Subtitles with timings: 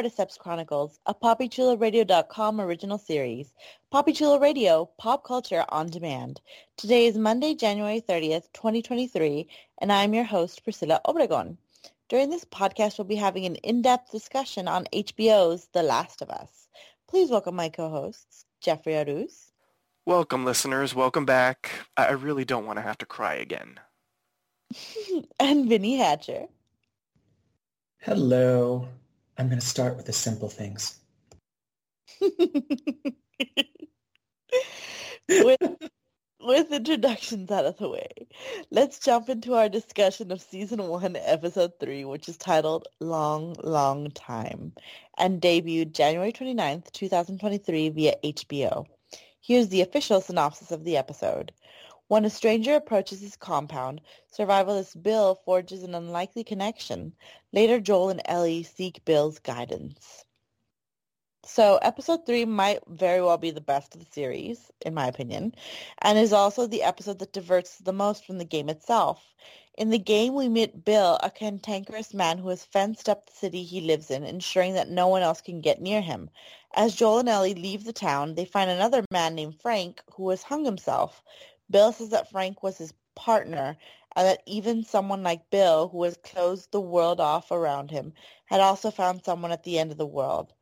[0.00, 3.52] Cordyceps Chronicles, a PapiChuloRadio.com original series.
[3.92, 6.40] Papi Chulo Radio, pop culture on demand.
[6.78, 11.58] Today is Monday, January 30th, 2023, and I'm your host, Priscilla Obregon.
[12.08, 16.66] During this podcast, we'll be having an in-depth discussion on HBO's The Last of Us.
[17.06, 19.50] Please welcome my co-hosts, Jeffrey Arauz.
[20.06, 20.94] Welcome, listeners.
[20.94, 21.72] Welcome back.
[21.98, 23.78] I I really don't want to have to cry again.
[25.38, 26.46] and Vinnie Hatcher.
[27.98, 28.88] Hello.
[29.40, 31.00] I'm going to start with the simple things.
[32.20, 32.36] with,
[36.42, 38.10] with introductions out of the way,
[38.70, 44.10] let's jump into our discussion of season one, episode three, which is titled Long, Long
[44.10, 44.74] Time
[45.16, 48.84] and debuted January 29th, 2023 via HBO.
[49.40, 51.50] Here's the official synopsis of the episode.
[52.10, 54.00] When a stranger approaches his compound,
[54.36, 57.14] survivalist Bill forges an unlikely connection.
[57.52, 60.24] Later, Joel and Ellie seek Bill's guidance.
[61.44, 65.54] So episode three might very well be the best of the series, in my opinion,
[66.02, 69.32] and is also the episode that diverts the most from the game itself.
[69.78, 73.62] In the game, we meet Bill, a cantankerous man who has fenced up the city
[73.62, 76.28] he lives in, ensuring that no one else can get near him.
[76.74, 80.42] As Joel and Ellie leave the town, they find another man named Frank who has
[80.42, 81.22] hung himself.
[81.70, 83.76] Bill says that Frank was his partner
[84.16, 88.12] and that even someone like Bill, who has closed the world off around him,
[88.46, 90.52] had also found someone at the end of the world.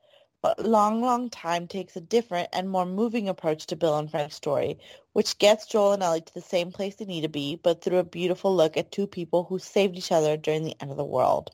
[0.42, 4.36] But Long Long Time takes a different and more moving approach to Bill and Frank's
[4.36, 4.78] story,
[5.12, 7.98] which gets Joel and Ellie to the same place they need to be, but through
[7.98, 11.04] a beautiful look at two people who saved each other during the end of the
[11.04, 11.50] world.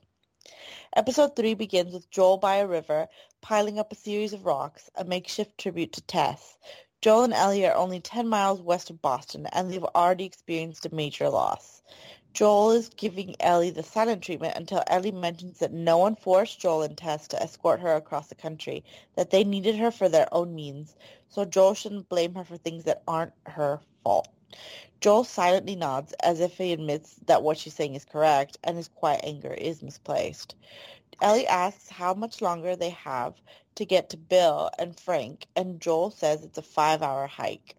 [0.97, 3.09] Episode 3 begins with Joel by a river,
[3.41, 6.59] piling up a series of rocks, a makeshift tribute to Tess.
[7.05, 10.95] Joel and Ellie are only 10 miles west of Boston, and they've already experienced a
[10.95, 11.83] major loss.
[12.33, 16.81] Joel is giving Ellie the silent treatment until Ellie mentions that no one forced Joel
[16.81, 18.83] and Tess to escort her across the country,
[19.17, 20.97] that they needed her for their own means,
[21.29, 24.29] so Joel shouldn't blame her for things that aren't her fault.
[25.03, 28.89] Joel silently nods as if he admits that what she's saying is correct, and his
[28.89, 30.55] quiet anger is misplaced.
[31.21, 33.35] Ellie asks how much longer they have
[33.75, 37.75] to get to Bill and Frank, and Joel says it's a five-hour hike.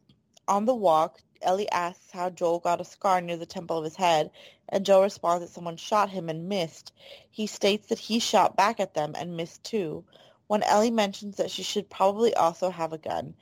[0.47, 3.95] On the walk, Ellie asks how Joel got a scar near the temple of his
[3.95, 4.31] head,
[4.69, 6.91] and Joel responds that someone shot him and missed.
[7.29, 10.03] He states that he shot back at them and missed too.
[10.47, 13.35] When Ellie mentions that she should probably also have a gun,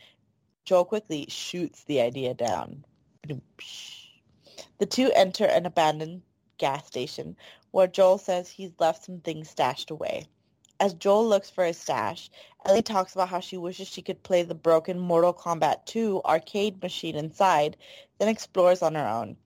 [0.65, 2.85] Joel quickly shoots the idea down.
[4.79, 6.21] The two enter an abandoned
[6.57, 7.35] gas station
[7.71, 10.27] where Joel says he's left some things stashed away.
[10.79, 12.29] As Joel looks for his stash,
[12.65, 16.81] Ellie talks about how she wishes she could play the broken Mortal Kombat 2 arcade
[16.81, 17.77] machine inside,
[18.17, 19.37] then explores on her own.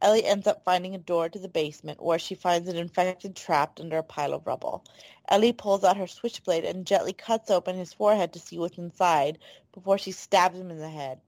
[0.00, 3.80] Ellie ends up finding a door to the basement where she finds an infected trapped
[3.80, 4.84] under a pile of rubble.
[5.28, 9.38] Ellie pulls out her switchblade and gently cuts open his forehead to see what's inside
[9.72, 11.20] before she stabs him in the head.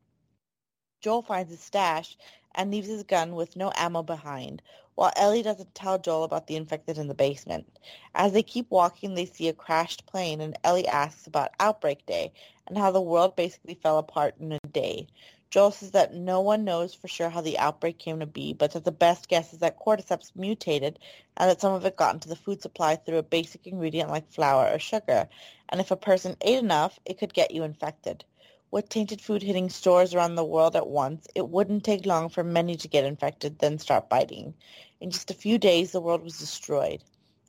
[1.00, 2.16] Joel finds his stash
[2.54, 4.62] and leaves his gun with no ammo behind,
[4.94, 7.66] while Ellie doesn't tell Joel about the infected in the basement.
[8.14, 12.32] As they keep walking, they see a crashed plane, and Ellie asks about Outbreak Day
[12.66, 15.06] and how the world basically fell apart in a day.
[15.50, 18.72] Joel says that no one knows for sure how the outbreak came to be, but
[18.72, 21.00] that the best guess is that cordyceps mutated
[21.36, 24.30] and that some of it got into the food supply through a basic ingredient like
[24.30, 25.28] flour or sugar.
[25.68, 28.24] And if a person ate enough, it could get you infected.
[28.72, 32.44] With tainted food hitting stores around the world at once, it wouldn't take long for
[32.44, 34.54] many to get infected, then start biting.
[35.00, 37.02] In just a few days, the world was destroyed.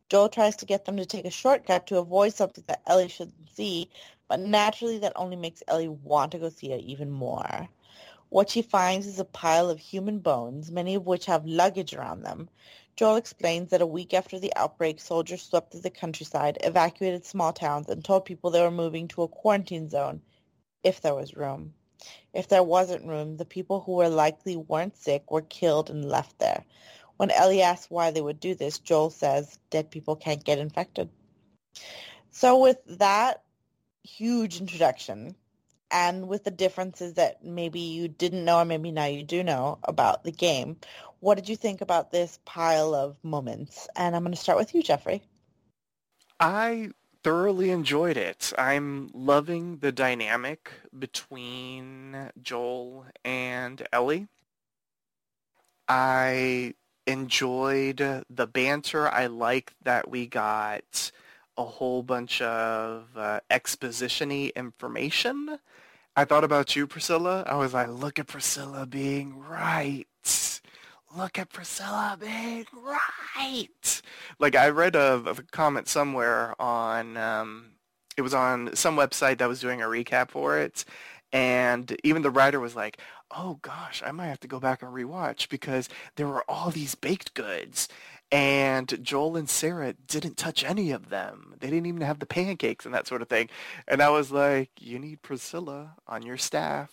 [0.09, 3.51] Joel tries to get them to take a shortcut to avoid something that Ellie shouldn't
[3.53, 3.88] see,
[4.27, 7.69] but naturally that only makes Ellie want to go see it even more.
[8.29, 12.23] What she finds is a pile of human bones, many of which have luggage around
[12.23, 12.50] them.
[12.95, 17.53] Joel explains that a week after the outbreak, soldiers swept through the countryside, evacuated small
[17.53, 20.23] towns, and told people they were moving to a quarantine zone
[20.83, 21.74] if there was room.
[22.33, 26.39] If there wasn't room, the people who were likely weren't sick were killed and left
[26.39, 26.63] there.
[27.18, 31.10] When Ellie asks why they would do this, Joel says dead people can't get infected.
[32.31, 33.44] So with that
[34.04, 35.36] huge introduction,
[35.92, 39.78] and with the differences that maybe you didn't know or maybe now you do know
[39.83, 40.78] about the game,
[41.19, 43.88] what did you think about this pile of moments?
[43.95, 45.22] And I'm going to start with you, Jeffrey.
[46.39, 46.92] I
[47.23, 48.53] thoroughly enjoyed it.
[48.57, 54.27] I'm loving the dynamic between Joel and Ellie.
[55.88, 56.73] I
[57.06, 57.97] enjoyed
[58.29, 59.09] the banter.
[59.09, 61.12] I like that we got
[61.57, 65.59] a whole bunch of uh, exposition-y information.
[66.15, 67.44] I thought about you, Priscilla.
[67.44, 70.07] I was like, look at Priscilla being right.
[71.15, 74.01] Look at Priscilla being right.
[74.39, 77.71] Like I read a, a comment somewhere on, um,
[78.15, 80.85] it was on some website that was doing a recap for it.
[81.33, 82.99] And even the writer was like,
[83.29, 86.95] oh gosh, I might have to go back and rewatch because there were all these
[86.95, 87.87] baked goods
[88.31, 91.55] and Joel and Sarah didn't touch any of them.
[91.59, 93.49] They didn't even have the pancakes and that sort of thing.
[93.87, 96.91] And I was like, you need Priscilla on your staff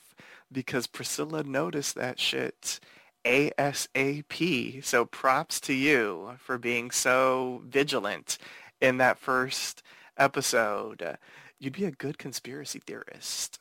[0.50, 2.80] because Priscilla noticed that shit
[3.28, 4.82] ASAP.
[4.82, 8.38] So props to you for being so vigilant
[8.80, 9.82] in that first
[10.16, 11.18] episode.
[11.60, 13.58] You'd be a good conspiracy theorist.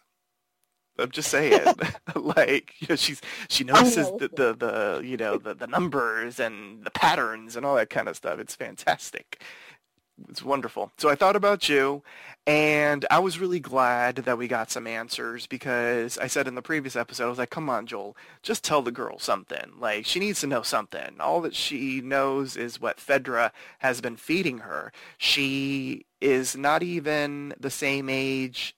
[1.00, 1.62] I'm just saying,
[2.16, 6.84] like you know, she's she notices the, the, the you know the the numbers and
[6.84, 8.40] the patterns and all that kind of stuff.
[8.40, 9.44] It's fantastic.
[10.30, 10.92] It's wonderful.
[10.98, 12.02] So I thought about you,
[12.48, 16.62] and I was really glad that we got some answers because I said in the
[16.62, 19.74] previous episode, I was like, come on, Joel, just tell the girl something.
[19.80, 21.18] Like, she needs to know something.
[21.20, 24.92] All that she knows is what Fedra has been feeding her.
[25.18, 28.76] She is not even the same age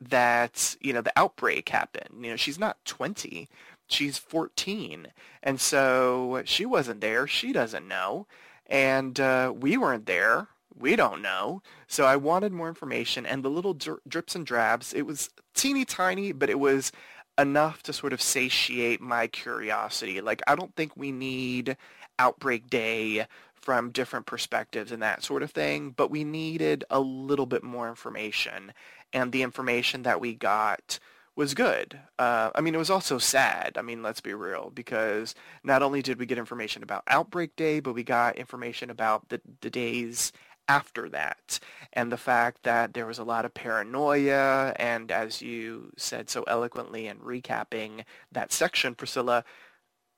[0.00, 2.24] that you know the outbreak happened.
[2.24, 3.48] You know, she's not 20,
[3.86, 5.08] she's 14,
[5.42, 7.26] and so she wasn't there.
[7.26, 8.26] She doesn't know,
[8.66, 10.48] and uh, we weren't there.
[10.76, 11.62] We don't know.
[11.86, 14.92] So I wanted more information, and the little dri- drips and drabs.
[14.92, 16.92] It was teeny tiny, but it was
[17.38, 20.20] enough to sort of satiate my curiosity.
[20.20, 21.76] Like I don't think we need
[22.18, 27.46] outbreak day from different perspectives and that sort of thing, but we needed a little
[27.46, 28.72] bit more information
[29.12, 30.98] and the information that we got
[31.36, 31.98] was good.
[32.18, 33.76] Uh, I mean, it was also sad.
[33.76, 35.34] I mean, let's be real, because
[35.64, 39.40] not only did we get information about Outbreak Day, but we got information about the,
[39.60, 40.32] the days
[40.68, 41.58] after that
[41.92, 46.42] and the fact that there was a lot of paranoia and as you said so
[46.44, 49.44] eloquently in recapping that section priscilla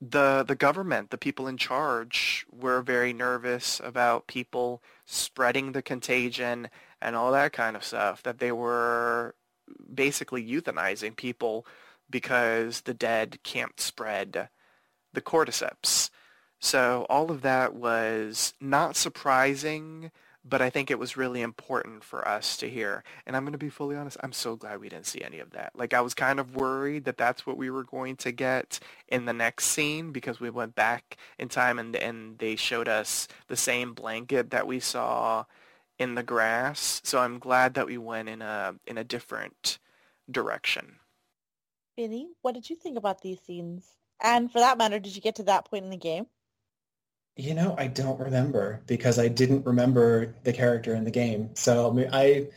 [0.00, 6.68] the the government the people in charge were very nervous about people spreading the contagion
[7.00, 9.34] and all that kind of stuff, that they were
[9.92, 11.66] basically euthanizing people
[12.08, 14.48] because the dead can't spread
[15.12, 16.10] the cordyceps.
[16.60, 20.10] So all of that was not surprising,
[20.48, 23.02] but I think it was really important for us to hear.
[23.26, 25.50] And I'm going to be fully honest, I'm so glad we didn't see any of
[25.50, 25.72] that.
[25.74, 28.78] Like I was kind of worried that that's what we were going to get
[29.08, 33.26] in the next scene because we went back in time and and they showed us
[33.48, 35.44] the same blanket that we saw
[35.98, 37.00] in the grass.
[37.04, 39.78] So I'm glad that we went in a in a different
[40.30, 40.96] direction.
[41.96, 43.96] Vinnie, what did you think about these scenes?
[44.22, 46.26] And for that matter, did you get to that point in the game?
[47.36, 51.50] You know, I don't remember because I didn't remember the character in the game.
[51.54, 52.48] So I, mean, I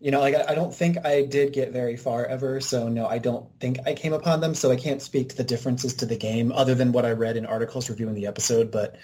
[0.00, 2.60] you know, like I, I don't think I did get very far ever.
[2.60, 4.54] So no, I don't think I came upon them.
[4.54, 7.36] So I can't speak to the differences to the game other than what I read
[7.36, 8.70] in articles reviewing the episode.
[8.70, 8.96] But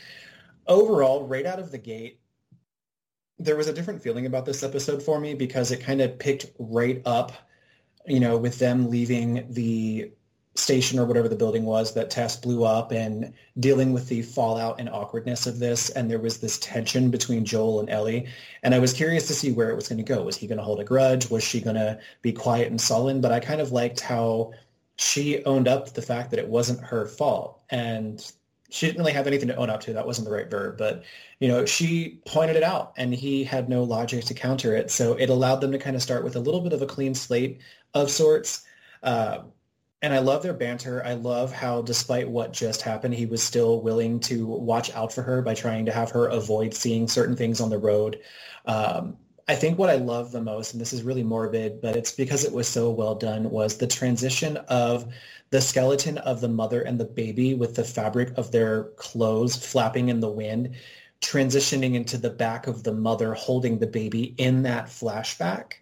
[0.66, 2.20] overall, right out of the gate,
[3.38, 6.46] there was a different feeling about this episode for me because it kind of picked
[6.58, 7.32] right up,
[8.06, 10.12] you know, with them leaving the
[10.58, 14.80] station or whatever the building was that Tess blew up and dealing with the fallout
[14.80, 15.90] and awkwardness of this.
[15.90, 18.26] And there was this tension between Joel and Ellie.
[18.62, 20.22] And I was curious to see where it was going to go.
[20.22, 21.30] Was he going to hold a grudge?
[21.30, 23.20] Was she going to be quiet and sullen?
[23.20, 24.52] But I kind of liked how
[24.96, 27.60] she owned up to the fact that it wasn't her fault.
[27.70, 28.24] And
[28.70, 29.92] she didn't really have anything to own up to.
[29.92, 31.04] That wasn't the right verb, but
[31.38, 34.90] you know, she pointed it out, and he had no logic to counter it.
[34.90, 37.14] So it allowed them to kind of start with a little bit of a clean
[37.14, 37.60] slate
[37.94, 38.64] of sorts.
[39.02, 39.42] Uh,
[40.02, 41.02] and I love their banter.
[41.04, 45.22] I love how, despite what just happened, he was still willing to watch out for
[45.22, 48.20] her by trying to have her avoid seeing certain things on the road.
[48.66, 49.16] Um,
[49.48, 52.44] I think what I love the most, and this is really morbid, but it's because
[52.44, 55.12] it was so well done, was the transition of
[55.50, 60.08] the skeleton of the mother and the baby with the fabric of their clothes flapping
[60.08, 60.74] in the wind,
[61.22, 65.74] transitioning into the back of the mother holding the baby in that flashback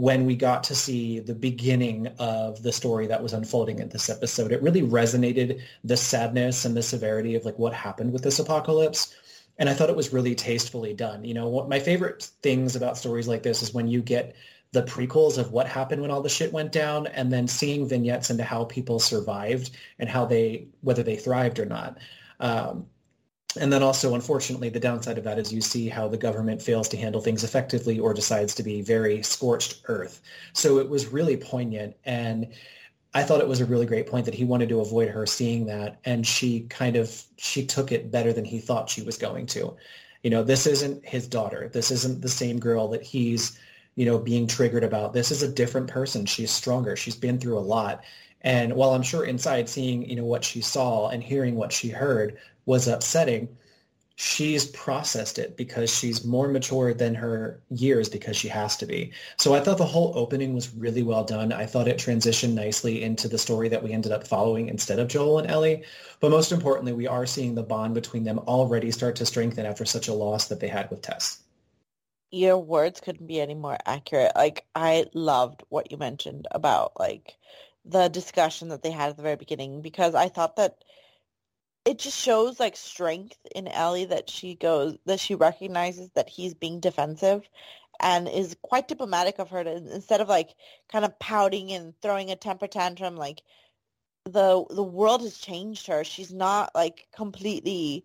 [0.00, 4.08] when we got to see the beginning of the story that was unfolding in this
[4.08, 4.50] episode.
[4.50, 9.14] It really resonated the sadness and the severity of like what happened with this apocalypse.
[9.58, 11.22] And I thought it was really tastefully done.
[11.22, 14.34] You know, what my favorite things about stories like this is when you get
[14.72, 18.30] the prequels of what happened when all the shit went down and then seeing vignettes
[18.30, 21.98] into how people survived and how they whether they thrived or not.
[22.38, 22.86] Um,
[23.58, 26.88] and then also, unfortunately, the downside of that is you see how the government fails
[26.90, 30.20] to handle things effectively or decides to be very scorched earth.
[30.52, 31.96] So it was really poignant.
[32.04, 32.52] And
[33.12, 35.66] I thought it was a really great point that he wanted to avoid her seeing
[35.66, 35.98] that.
[36.04, 39.76] And she kind of, she took it better than he thought she was going to.
[40.22, 41.68] You know, this isn't his daughter.
[41.72, 43.58] This isn't the same girl that he's,
[43.96, 45.12] you know, being triggered about.
[45.12, 46.24] This is a different person.
[46.24, 46.94] She's stronger.
[46.94, 48.04] She's been through a lot.
[48.42, 51.88] And while I'm sure inside seeing, you know, what she saw and hearing what she
[51.88, 52.38] heard
[52.70, 53.48] was upsetting,
[54.14, 59.12] she's processed it because she's more mature than her years because she has to be.
[59.38, 61.52] So I thought the whole opening was really well done.
[61.52, 65.08] I thought it transitioned nicely into the story that we ended up following instead of
[65.08, 65.82] Joel and Ellie.
[66.20, 69.84] But most importantly, we are seeing the bond between them already start to strengthen after
[69.84, 71.42] such a loss that they had with Tess.
[72.30, 74.32] Your words couldn't be any more accurate.
[74.36, 77.36] Like I loved what you mentioned about like
[77.84, 80.84] the discussion that they had at the very beginning because I thought that
[81.84, 86.54] it just shows like strength in Ellie that she goes that she recognizes that he's
[86.54, 87.48] being defensive
[88.00, 90.54] and is quite diplomatic of her to instead of like
[90.90, 93.42] kind of pouting and throwing a temper tantrum like
[94.24, 96.04] the the world has changed her.
[96.04, 98.04] She's not like completely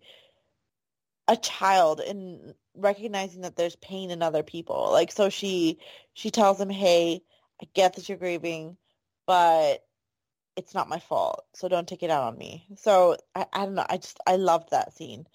[1.27, 4.89] a child in recognizing that there's pain in other people.
[4.91, 5.79] Like so she
[6.13, 7.21] she tells him hey
[7.61, 8.77] i get that you're grieving
[9.27, 9.83] but
[10.55, 12.65] it's not my fault, so don't take it out on me.
[12.77, 13.85] So I, I don't know.
[13.89, 15.25] I just I loved that scene,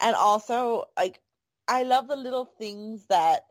[0.00, 1.20] and also like
[1.68, 3.46] I love the little things that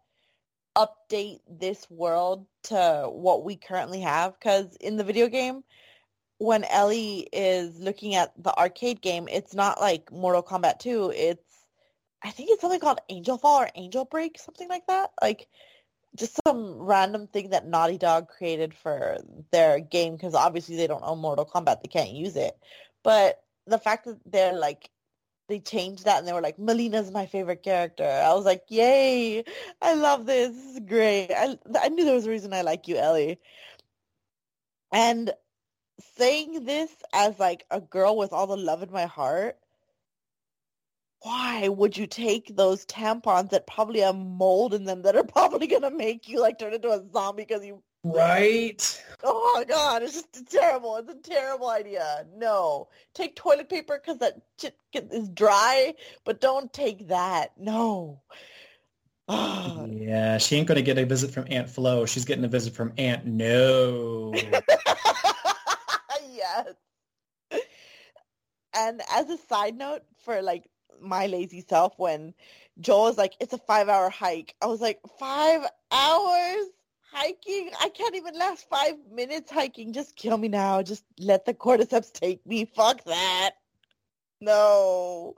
[0.76, 4.34] update this world to what we currently have.
[4.40, 5.64] Because in the video game,
[6.38, 11.14] when Ellie is looking at the arcade game, it's not like Mortal Kombat 2.
[11.16, 11.44] It's
[12.24, 15.12] I think it's something called Angel Fall or Angel Break, something like that.
[15.22, 15.48] Like
[16.16, 19.18] just some random thing that Naughty Dog created for
[19.52, 22.58] their game because obviously they don't own Mortal Kombat, they can't use it.
[23.04, 24.90] But the fact that they're like
[25.48, 28.04] they changed that and they were like Mileena's my favorite character.
[28.04, 29.44] I was like, yay!
[29.82, 30.56] I love this.
[30.56, 31.32] This is great.
[31.32, 33.40] I I knew there was a reason I like you, Ellie.
[34.92, 35.32] And
[36.18, 39.58] saying this as like a girl with all the love in my heart
[41.22, 45.68] why would you take those tampons that probably have mold in them that are probably
[45.68, 49.04] going to make you like turn into a zombie because you right?
[49.28, 52.90] Oh my god it's just terrible it's a terrible idea no.
[53.16, 55.96] Take toilet paper because that shit is dry
[56.26, 58.22] but don't take that no.
[59.28, 62.94] Yeah she ain't gonna get a visit from aunt flo she's getting a visit from
[62.98, 64.34] aunt no.
[66.36, 67.62] Yes.
[68.76, 70.70] And as a side note for like
[71.02, 72.34] my lazy self when
[72.80, 74.56] Joel was like, it's a five hour hike.
[74.62, 75.62] I was like, five
[75.92, 76.66] hours
[77.12, 77.72] hiking?
[77.80, 79.94] I can't even last five minutes hiking.
[79.94, 80.82] Just kill me now.
[80.82, 82.66] Just let the cordyceps take me.
[82.66, 83.52] Fuck that.
[84.42, 85.36] No.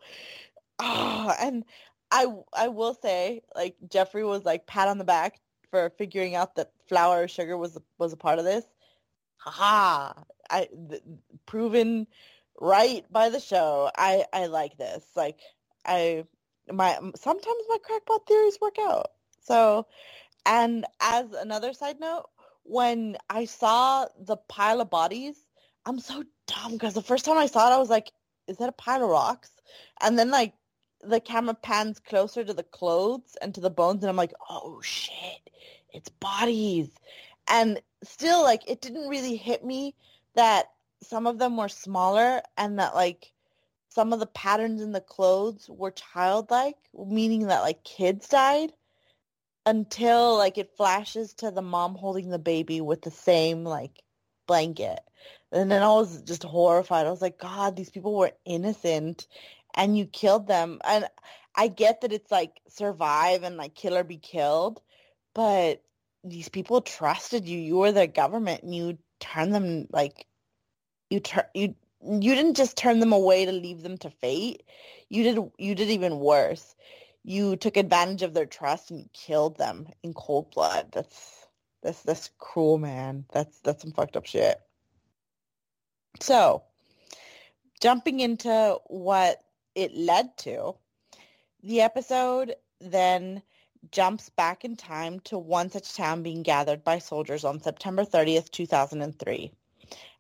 [0.79, 1.65] Oh, and
[2.11, 6.55] I I will say, like Jeffrey was like pat on the back for figuring out
[6.55, 8.65] that flour or sugar was was a part of this.
[9.37, 10.13] Ha!
[10.49, 11.03] I th-
[11.45, 12.07] proven
[12.59, 13.89] right by the show.
[13.95, 15.03] I I like this.
[15.15, 15.39] Like
[15.85, 16.25] I
[16.71, 19.11] my sometimes my crackpot theories work out.
[19.41, 19.87] So,
[20.45, 22.25] and as another side note,
[22.63, 25.37] when I saw the pile of bodies,
[25.85, 28.11] I'm so dumb because the first time I saw it, I was like,
[28.47, 29.51] "Is that a pile of rocks?"
[30.01, 30.53] And then like
[31.01, 34.81] the camera pans closer to the clothes and to the bones, and I'm like, "Oh
[34.81, 35.49] shit,
[35.93, 36.89] it's bodies."
[37.49, 39.95] And still, like, it didn't really hit me
[40.35, 43.31] that some of them were smaller and that like
[43.89, 48.71] some of the patterns in the clothes were childlike, meaning that like kids died
[49.65, 54.03] until like it flashes to the mom holding the baby with the same like
[54.47, 54.99] blanket.
[55.51, 57.05] And then I was just horrified.
[57.05, 59.27] I was like, God, these people were innocent
[59.75, 60.79] and you killed them.
[60.83, 61.07] And
[61.55, 64.81] I get that it's like survive and like kill or be killed,
[65.33, 65.81] but
[66.23, 67.57] these people trusted you.
[67.57, 70.27] You were the government and you turned them like
[71.09, 74.63] you turn you you didn't just turn them away to leave them to fate.
[75.09, 76.75] You did you did even worse.
[77.23, 80.87] You took advantage of their trust and killed them in cold blood.
[80.91, 81.47] That's
[81.81, 83.25] that's that's cruel, man.
[83.31, 84.61] That's that's some fucked up shit.
[86.19, 86.63] So,
[87.79, 89.43] jumping into what
[89.75, 90.75] it led to,
[91.61, 93.41] the episode then
[93.91, 98.51] jumps back in time to one such town being gathered by soldiers on September 30th,
[98.51, 99.51] 2003.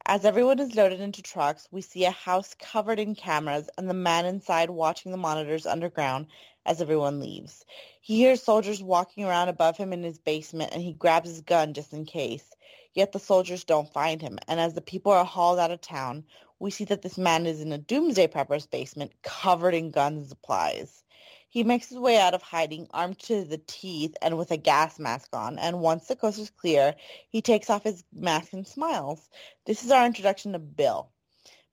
[0.09, 3.93] As everyone is loaded into trucks, we see a house covered in cameras and the
[3.93, 6.27] man inside watching the monitors underground
[6.65, 7.65] as everyone leaves.
[7.99, 11.73] He hears soldiers walking around above him in his basement and he grabs his gun
[11.73, 12.55] just in case.
[12.93, 16.23] Yet the soldiers don't find him, and as the people are hauled out of town,
[16.57, 20.29] we see that this man is in a doomsday prepper's basement covered in guns and
[20.29, 21.03] supplies.
[21.49, 24.99] He makes his way out of hiding, armed to the teeth and with a gas
[24.99, 26.93] mask on, and once the coast is clear,
[27.29, 29.29] he takes off his mask and smiles.
[29.65, 31.09] This is our introduction to Bill.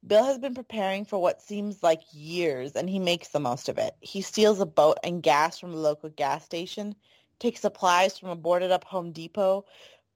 [0.07, 3.79] Bill has been preparing for what seems like years, and he makes the most of
[3.79, 3.97] it.
[4.01, 6.95] He steals a boat and gas from a local gas station,
[7.39, 9.65] takes supplies from a boarded-up Home Depot,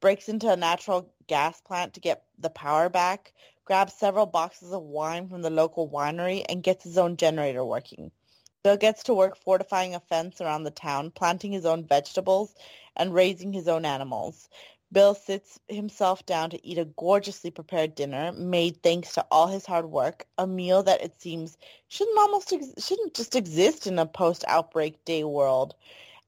[0.01, 3.33] breaks into a natural gas plant to get the power back,
[3.65, 8.13] grabs several boxes of wine from the local winery, and gets his own generator working.
[8.69, 12.55] Bill gets to work fortifying a fence around the town, planting his own vegetables,
[12.97, 14.51] and raising his own animals.
[14.93, 19.65] Bill sits himself down to eat a gorgeously prepared dinner made thanks to all his
[19.65, 21.57] hard work, a meal that it seems
[21.89, 25.75] shouldn't almost ex- shouldn't just exist in a post-outbreak day world.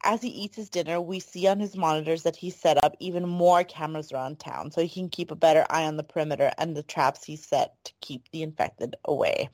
[0.03, 3.29] As he eats his dinner, we see on his monitors that he set up even
[3.29, 6.75] more cameras around town so he can keep a better eye on the perimeter and
[6.75, 9.51] the traps he set to keep the infected away.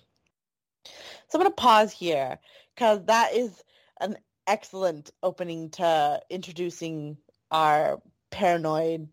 [1.29, 2.39] So I'm going to pause here
[2.75, 3.63] because that is
[4.01, 4.17] an
[4.47, 7.17] excellent opening to introducing
[7.51, 8.01] our
[8.31, 9.09] paranoid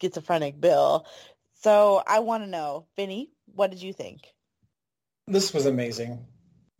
[0.00, 1.06] schizophrenic Bill.
[1.54, 4.20] So I want to know, Vinnie, what did you think?
[5.26, 6.24] This was amazing.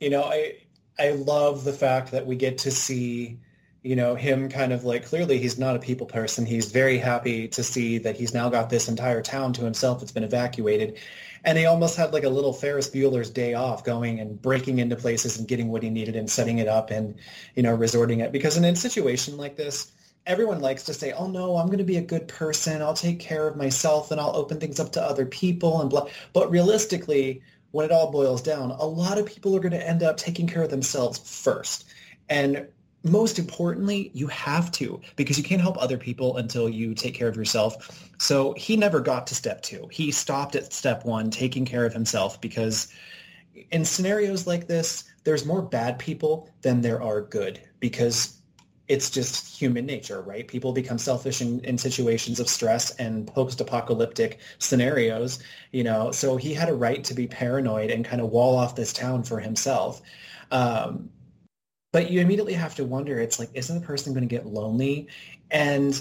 [0.01, 0.55] You know, I
[0.99, 3.39] I love the fact that we get to see,
[3.83, 6.45] you know, him kind of like clearly he's not a people person.
[6.45, 10.13] He's very happy to see that he's now got this entire town to himself that's
[10.13, 10.99] been evacuated
[11.45, 14.97] and he almost had like a little Ferris Bueller's day off going and breaking into
[14.97, 17.15] places and getting what he needed and setting it up and,
[17.55, 18.33] you know, resorting it.
[18.33, 19.93] Because in a situation like this,
[20.27, 22.83] everyone likes to say, oh no, I'm going to be a good person.
[22.83, 26.09] I'll take care of myself and I'll open things up to other people and blah.
[26.33, 30.03] But realistically, when it all boils down, a lot of people are going to end
[30.03, 31.87] up taking care of themselves first.
[32.29, 32.67] And
[33.05, 37.29] most importantly, you have to because you can't help other people until you take care
[37.29, 38.11] of yourself.
[38.19, 39.89] So he never got to step two.
[39.91, 42.93] He stopped at step one, taking care of himself because
[43.71, 48.39] in scenarios like this, there's more bad people than there are good because
[48.89, 50.49] it's just human nature, right?
[50.49, 55.41] People become selfish in, in situations of stress and post-apocalyptic scenarios,
[55.73, 56.11] you know.
[56.11, 59.25] So he had a right to be paranoid and kind of wall off this town
[59.25, 60.01] for himself.
[60.51, 61.11] Um,
[61.93, 65.09] but you immediately have to wonder it's like isn't the person going to get lonely?
[65.51, 66.01] And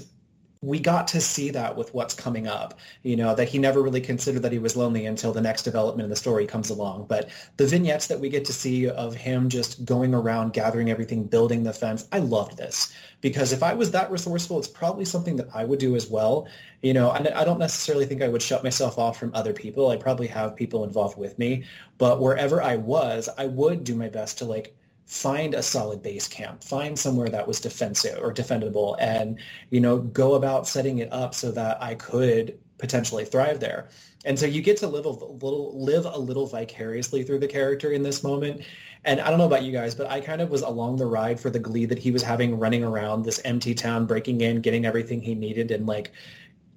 [0.61, 4.01] we got to see that with what's coming up you know that he never really
[4.01, 7.05] considered that he was lonely until the next development in the story comes along.
[7.07, 11.23] But the vignettes that we get to see of him just going around gathering everything
[11.25, 12.93] building the fence i loved this.
[13.21, 16.47] Because if i was that resourceful it's probably something that i would do as well.
[16.81, 19.89] You know I, I don't necessarily think i would shut myself off from other people.
[19.89, 21.65] I probably have people involved with me.
[21.99, 24.75] But wherever i was i would do my best to like
[25.07, 29.39] find a solid base camp, find somewhere that was defensive or defendable, and
[29.71, 33.89] you know go about setting it up so that I could potentially thrive there.
[34.25, 37.91] And so you get to live a little live a little vicariously through the character
[37.91, 38.61] in this moment.
[39.05, 41.39] And I don't know about you guys, but I kind of was along the ride
[41.39, 44.85] for the glee that he was having running around this empty town, breaking in, getting
[44.85, 46.11] everything he needed, and like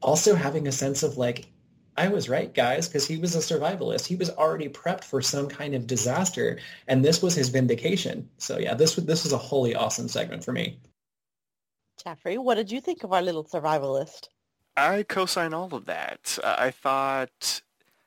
[0.03, 1.49] also having a sense of like
[2.01, 4.07] I was right, guys, because he was a survivalist.
[4.07, 6.59] He was already prepped for some kind of disaster,
[6.89, 8.27] and this was his vindication.
[8.39, 10.79] So yeah, this this was a wholly awesome segment for me.
[12.03, 14.29] Jeffrey, what did you think of our little survivalist?
[14.79, 16.39] I co-sign all of that.
[16.43, 17.61] Uh, I thought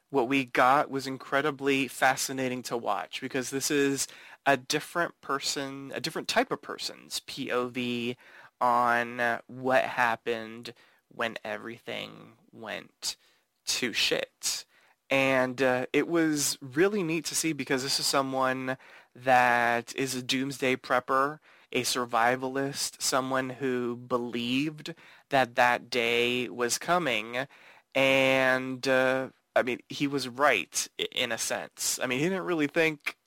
[0.09, 4.07] what we got was incredibly fascinating to watch because this is
[4.47, 8.15] a different person, a different type of person's POV
[8.59, 10.73] on what happened
[11.09, 13.17] when everything went
[13.65, 14.65] to shit.
[15.09, 18.77] And uh, it was really neat to see because this is someone
[19.15, 21.39] that is a doomsday prepper,
[21.71, 24.95] a survivalist, someone who believed
[25.29, 27.47] that that day was coming.
[27.93, 31.99] And, uh, I mean, he was right in a sense.
[32.01, 33.17] I mean, he didn't really think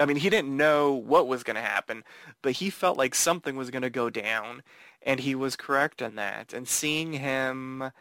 [0.00, 2.02] I mean, he didn't know what was going to happen,
[2.42, 4.62] but he felt like something was going to go down,
[5.02, 6.52] and he was correct in that.
[6.52, 7.92] And seeing him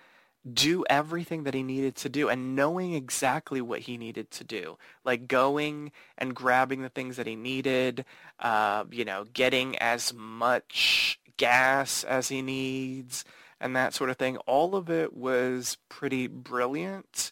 [0.51, 4.77] do everything that he needed to do and knowing exactly what he needed to do
[5.05, 8.03] like going and grabbing the things that he needed
[8.39, 13.23] uh, you know getting as much gas as he needs
[13.59, 17.31] and that sort of thing all of it was pretty brilliant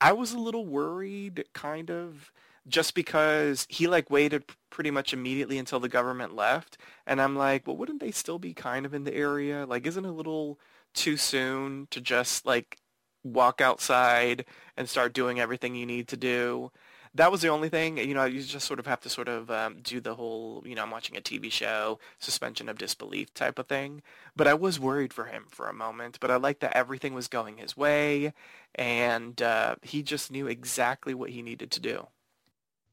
[0.00, 2.30] i was a little worried kind of
[2.66, 6.78] just because he like waited pretty much immediately until the government left.
[7.06, 9.66] And I'm like, well, wouldn't they still be kind of in the area?
[9.66, 10.58] Like, isn't a little
[10.94, 12.78] too soon to just like
[13.22, 14.44] walk outside
[14.76, 16.70] and start doing everything you need to do?
[17.14, 17.96] that was the only thing.
[17.96, 20.74] You know, you just sort of have to sort of um, do the whole, you
[20.74, 24.02] know, I'm watching a TV show, suspension of disbelief type of thing.
[24.34, 26.18] But I was worried for him for a moment.
[26.20, 28.32] But I liked that everything was going his way,
[28.74, 32.08] and uh, he just knew exactly what he needed to do.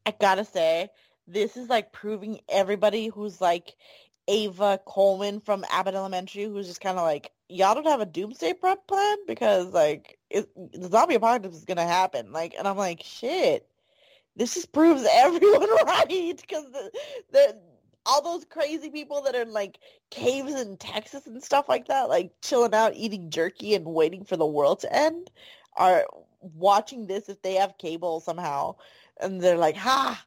[0.06, 0.90] I gotta say,
[1.28, 3.76] this is like proving everybody who's like
[4.28, 8.54] Ava Coleman from Abbott Elementary, who's just kind of like, y'all don't have a doomsday
[8.54, 12.32] prep plan because like it, the zombie apocalypse is gonna happen.
[12.32, 13.68] Like, and I'm like, shit
[14.36, 16.08] this just proves everyone right
[16.40, 16.92] because the,
[17.32, 17.58] the
[18.06, 22.10] all those crazy people that are in like caves in Texas and stuff like that,
[22.10, 25.30] like chilling out, eating jerky and waiting for the world to end,
[25.78, 26.06] are
[26.42, 28.76] watching this if they have cable somehow,
[29.20, 30.26] and they're like, "Ha,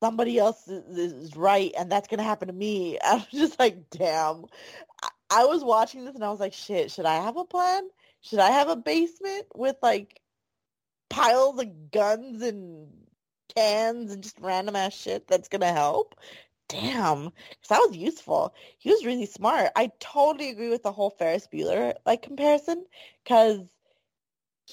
[0.00, 4.44] somebody else is, is right, and that's gonna happen to me." I'm just like, "Damn."
[5.02, 7.88] I, I was watching this and I was like, "Shit, should I have a plan?
[8.22, 10.20] Should I have a basement with like
[11.10, 12.88] piles of guns and
[13.54, 16.14] cans and just random ass shit that's gonna help.
[16.68, 18.54] Damn, because that was useful.
[18.78, 19.70] He was really smart.
[19.74, 22.84] I totally agree with the whole Ferris Bueller like comparison.
[23.24, 23.60] Because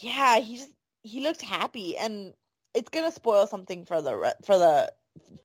[0.02, 0.72] yeah, he just
[1.04, 2.34] he looked happy, and
[2.74, 4.94] it's gonna spoil something for the for the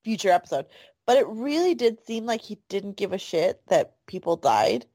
[0.03, 0.65] future episode.
[1.07, 4.85] But it really did seem like he didn't give a shit that people died,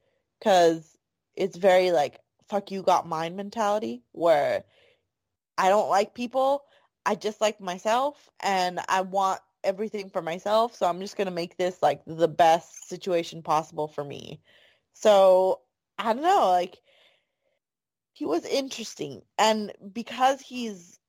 [0.46, 0.96] because
[1.34, 4.62] it's very like fuck you got mine mentality where
[5.58, 6.62] I don't like people
[7.04, 10.76] I just like myself and I want everything for myself.
[10.76, 14.40] So I'm just going to make this like the best situation possible for me.
[14.92, 15.62] So
[15.98, 16.78] I don't know, like
[18.12, 19.22] he was interesting.
[19.38, 21.00] And because he's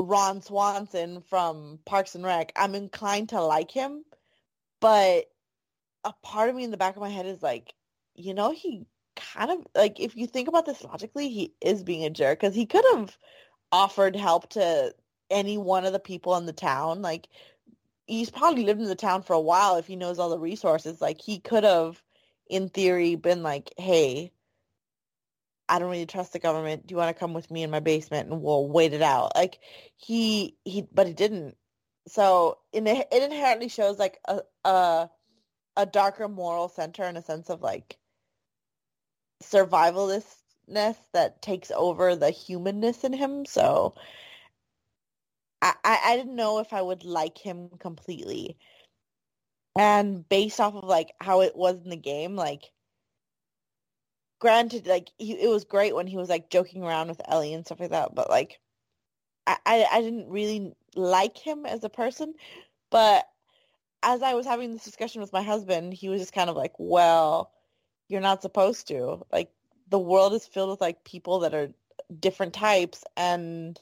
[0.00, 4.04] Ron Swanson from Parks and Rec, I'm inclined to like him.
[4.80, 5.26] But
[6.02, 7.74] a part of me in the back of my head is like,
[8.20, 12.04] you know, he kind of like if you think about this logically, he is being
[12.04, 13.16] a jerk because he could have
[13.72, 14.94] offered help to
[15.30, 17.02] any one of the people in the town.
[17.02, 17.28] Like
[18.06, 21.00] he's probably lived in the town for a while if he knows all the resources.
[21.00, 22.02] Like he could have,
[22.48, 24.32] in theory, been like, "Hey,
[25.68, 26.86] I don't really trust the government.
[26.86, 29.32] Do you want to come with me in my basement and we'll wait it out?"
[29.36, 29.58] Like
[29.96, 31.56] he he, but he didn't.
[32.08, 35.10] So in it inherently shows like a a
[35.76, 37.96] a darker moral center in a sense of like
[39.42, 43.44] survivalistness that takes over the humanness in him.
[43.46, 43.94] So
[45.62, 48.56] I, I didn't know if I would like him completely.
[49.78, 52.72] And based off of like how it was in the game, like
[54.40, 57.64] granted, like he, it was great when he was like joking around with Ellie and
[57.64, 58.58] stuff like that, but like
[59.46, 62.34] I, I, I didn't really like him as a person.
[62.90, 63.28] But
[64.02, 66.72] as I was having this discussion with my husband, he was just kind of like,
[66.78, 67.52] well,
[68.10, 69.24] you're not supposed to.
[69.32, 69.50] Like
[69.88, 71.68] the world is filled with like people that are
[72.18, 73.80] different types and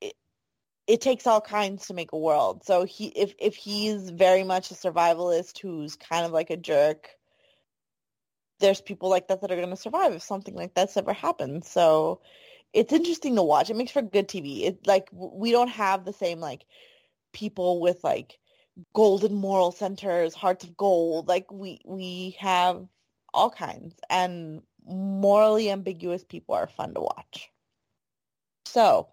[0.00, 0.14] it
[0.86, 2.64] it takes all kinds to make a world.
[2.64, 7.10] So he if if he's very much a survivalist who's kind of like a jerk,
[8.58, 11.64] there's people like that that are going to survive if something like that's ever happened.
[11.64, 12.20] So
[12.72, 13.70] it's interesting to watch.
[13.70, 14.64] It makes for good TV.
[14.64, 16.66] It like we don't have the same like
[17.32, 18.38] people with like
[18.94, 21.28] golden moral centers, hearts of gold.
[21.28, 22.86] Like we we have
[23.36, 27.50] all kinds and morally ambiguous people are fun to watch.
[28.64, 29.08] So,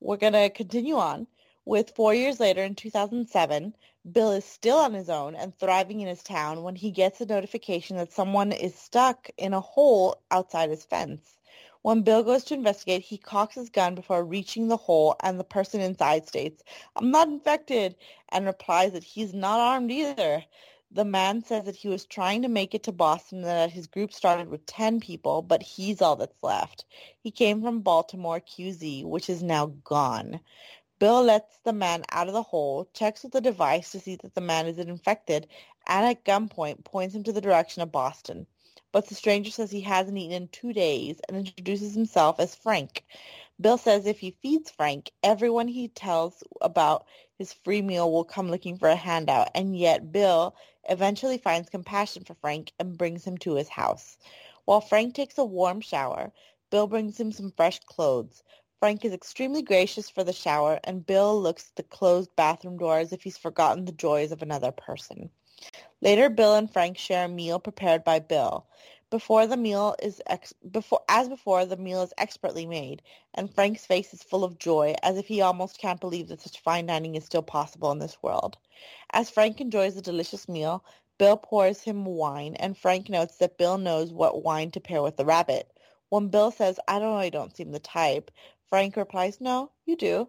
[0.00, 1.26] we're going to continue on
[1.64, 3.74] with four years later in 2007,
[4.12, 7.26] Bill is still on his own and thriving in his town when he gets a
[7.26, 11.38] notification that someone is stuck in a hole outside his fence.
[11.80, 15.44] When Bill goes to investigate, he cocks his gun before reaching the hole and the
[15.44, 16.62] person inside states,
[16.96, 17.96] I'm not infected,
[18.28, 20.44] and replies that he's not armed either.
[20.94, 23.88] The man says that he was trying to make it to Boston and that his
[23.88, 26.84] group started with 10 people, but he's all that's left.
[27.18, 30.38] He came from Baltimore QZ, which is now gone.
[31.00, 34.36] Bill lets the man out of the hole, checks with the device to see that
[34.36, 35.48] the man isn't infected,
[35.88, 38.46] and at gunpoint points him to the direction of Boston.
[38.92, 43.04] But the stranger says he hasn't eaten in two days and introduces himself as Frank.
[43.60, 47.04] Bill says if he feeds Frank, everyone he tells about
[47.38, 50.54] his free meal will come looking for a handout, and yet Bill
[50.88, 54.18] eventually finds compassion for Frank and brings him to his house.
[54.64, 56.32] While Frank takes a warm shower,
[56.70, 58.42] Bill brings him some fresh clothes.
[58.80, 62.98] Frank is extremely gracious for the shower, and Bill looks at the closed bathroom door
[62.98, 65.30] as if he's forgotten the joys of another person.
[66.00, 68.66] Later, Bill and Frank share a meal prepared by Bill.
[69.14, 73.00] Before the meal is ex- before as before the meal is expertly made,
[73.32, 76.58] and Frank's face is full of joy, as if he almost can't believe that such
[76.58, 78.58] fine dining is still possible in this world.
[79.12, 80.84] As Frank enjoys the delicious meal,
[81.16, 85.16] Bill pours him wine, and Frank notes that Bill knows what wine to pair with
[85.16, 85.70] the rabbit.
[86.08, 88.32] When Bill says, I don't know, I don't seem the type,
[88.68, 90.28] Frank replies, no, you do.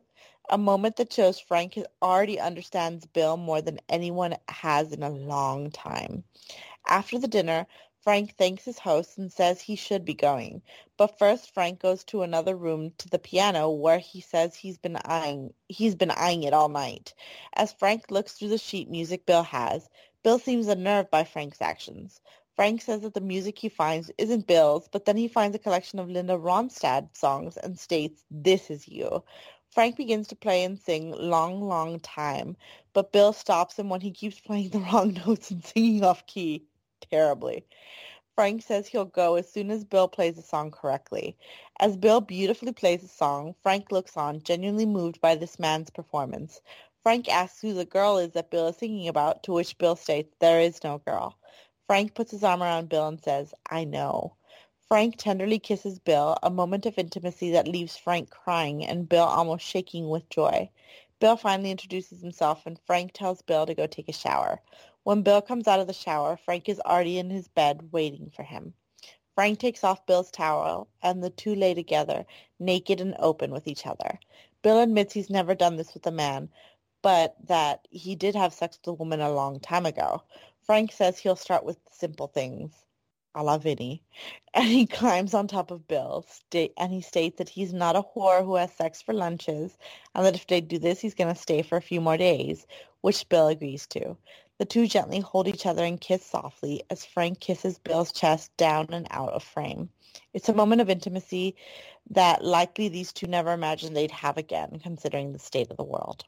[0.51, 5.71] A moment that shows Frank already understands Bill more than anyone has in a long
[5.71, 6.23] time.
[6.87, 7.65] After the dinner,
[8.05, 10.61] Frank thanks his host and says he should be going.
[10.95, 14.97] But first Frank goes to another room to the piano where he says he's been
[14.97, 17.15] eyeing he's been eyeing it all night.
[17.53, 19.89] As Frank looks through the sheet music Bill has,
[20.21, 22.21] Bill seems unnerved by Frank's actions.
[22.55, 25.97] Frank says that the music he finds isn't Bill's, but then he finds a collection
[25.97, 29.23] of Linda Ronstadt songs and states, This is you.
[29.71, 32.55] Frank begins to play and sing Long, Long Time,
[32.93, 36.67] but Bill stops him when he keeps playing the wrong notes and singing off key
[37.01, 37.65] terribly.
[38.35, 41.37] Frank says he'll go as soon as Bill plays the song correctly.
[41.79, 46.59] As Bill beautifully plays the song, Frank looks on, genuinely moved by this man's performance.
[47.01, 50.35] Frank asks who the girl is that Bill is singing about, to which Bill states,
[50.39, 51.37] there is no girl.
[51.87, 54.35] Frank puts his arm around Bill and says, I know.
[54.87, 59.65] Frank tenderly kisses Bill, a moment of intimacy that leaves Frank crying and Bill almost
[59.65, 60.69] shaking with joy.
[61.19, 64.61] Bill finally introduces himself and Frank tells Bill to go take a shower.
[65.05, 68.41] When Bill comes out of the shower, Frank is already in his bed waiting for
[68.41, 68.73] him.
[69.35, 72.25] Frank takes off Bill's towel and the two lay together,
[72.57, 74.19] naked and open with each other.
[74.63, 76.49] Bill admits he's never done this with a man,
[77.03, 80.23] but that he did have sex with a woman a long time ago.
[80.63, 82.73] Frank says he'll start with simple things
[83.35, 84.01] a la Vinnie,
[84.55, 88.01] and he climbs on top of Bill, sta- and he states that he's not a
[88.01, 89.77] whore who has sex for lunches,
[90.15, 92.65] and that if they do this, he's going to stay for a few more days,
[93.01, 94.17] which Bill agrees to.
[94.57, 98.87] The two gently hold each other and kiss softly as Frank kisses Bill's chest down
[98.91, 99.89] and out of frame.
[100.33, 101.57] It's a moment of intimacy
[102.11, 106.23] that likely these two never imagined they'd have again, considering the state of the world.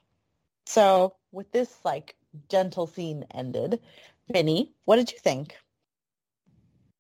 [0.66, 2.18] So with this like
[2.50, 3.80] gentle scene ended,
[4.30, 5.56] Vinnie, what did you think?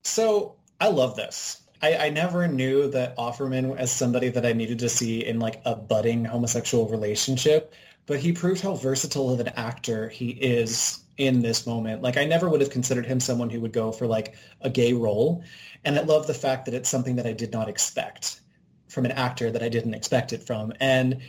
[0.04, 1.62] So I love this.
[1.82, 5.62] I, I, never knew that Offerman as somebody that I needed to see in like
[5.66, 7.74] a budding homosexual relationship,
[8.06, 12.02] but he proved how versatile of an actor he is in this moment.
[12.02, 14.94] Like I never would have considered him someone who would go for like a gay
[14.94, 15.44] role.
[15.84, 18.42] And I love the fact that it's something that I did not expect
[18.88, 20.74] from an actor that I didn't expect it from.
[20.80, 21.22] And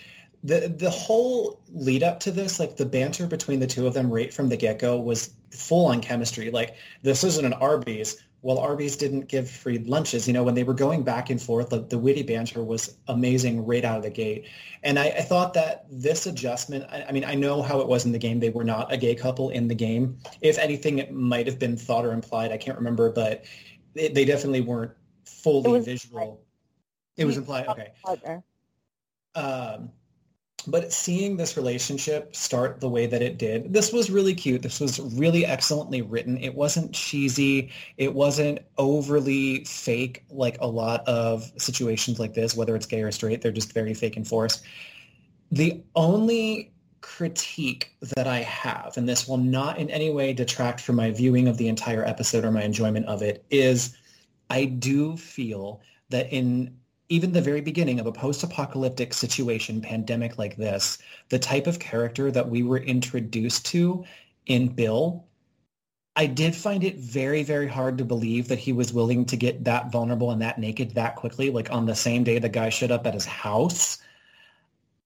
[0.44, 4.10] the the whole lead up to this, like the banter between the two of them
[4.10, 6.50] right from the get go was full on chemistry.
[6.50, 10.28] Like this isn't an Arby's well, Arby's didn't give free lunches.
[10.28, 13.66] You know, when they were going back and forth, the, the witty banter was amazing
[13.66, 14.46] right out of the gate.
[14.84, 18.06] And I, I thought that this adjustment, I, I, mean, I know how it was
[18.06, 18.38] in the game.
[18.38, 20.18] They were not a gay couple in the game.
[20.40, 22.52] If anything, it might have been thought or implied.
[22.52, 23.44] I can't remember, but
[23.94, 24.92] they, they definitely weren't
[25.24, 26.20] fully visual.
[26.20, 26.38] Implied.
[27.16, 27.66] It was implied.
[28.06, 28.38] Okay.
[29.34, 29.90] Um,
[30.66, 34.62] but seeing this relationship start the way that it did, this was really cute.
[34.62, 36.36] This was really excellently written.
[36.38, 37.70] It wasn't cheesy.
[37.96, 43.12] It wasn't overly fake like a lot of situations like this, whether it's gay or
[43.12, 43.40] straight.
[43.40, 44.62] They're just very fake and forced.
[45.50, 50.96] The only critique that I have, and this will not in any way detract from
[50.96, 53.96] my viewing of the entire episode or my enjoyment of it, is
[54.50, 56.77] I do feel that in
[57.08, 60.98] even the very beginning of a post-apocalyptic situation, pandemic like this,
[61.30, 64.04] the type of character that we were introduced to
[64.46, 65.24] in Bill,
[66.16, 69.64] I did find it very, very hard to believe that he was willing to get
[69.64, 72.90] that vulnerable and that naked that quickly, like on the same day the guy showed
[72.90, 73.98] up at his house.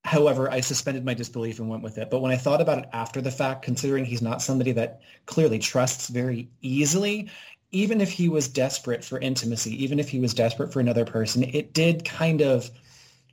[0.03, 2.09] However, I suspended my disbelief and went with it.
[2.09, 5.59] But when I thought about it after the fact, considering he's not somebody that clearly
[5.59, 7.29] trusts very easily,
[7.73, 11.43] even if he was desperate for intimacy, even if he was desperate for another person,
[11.43, 12.69] it did kind of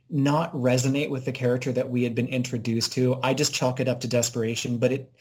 [0.09, 3.17] not resonate with the character that we had been introduced to.
[3.23, 5.13] I just chalk it up to desperation, but it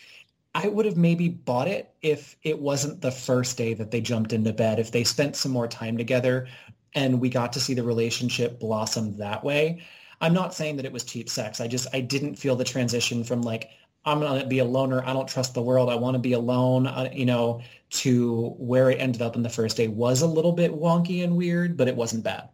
[0.52, 4.32] I would have maybe bought it if it wasn't the first day that they jumped
[4.32, 6.48] into bed, if they spent some more time together
[6.94, 9.80] and we got to see the relationship blossom that way.
[10.20, 11.60] I'm not saying that it was cheap sex.
[11.60, 13.70] I just I didn't feel the transition from like
[14.04, 15.02] I'm going to be a loner.
[15.04, 15.90] I don't trust the world.
[15.90, 17.60] I want to be alone, uh, you know,
[17.90, 21.36] to where it ended up in the first day was a little bit wonky and
[21.36, 22.48] weird, but it wasn't bad.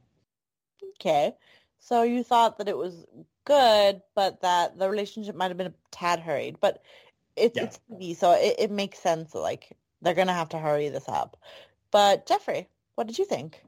[1.01, 1.35] Okay.
[1.79, 3.07] So you thought that it was
[3.45, 6.57] good, but that the relationship might have been a tad hurried.
[6.61, 6.83] But
[7.37, 7.65] it's, yeah.
[7.65, 9.35] it's TV, so it, it makes sense.
[9.35, 11.37] Like, they're going to have to hurry this up.
[11.93, 13.63] But Jeffrey, what did you think?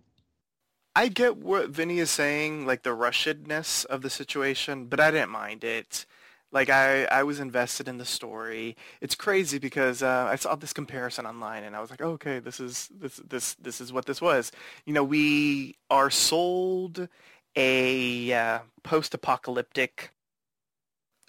[0.96, 5.30] I get what Vinnie is saying, like the rushedness of the situation, but I didn't
[5.30, 6.06] mind it
[6.50, 8.76] Like I, I was invested in the story.
[9.00, 12.38] It's crazy because uh, I saw this comparison online and I was like, oh, okay,
[12.38, 14.50] this is this this this is what this was.
[14.86, 17.08] You know, we are sold
[17.54, 20.12] a uh, post-apocalyptic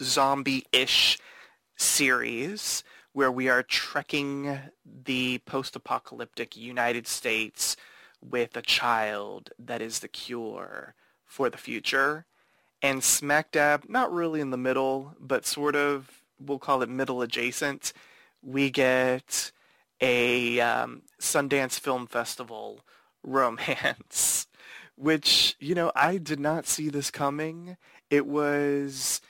[0.01, 1.19] zombie-ish
[1.77, 7.75] series where we are trekking the post-apocalyptic United States
[8.21, 12.25] with a child that is the cure for the future.
[12.81, 17.21] And smack dab, not really in the middle, but sort of, we'll call it middle
[17.21, 17.91] adjacent,
[18.41, 19.51] we get
[20.01, 22.81] a um, Sundance Film Festival
[23.23, 24.47] romance,
[24.95, 27.75] which, you know, I did not see this coming.
[28.09, 29.21] It was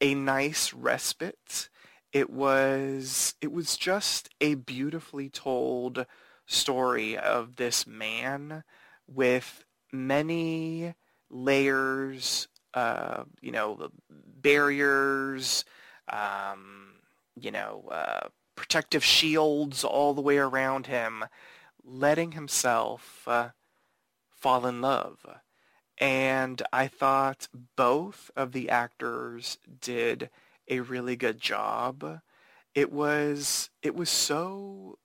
[0.00, 1.68] a nice respite.
[2.12, 6.06] It was, it was just a beautifully told
[6.46, 8.64] story of this man
[9.06, 10.94] with many
[11.28, 15.64] layers, uh, you know, barriers,
[16.12, 16.92] um,
[17.34, 21.24] you know, uh, protective shields all the way around him,
[21.82, 23.48] letting himself uh,
[24.30, 25.26] fall in love.
[25.98, 30.28] And I thought both of the actors did
[30.68, 32.20] a really good job.
[32.74, 34.98] It was it was so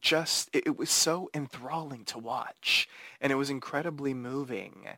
[0.00, 2.88] just it was so enthralling to watch
[3.20, 4.88] and it was incredibly moving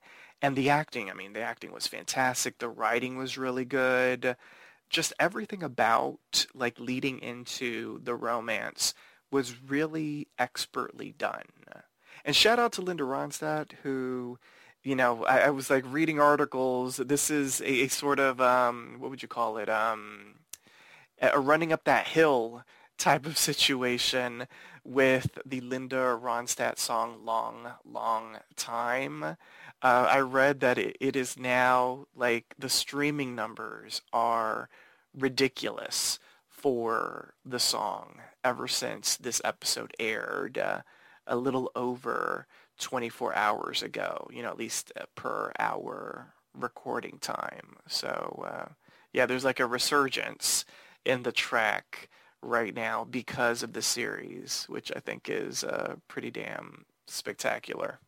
[0.42, 4.36] and the acting i mean the acting was fantastic the writing was really good.
[4.88, 8.94] Just everything about like leading into the romance
[9.32, 11.42] was really expertly done.
[12.24, 14.38] And shout out to linda ronstadt who
[14.82, 16.98] you know i, I was like reading articles.
[16.98, 19.68] This is a, a sort of um, what would you call it?
[19.68, 20.36] Um,
[21.20, 22.62] a running up that hill
[22.98, 24.46] type of situation
[24.86, 29.22] with the Linda Ronstadt song Long, Long Time.
[29.24, 29.36] Uh,
[29.82, 34.68] I read that it, it is now like the streaming numbers are
[35.14, 36.18] ridiculous
[36.48, 40.80] for the song ever since this episode aired uh,
[41.26, 42.46] a little over
[42.78, 47.76] 24 hours ago, you know, at least uh, per hour recording time.
[47.88, 48.72] So, uh,
[49.12, 50.64] yeah, there's like a resurgence
[51.04, 52.08] in the track
[52.42, 57.98] right now because of the series, which I think is uh, pretty damn spectacular.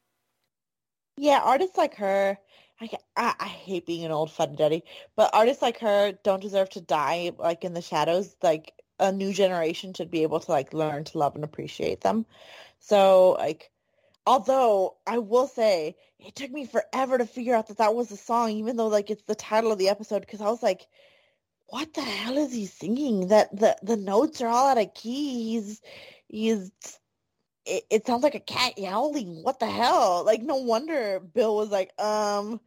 [1.17, 2.39] Yeah, artists like her,
[2.81, 4.85] I, I, I hate being an old fuddy-duddy,
[5.17, 8.37] but artists like her don't deserve to die like in the shadows.
[8.43, 12.25] Like a new generation should be able to like learn to love and appreciate them.
[12.79, 13.71] So like,
[14.27, 18.17] although I will say it took me forever to figure out that that was a
[18.17, 20.87] song, even though like it's the title of the episode, because I was like,
[21.69, 23.29] what the hell is he singing?
[23.29, 25.53] That the the notes are all out of key.
[25.53, 25.81] He's
[26.29, 26.71] he's
[27.67, 29.43] it, it sounds like a cat yowling.
[29.43, 30.25] What the hell?
[30.25, 32.61] Like no wonder Bill was like, um,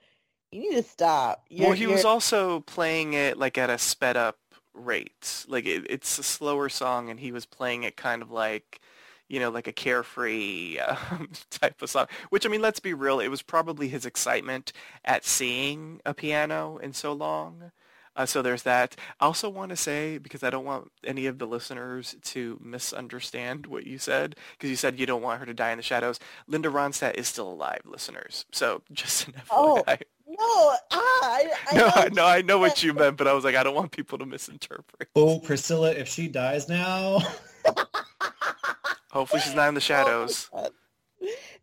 [0.51, 1.45] you need to stop.
[1.49, 4.37] You're, well, he was also playing it like at a sped up
[4.73, 5.45] rate.
[5.47, 8.81] Like it, it's a slower song, and he was playing it kind of like
[9.27, 10.77] you know, like a carefree
[11.11, 12.05] um, type of song.
[12.29, 14.73] Which I mean, let's be real, it was probably his excitement
[15.05, 17.71] at seeing a piano in so long
[18.15, 18.95] uh, so there's that.
[19.19, 23.67] I also want to say, because I don't want any of the listeners to misunderstand
[23.67, 26.19] what you said, because you said you don't want her to die in the shadows.
[26.47, 28.45] Linda Ronstadt is still alive, listeners.
[28.51, 29.43] So just an FYI.
[29.51, 29.83] Oh,
[30.27, 33.43] no, ah, I, I no, I, no, I know what you meant, but I was
[33.43, 35.09] like, I don't want people to misinterpret.
[35.15, 37.19] Oh, Priscilla, if she dies now.
[39.11, 40.49] Hopefully she's not in the shadows.
[40.53, 40.69] Oh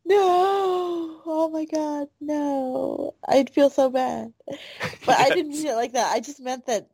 [0.08, 1.20] no.
[1.26, 3.14] Oh my god no.
[3.28, 4.32] I'd feel so bad.
[5.04, 5.30] But yes.
[5.30, 6.12] i didn't mean it like that.
[6.12, 6.88] I just meant that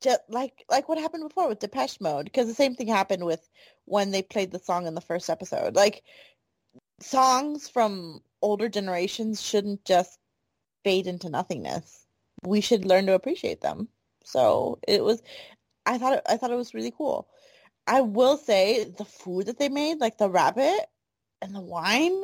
[0.00, 3.48] just like like what happened before with depeche mode because the same thing happened with
[3.84, 5.74] when they played the song in the first episode.
[5.74, 6.02] Like
[7.00, 10.18] songs from older generations shouldn't just
[10.84, 12.06] fade into nothingness.
[12.42, 13.88] We should learn to appreciate them.
[14.24, 15.22] So it was
[15.86, 17.28] i thought it, i thought it was really cool.
[17.86, 20.86] I will say the food that they made like the rabbit
[21.42, 22.22] and the wine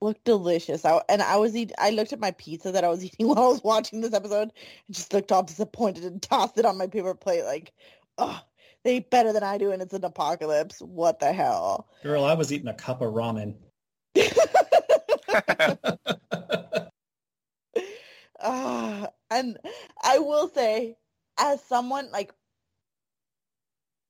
[0.00, 0.84] looked delicious.
[0.84, 3.38] I, and I was eat, I looked at my pizza that I was eating while
[3.38, 4.52] I was watching this episode
[4.86, 7.72] and just looked all disappointed and tossed it on my paper plate like,
[8.18, 8.40] oh,
[8.84, 10.80] they eat better than I do and it's an apocalypse.
[10.80, 11.88] What the hell?
[12.02, 13.56] Girl, I was eating a cup of ramen.
[18.40, 19.58] uh, and
[20.02, 20.96] I will say,
[21.38, 22.32] as someone like,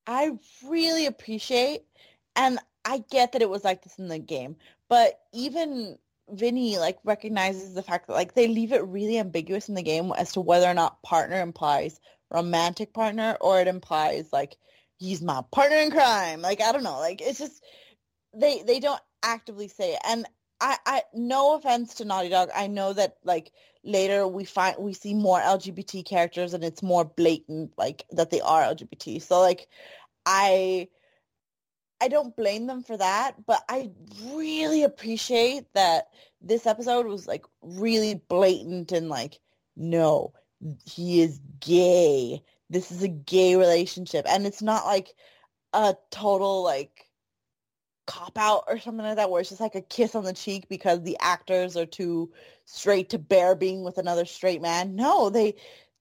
[0.07, 0.33] I
[0.67, 1.85] really appreciate,
[2.37, 4.57] and I get that it was like this in the game,
[4.89, 5.99] but even
[6.31, 10.13] Vinnie like recognizes the fact that like they leave it really ambiguous in the game
[10.17, 12.01] as to whether or not partner implies
[12.31, 14.57] romantic partner or it implies like
[14.97, 16.43] he's my partner in crime.
[16.43, 17.63] Like I don't know, like it's just
[18.35, 20.01] they they don't actively say it.
[20.07, 20.27] And
[20.61, 23.53] I I no offense to Naughty Dog, I know that like
[23.85, 28.41] later we find we see more LGBT characters and it's more blatant like that they
[28.41, 29.21] are LGBT.
[29.21, 29.69] So like
[30.27, 30.89] I
[32.05, 33.91] I don't blame them for that, but I
[34.25, 36.09] really appreciate that
[36.43, 39.41] this episode was like really blatant and like
[39.75, 40.35] no,
[40.85, 42.43] he is gay.
[42.69, 45.15] This is a gay relationship and it's not like
[45.73, 47.09] a total like
[48.07, 50.69] cop out or something like that where it's just like a kiss on the cheek
[50.69, 52.31] because the actors are too
[52.67, 54.95] straight to bear being with another straight man.
[54.95, 55.55] No, they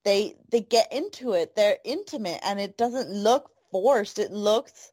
[0.04, 1.56] they they get into it.
[1.56, 4.20] They're intimate and it doesn't look forced.
[4.20, 4.93] It looks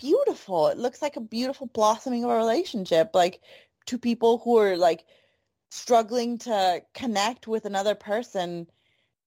[0.00, 0.68] beautiful.
[0.68, 3.10] It looks like a beautiful blossoming of a relationship.
[3.12, 3.40] Like
[3.86, 5.04] two people who are like
[5.70, 8.66] struggling to connect with another person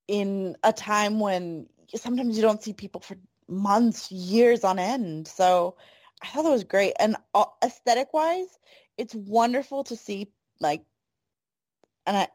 [0.08, 3.18] in a time when sometimes you don't see people for
[3.48, 5.28] months, years on end.
[5.28, 5.78] So
[6.22, 6.94] I thought that was great.
[7.00, 8.58] And uh, aesthetic wise,
[8.98, 10.84] it's wonderful to see like,
[12.08, 12.28] and I,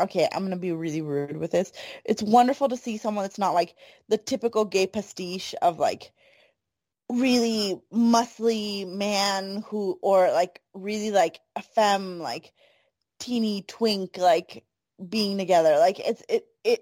[0.00, 1.72] okay, I'm going to be really rude with this.
[2.04, 3.74] It's wonderful to see someone that's not like
[4.08, 6.12] the typical gay pastiche of like
[7.10, 12.52] really muscly man who, or like really like a femme, like
[13.20, 14.64] teeny twink, like
[15.06, 15.78] being together.
[15.78, 16.80] Like it's, it, it,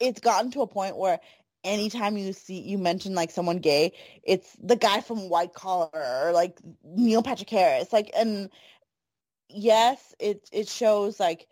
[0.00, 1.20] it's gotten to a point where
[1.64, 3.92] anytime you see you mention like someone gay,
[4.22, 7.92] it's the guy from White Collar or like Neil Patrick Harris.
[7.92, 8.50] Like, and
[9.48, 11.46] yes, it it shows like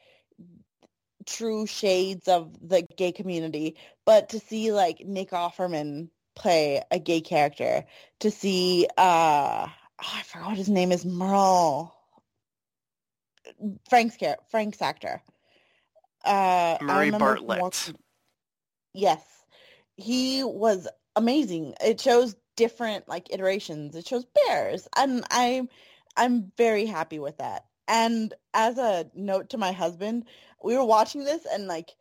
[1.27, 7.21] true shades of the gay community, but to see like Nick Offerman play a gay
[7.21, 7.85] character,
[8.21, 11.93] to see uh oh, I forgot what his name is, Merle.
[13.89, 15.23] Frank's character, Frank's actor.
[16.25, 17.93] Uh, Murray Bartlett.
[18.93, 19.23] yes,
[19.97, 21.75] he was amazing.
[21.81, 23.95] It shows different like iterations.
[23.95, 24.89] It shows bears.
[24.97, 25.69] and I'm
[26.17, 27.65] I'm very happy with that.
[27.89, 30.25] And as a note to my husband,
[30.63, 31.95] we were watching this and like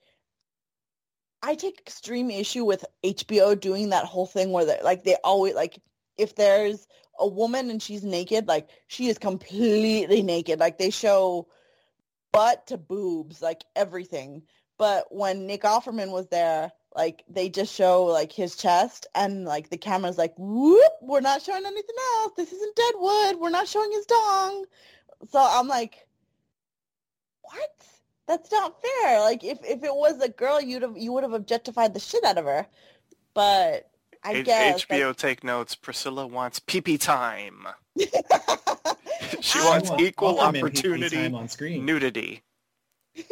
[1.46, 5.54] I take extreme issue with HBO doing that whole thing where they like they always
[5.54, 5.80] like
[6.18, 6.88] if there's
[7.20, 10.60] a woman and she's naked, like she is completely naked.
[10.60, 11.48] Like they show
[12.34, 14.42] butt to boobs, like everything.
[14.80, 19.70] But when Nick Offerman was there, like they just show like his chest and like
[19.70, 23.92] the camera's like whoop we're not showing anything else this isn't deadwood we're not showing
[23.92, 24.66] his dong
[25.30, 26.08] so i'm like
[27.42, 27.70] what
[28.28, 31.34] that's not fair like if if it was a girl you'd have you would have
[31.34, 32.66] objectified the shit out of her
[33.34, 33.90] but
[34.24, 35.18] i H- guess hbo like...
[35.18, 37.68] take notes priscilla wants pee time
[39.42, 41.86] she wants equal opportunity on screen.
[41.86, 42.44] nudity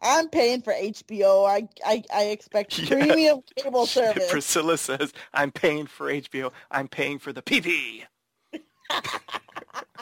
[0.00, 1.48] I'm paying for HBO.
[1.48, 2.88] I I, I expect yeah.
[2.88, 4.30] premium cable service.
[4.30, 6.52] Priscilla says, "I'm paying for HBO.
[6.70, 8.04] I'm paying for the PP."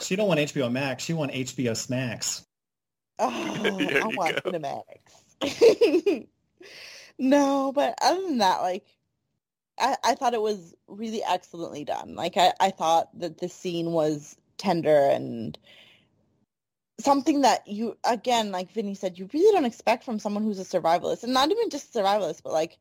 [0.01, 1.03] She don't want HBO Max.
[1.03, 2.45] She want HBO Smacks.
[3.19, 3.29] Oh,
[4.01, 4.51] I want go.
[4.51, 6.27] Cinemax.
[7.19, 8.85] no, but other than that, like,
[9.79, 12.15] I, I thought it was really excellently done.
[12.15, 15.57] Like, I, I thought that the scene was tender and
[16.99, 20.63] something that you again like vinnie said you really don't expect from someone who's a
[20.63, 22.79] survivalist and not even just a survivalist but like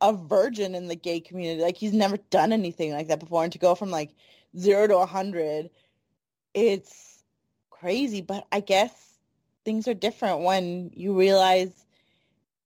[0.00, 3.52] a virgin in the gay community like he's never done anything like that before and
[3.52, 4.14] to go from like
[4.56, 5.70] zero to a hundred
[6.54, 7.22] it's
[7.70, 8.92] crazy but i guess
[9.64, 11.72] things are different when you realize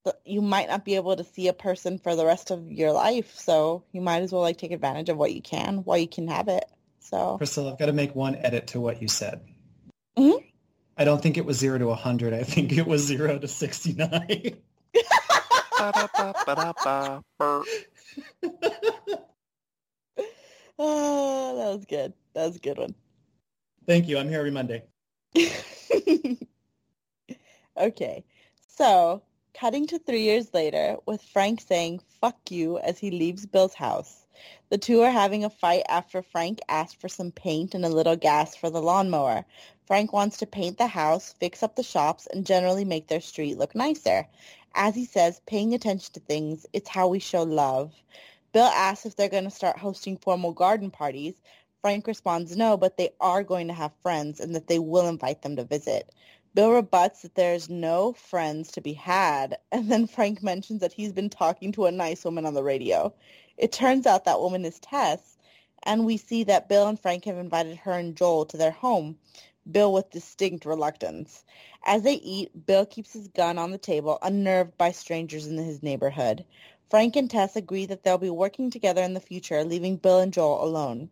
[0.05, 2.93] that you might not be able to see a person for the rest of your
[2.93, 6.09] life so you might as well like take advantage of what you can while you
[6.09, 6.65] can have it
[7.01, 9.41] so priscilla i've got to make one edit to what you said
[10.17, 10.45] mm-hmm.
[10.97, 12.35] I don't think it was zero to a 100.
[12.35, 14.57] I think it was zero to 69.
[20.83, 22.13] oh, that was good.
[22.35, 22.95] That was a good one.
[23.87, 24.19] Thank you.
[24.19, 24.83] I'm here every Monday.
[27.77, 28.25] okay.
[28.69, 29.23] So,
[29.55, 34.27] cutting to three years later with Frank saying, fuck you, as he leaves Bill's house.
[34.71, 38.17] The two are having a fight after Frank asked for some paint and a little
[38.17, 39.45] gas for the lawnmower.
[39.87, 43.59] Frank wants to paint the house, fix up the shops, and generally make their street
[43.59, 44.27] look nicer.
[44.75, 47.93] As he says, paying attention to things, it's how we show love.
[48.53, 51.41] Bill asks if they're going to start hosting formal garden parties.
[51.81, 55.43] Frank responds no, but they are going to have friends and that they will invite
[55.43, 56.11] them to visit.
[56.55, 61.13] Bill rebuts that there's no friends to be had, and then Frank mentions that he's
[61.13, 63.13] been talking to a nice woman on the radio.
[63.57, 65.39] It turns out that woman is Tess,
[65.85, 69.17] and we see that Bill and Frank have invited her and Joel to their home.
[69.71, 71.45] Bill with distinct reluctance.
[71.85, 75.83] As they eat, Bill keeps his gun on the table, unnerved by strangers in his
[75.83, 76.45] neighborhood.
[76.93, 80.31] Frank and Tess agree that they'll be working together in the future, leaving Bill and
[80.31, 81.09] Joel alone.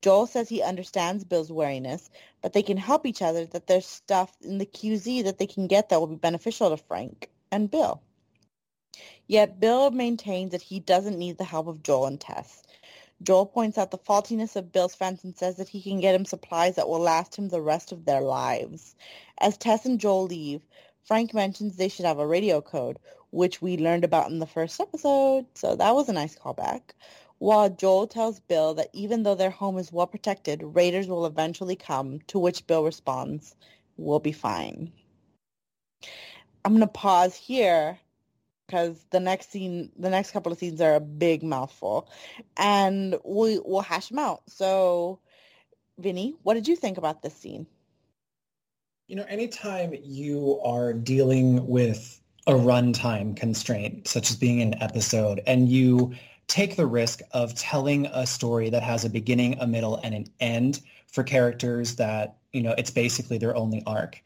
[0.00, 2.08] Joel says he understands Bill's wariness,
[2.40, 5.66] but they can help each other, that there's stuff in the QZ that they can
[5.66, 8.00] get that will be beneficial to Frank and Bill.
[9.26, 12.62] Yet Bill maintains that he doesn't need the help of Joel and Tess.
[13.22, 16.24] Joel points out the faultiness of Bill's fence and says that he can get him
[16.24, 18.96] supplies that will last him the rest of their lives.
[19.42, 20.62] As Tess and Joel leave,
[21.04, 22.98] Frank mentions they should have a radio code,
[23.30, 26.80] which we learned about in the first episode, so that was a nice callback.
[27.38, 31.76] While Joel tells Bill that even though their home is well protected, raiders will eventually
[31.76, 33.54] come, to which Bill responds,
[33.96, 34.92] we'll be fine.
[36.64, 37.98] I'm going to pause here
[38.66, 42.10] because the next scene, the next couple of scenes are a big mouthful,
[42.56, 44.42] and we will hash them out.
[44.48, 45.20] So,
[45.96, 47.66] Vinnie, what did you think about this scene?
[49.08, 55.40] You know, anytime you are dealing with a runtime constraint, such as being an episode,
[55.46, 56.12] and you
[56.46, 60.26] take the risk of telling a story that has a beginning, a middle, and an
[60.40, 64.22] end for characters that, you know, it's basically their only arc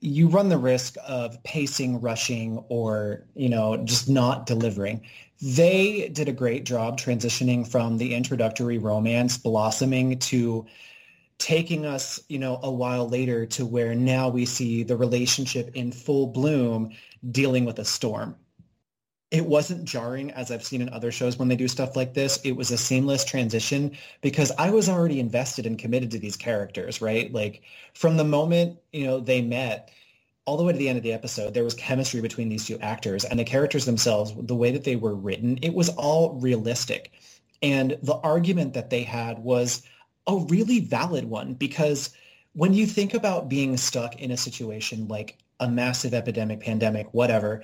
[0.00, 5.02] you run the risk of pacing, rushing, or, you know, just not delivering.
[5.40, 10.66] They did a great job transitioning from the introductory romance blossoming to
[11.38, 15.92] taking us, you know, a while later to where now we see the relationship in
[15.92, 16.92] full bloom
[17.30, 18.36] dealing with a storm
[19.32, 22.38] it wasn't jarring as I've seen in other shows when they do stuff like this.
[22.44, 27.00] It was a seamless transition because I was already invested and committed to these characters,
[27.00, 27.32] right?
[27.32, 27.62] Like
[27.94, 29.90] from the moment, you know, they met
[30.44, 32.78] all the way to the end of the episode, there was chemistry between these two
[32.80, 37.12] actors and the characters themselves, the way that they were written, it was all realistic.
[37.62, 39.82] And the argument that they had was
[40.26, 42.10] a really valid one because
[42.54, 47.62] when you think about being stuck in a situation like a massive epidemic, pandemic, whatever,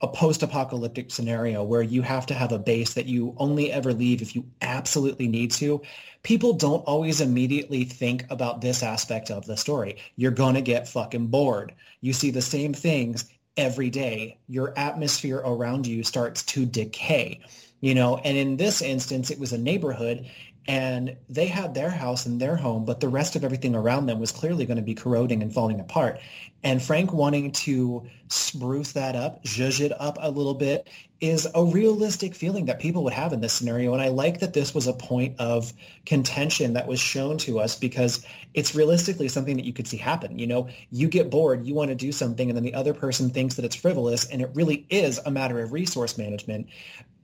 [0.00, 4.22] a post-apocalyptic scenario where you have to have a base that you only ever leave
[4.22, 5.82] if you absolutely need to,
[6.22, 9.96] people don't always immediately think about this aspect of the story.
[10.14, 11.74] You're going to get fucking bored.
[12.00, 14.38] You see the same things every day.
[14.46, 17.40] Your atmosphere around you starts to decay.
[17.80, 20.28] You know, and in this instance, it was a neighborhood
[20.68, 24.20] and they had their house and their home, but the rest of everything around them
[24.20, 26.20] was clearly going to be corroding and falling apart.
[26.62, 30.86] And Frank wanting to spruce that up, zhuzh it up a little bit,
[31.22, 33.94] is a realistic feeling that people would have in this scenario.
[33.94, 35.72] And I like that this was a point of
[36.04, 40.38] contention that was shown to us because it's realistically something that you could see happen.
[40.38, 43.30] You know, you get bored, you want to do something, and then the other person
[43.30, 46.68] thinks that it's frivolous, and it really is a matter of resource management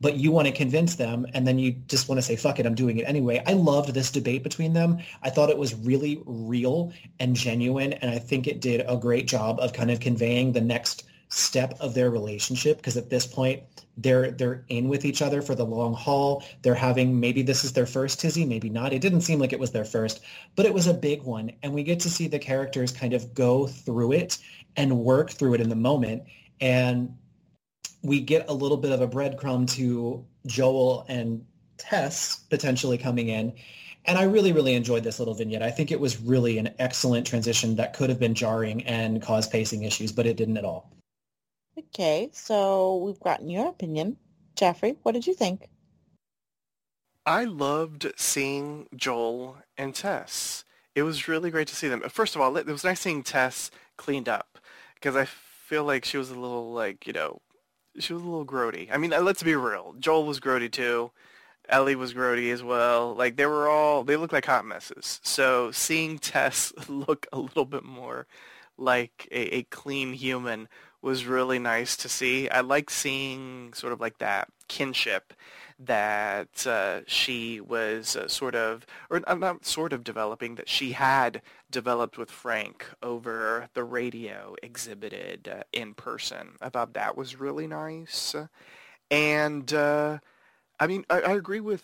[0.01, 2.67] but you want to convince them and then you just want to say fuck it
[2.67, 3.43] i'm doing it anyway.
[3.47, 4.99] I loved this debate between them.
[5.23, 9.27] I thought it was really real and genuine and i think it did a great
[9.27, 13.63] job of kind of conveying the next step of their relationship because at this point
[13.97, 16.45] they're they're in with each other for the long haul.
[16.63, 18.93] They're having maybe this is their first tizzy maybe not.
[18.93, 20.21] It didn't seem like it was their first
[20.57, 23.35] but it was a big one and we get to see the characters kind of
[23.35, 24.39] go through it
[24.77, 26.25] and work through it in the moment
[26.61, 27.17] and
[28.05, 31.45] we get a little bit of a breadcrumb to Joel and
[31.79, 33.55] Tess potentially coming in.
[34.05, 35.63] And I really, really enjoyed this little vignette.
[35.63, 39.51] I think it was really an excellent transition that could have been jarring and caused
[39.51, 40.93] pacing issues, but it didn't at all.
[41.79, 44.19] Okay, so we've gotten your opinion.
[44.55, 45.69] Jeffrey, what did you think?
[47.25, 50.65] I loved seeing Joel and Tess.
[50.95, 52.03] It was really great to see them.
[52.11, 54.59] First of all, it was nice seeing Tess cleaned up
[54.95, 57.41] because I feel like she was a little like, you know,
[57.99, 58.89] she was a little grody.
[58.93, 59.95] I mean, uh, let's be real.
[59.99, 61.11] Joel was grody too.
[61.69, 63.15] Ellie was grody as well.
[63.15, 65.21] Like they were all they looked like hot messes.
[65.23, 68.27] So seeing Tess look a little bit more
[68.77, 70.69] like a, a clean human
[71.01, 72.49] was really nice to see.
[72.49, 75.35] I like seeing sort of like that kinship
[75.79, 81.43] that uh, she was uh, sort of, or not sort of developing, that she had
[81.75, 86.51] developed with Frank over the radio exhibited uh, in person.
[86.63, 88.37] I thought that was really nice.
[89.11, 90.19] And, uh,
[90.79, 91.83] I mean, I, I, agree with,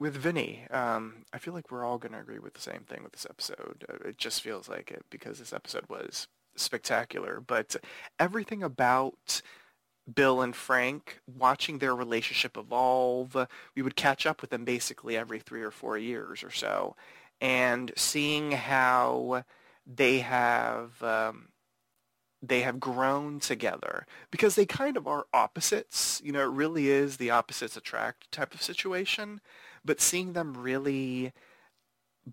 [0.00, 0.62] with Vinnie.
[0.70, 3.26] Um, I feel like we're all going to agree with the same thing with this
[3.28, 3.84] episode.
[3.86, 7.38] Uh, it just feels like it because this episode was spectacular.
[7.46, 7.76] But
[8.18, 9.42] everything about
[10.12, 13.36] Bill and Frank, watching their relationship evolve.
[13.74, 16.94] We would catch up with them basically every three or four years or so,
[17.40, 19.44] and seeing how
[19.86, 21.48] they have um,
[22.42, 26.20] they have grown together because they kind of are opposites.
[26.24, 29.40] You know, it really is the opposites attract type of situation.
[29.84, 31.32] But seeing them really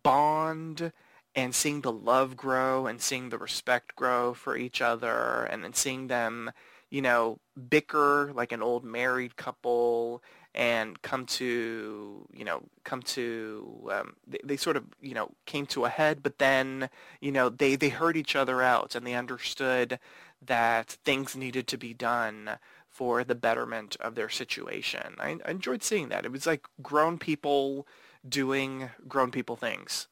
[0.03, 0.91] bond
[1.35, 5.73] and seeing the love grow and seeing the respect grow for each other and then
[5.73, 6.51] seeing them
[6.93, 7.39] you know,
[7.69, 10.21] bicker like an old married couple
[10.55, 15.65] and come to you know come to um, they, they sort of you know came
[15.65, 16.89] to a head but then
[17.21, 19.99] you know they they heard each other out and they understood
[20.45, 22.51] that things needed to be done
[22.89, 25.15] for the betterment of their situation.
[25.19, 26.25] I, I enjoyed seeing that.
[26.25, 27.87] It was like grown people
[28.27, 30.07] doing grown people things.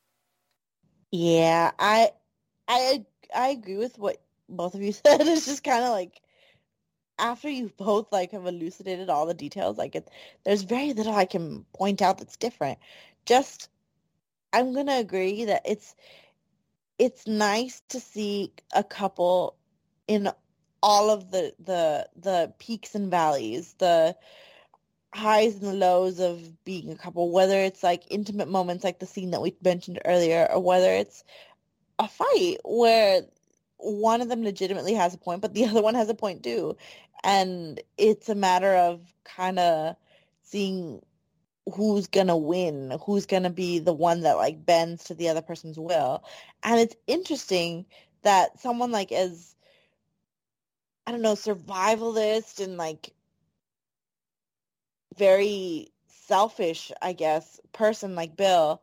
[1.12, 2.12] Yeah i
[2.68, 5.22] i i agree with what both of you said.
[5.22, 6.22] It's just kind of like
[7.22, 10.10] after you both like have elucidated all the details, like it,
[10.44, 12.80] there's very little I can point out that's different.
[13.26, 13.70] Just,
[14.52, 15.96] I'm gonna agree that it's
[17.00, 19.56] it's nice to see a couple
[20.08, 20.30] in
[20.84, 24.16] all of the the the peaks and valleys, the
[25.14, 29.06] highs and the lows of being a couple, whether it's like intimate moments like the
[29.06, 31.24] scene that we mentioned earlier, or whether it's
[32.00, 33.22] a fight where
[33.82, 36.78] one of them legitimately has a point, but the other one has a point too.
[37.24, 39.96] And it's a matter of kind of
[40.44, 41.02] seeing
[41.74, 45.80] who's gonna win, who's gonna be the one that like bends to the other person's
[45.80, 46.24] will.
[46.64, 47.86] And it's interesting
[48.24, 49.56] that someone like as
[51.06, 53.14] I don't know, survivalist and like
[55.18, 58.82] very selfish, I guess, person like Bill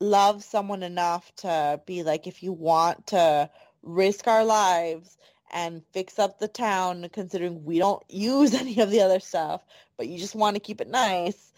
[0.00, 3.50] loves someone enough to be like, if you want to
[3.82, 5.16] risk our lives
[5.52, 9.62] and fix up the town considering we don't use any of the other stuff,
[9.96, 11.52] but you just want to keep it nice.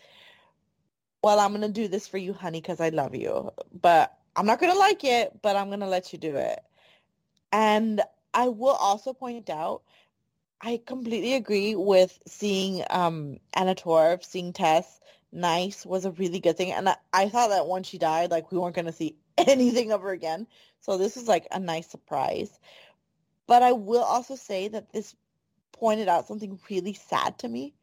[1.22, 3.52] Well, I'm going to do this for you, honey, because I love you.
[3.80, 6.60] But I'm not going to like it, but I'm going to let you do it.
[7.52, 8.00] And
[8.34, 9.82] I will also point out,
[10.60, 15.00] I completely agree with seeing um, Anna Torv, seeing Tess
[15.32, 16.72] nice was a really good thing.
[16.72, 19.92] And I, I thought that once she died, like we weren't going to see anything
[19.92, 20.46] of her again.
[20.80, 22.58] So this is like a nice surprise.
[23.46, 25.14] But I will also say that this
[25.72, 27.74] pointed out something really sad to me,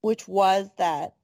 [0.00, 1.14] which was that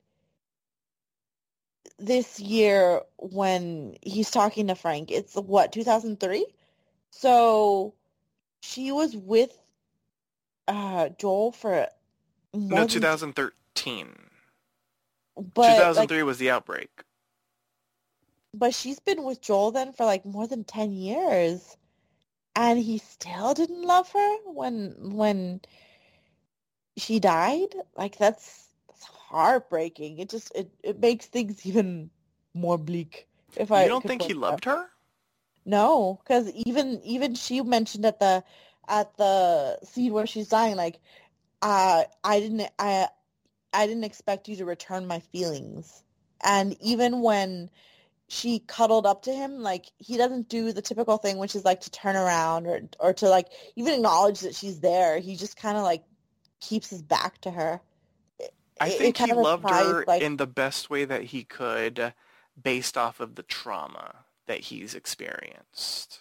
[1.98, 6.46] this year when he's talking to Frank, it's what, 2003?
[7.10, 7.94] So
[8.62, 9.56] she was with
[10.68, 11.88] uh, Joel for
[12.54, 14.29] no 2013.
[15.36, 16.90] But 2003 like, was the outbreak.
[18.52, 21.76] But she's been with Joel then for like more than 10 years.
[22.56, 25.60] And he still didn't love her when when
[26.96, 27.74] she died?
[27.96, 30.18] Like that's, that's heartbreaking.
[30.18, 32.10] It just it, it makes things even
[32.54, 34.86] more bleak if i you don't think he loved her?
[35.64, 38.42] No because even even she mentioned at the
[38.88, 40.98] at the scene where she's dying like
[41.62, 43.08] uh i didn't i
[43.72, 46.02] i didn't expect you to return my feelings.
[46.42, 47.70] And even when
[48.28, 51.80] she cuddled up to him like he doesn't do the typical thing which is like
[51.80, 55.18] to turn around or or to like even acknowledge that she's there.
[55.18, 56.04] He just kind of like
[56.60, 57.80] keeps his back to her.
[58.80, 62.14] I it, think it he loved her like, in the best way that he could
[62.60, 66.20] based off of the trauma that he's experienced.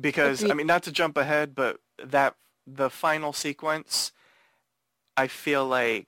[0.00, 2.34] Because i mean not to jump ahead but that
[2.66, 4.12] the final sequence
[5.16, 6.06] i feel like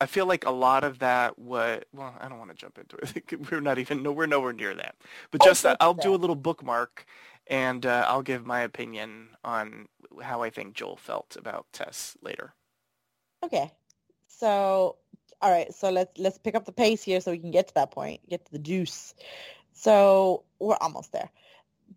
[0.00, 2.96] I feel like a lot of that what well I don't want to jump into
[2.96, 3.50] it.
[3.50, 4.96] we're not even no we're nowhere near that.
[5.30, 7.06] But just that I'll do a little bookmark
[7.46, 9.88] and uh, I'll give my opinion on
[10.22, 12.54] how I think Joel felt about Tess later.
[13.42, 13.72] Okay.
[14.28, 14.96] So
[15.42, 17.74] all right, so let's let's pick up the pace here so we can get to
[17.74, 19.14] that point, get to the juice.
[19.72, 21.30] So we're almost there.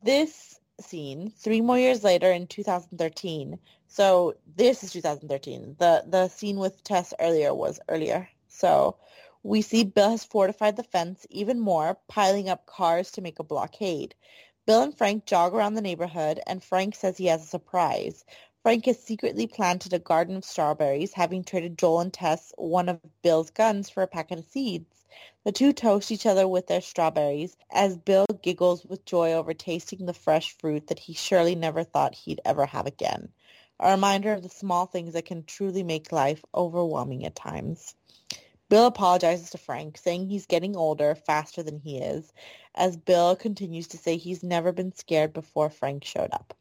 [0.04, 3.58] This scene three more years later in 2013.
[3.92, 5.76] So this is 2013.
[5.80, 8.30] The the scene with Tess earlier was earlier.
[8.48, 8.98] So
[9.42, 13.44] we see Bill has fortified the fence even more, piling up cars to make a
[13.44, 14.14] blockade.
[14.68, 18.26] Bill and Frank jog around the neighborhood, and Frank says he has a surprise.
[18.62, 23.02] Frank has secretly planted a garden of strawberries, having traded Joel and Tess one of
[23.24, 25.04] Bill's guns for a packet of seeds.
[25.44, 30.06] The two toast each other with their strawberries as Bill giggles with joy over tasting
[30.06, 33.34] the fresh fruit that he surely never thought he'd ever have again.
[33.82, 37.96] A reminder of the small things that can truly make life overwhelming at times.
[38.68, 42.34] Bill apologizes to Frank, saying he's getting older faster than he is,
[42.76, 46.54] as Bill continues to say he's never been scared before Frank showed up.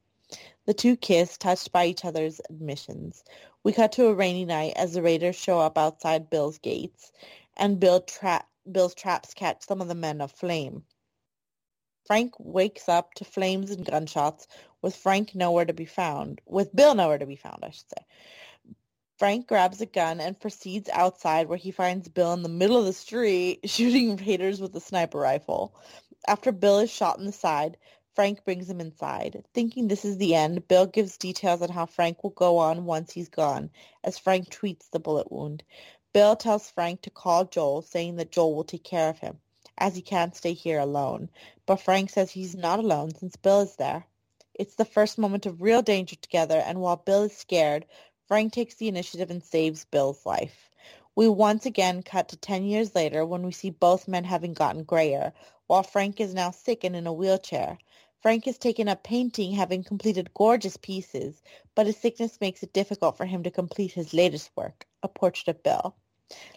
[0.65, 3.25] The two kiss, touched by each other's admissions.
[3.65, 7.11] We cut to a rainy night as the raiders show up outside Bill's gates,
[7.57, 10.85] and Bill tra- Bill's traps catch some of the men aflame.
[12.07, 14.47] Frank wakes up to flames and gunshots
[14.83, 18.05] with Frank nowhere to be found, with Bill nowhere to be found, I should say.
[19.19, 22.85] Frank grabs a gun and proceeds outside where he finds Bill in the middle of
[22.85, 25.75] the street shooting raiders with a sniper rifle.
[26.27, 27.79] After Bill is shot in the side,
[28.19, 29.45] Frank brings him inside.
[29.55, 33.13] Thinking this is the end, Bill gives details on how Frank will go on once
[33.13, 33.71] he's gone,
[34.03, 35.63] as Frank tweets the bullet wound.
[36.13, 39.39] Bill tells Frank to call Joel, saying that Joel will take care of him,
[39.77, 41.31] as he can't stay here alone.
[41.65, 44.05] But Frank says he's not alone since Bill is there.
[44.59, 47.87] It's the first moment of real danger together, and while Bill is scared,
[48.27, 50.69] Frank takes the initiative and saves Bill's life.
[51.15, 54.83] We once again cut to 10 years later when we see both men having gotten
[54.83, 55.33] grayer,
[55.69, 57.79] while Frank is now sick and in a wheelchair.
[58.21, 61.41] Frank has taken up painting, having completed gorgeous pieces,
[61.77, 65.47] but his sickness makes it difficult for him to complete his latest work, a portrait
[65.47, 65.95] of Bill.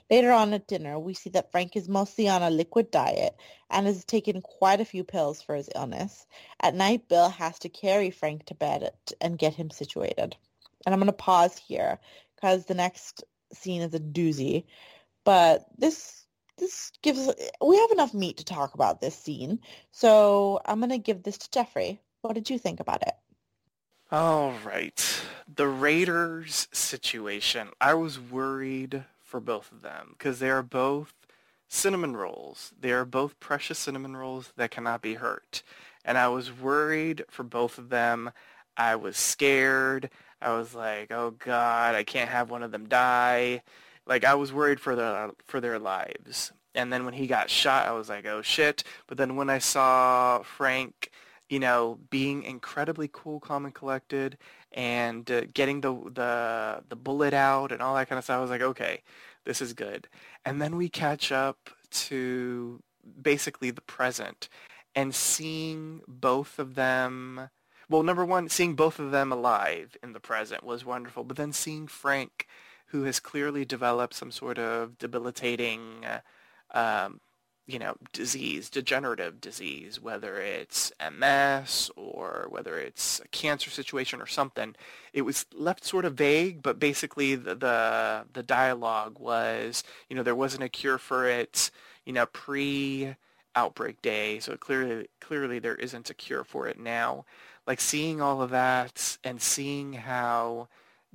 [0.10, 3.36] Later on at dinner, we see that Frank is mostly on a liquid diet
[3.70, 6.26] and has taken quite a few pills for his illness.
[6.60, 8.92] At night, Bill has to carry Frank to bed
[9.22, 10.36] and get him situated
[10.86, 12.00] and I'm going to pause here
[12.36, 14.66] because the next scene is a doozy.
[15.24, 16.26] But this
[16.58, 17.32] this gives
[17.66, 19.60] we have enough meat to talk about this scene,
[19.92, 22.00] so I'm going to give this to Jeffrey.
[22.22, 23.14] What did you think about it?
[24.12, 27.70] All right, the Raiders situation.
[27.80, 31.14] I was worried for both of them because they are both
[31.70, 32.74] cinnamon rolls.
[32.78, 35.64] They are both precious cinnamon rolls that cannot be hurt.
[36.04, 38.32] And I was worried for both of them.
[38.76, 40.10] I was scared.
[40.42, 43.62] I was like, oh God, I can't have one of them die.
[44.06, 46.52] Like I was worried for their for their lives.
[46.76, 48.84] And then when he got shot, I was like, oh shit.
[49.08, 51.12] But then when I saw Frank,
[51.50, 54.38] you know, being incredibly cool, calm, and collected,
[54.74, 58.42] and uh, getting the the the bullet out and all that kind of stuff, I
[58.42, 59.02] was like, okay,
[59.46, 60.08] this is good.
[60.46, 62.82] And then we catch up to
[63.22, 64.50] basically the present
[64.96, 67.50] and seeing both of them
[67.92, 71.52] well, number one, seeing both of them alive in the present was wonderful, but then
[71.52, 72.48] seeing Frank,
[72.88, 76.22] who has clearly developed some sort of debilitating, uh,
[76.78, 77.20] um,
[77.72, 84.28] you know, disease, degenerative disease, whether it's MS or whether it's a cancer situation or
[84.28, 84.76] something,
[85.14, 90.24] it was left sort of vague, but basically the, the, the dialogue was, you know,
[90.24, 91.72] there wasn't a cure for it,
[92.06, 93.16] you know, pre
[93.56, 97.26] outbreak day, so clearly, clearly there isn't a cure for it now.
[97.66, 100.68] Like seeing all of that and seeing how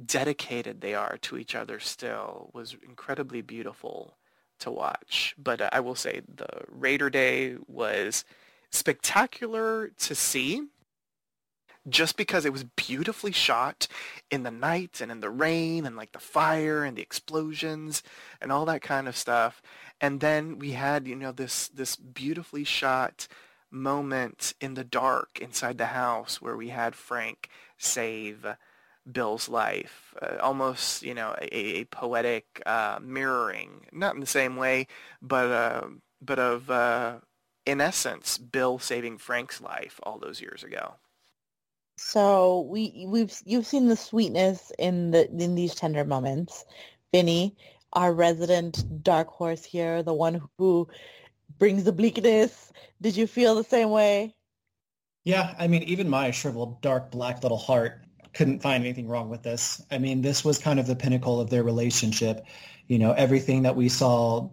[0.02, 4.14] dedicated they are to each other still was incredibly beautiful
[4.61, 5.34] to watch.
[5.38, 8.24] But uh, I will say the Raider Day was
[8.70, 10.62] spectacular to see
[11.88, 13.86] just because it was beautifully shot
[14.30, 18.02] in the night and in the rain and like the fire and the explosions
[18.40, 19.62] and all that kind of stuff.
[20.00, 23.28] And then we had, you know, this this beautifully shot
[23.70, 27.48] moment in the dark inside the house where we had Frank
[27.78, 28.46] save
[29.11, 30.14] Bill's life.
[30.20, 34.86] Uh, almost, you know, a, a poetic uh, mirroring, not in the same way,
[35.22, 35.86] but uh,
[36.20, 37.18] but of, uh,
[37.66, 40.94] in essence, Bill saving Frank's life all those years ago.
[41.98, 46.64] So we we've you've seen the sweetness in the in these tender moments,
[47.12, 47.57] Vinnie,
[47.92, 50.88] our resident dark horse here, the one who
[51.59, 52.72] brings the bleakness.
[53.00, 54.34] Did you feel the same way?
[55.24, 58.05] Yeah, I mean, even my shriveled, dark, black little heart
[58.37, 59.82] couldn't find anything wrong with this.
[59.91, 62.45] I mean, this was kind of the pinnacle of their relationship.
[62.87, 64.51] You know, everything that we saw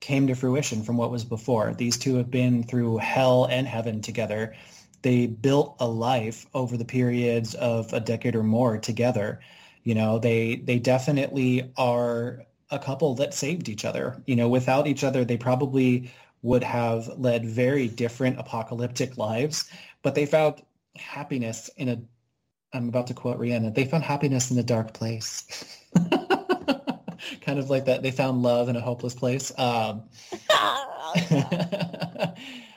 [0.00, 1.74] came to fruition from what was before.
[1.74, 4.54] These two have been through hell and heaven together.
[5.02, 9.40] They built a life over the periods of a decade or more together.
[9.82, 14.22] You know, they they definitely are a couple that saved each other.
[14.26, 19.70] You know, without each other, they probably would have led very different apocalyptic lives,
[20.02, 20.62] but they found
[20.96, 21.98] happiness in a,
[22.74, 25.64] I'm about to quote Rihanna, they found happiness in a dark place.
[27.40, 28.02] kind of like that.
[28.02, 29.56] They found love in a hopeless place.
[29.58, 30.02] Um,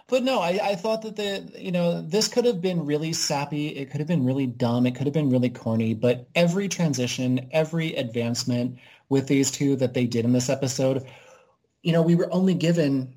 [0.08, 3.70] but no, I, I thought that the, you know, this could have been really sappy.
[3.70, 4.86] It could have been really dumb.
[4.86, 8.78] It could have been really corny, but every transition, every advancement
[9.10, 11.06] with these two that they did in this episode.
[11.82, 13.14] You know, we were only given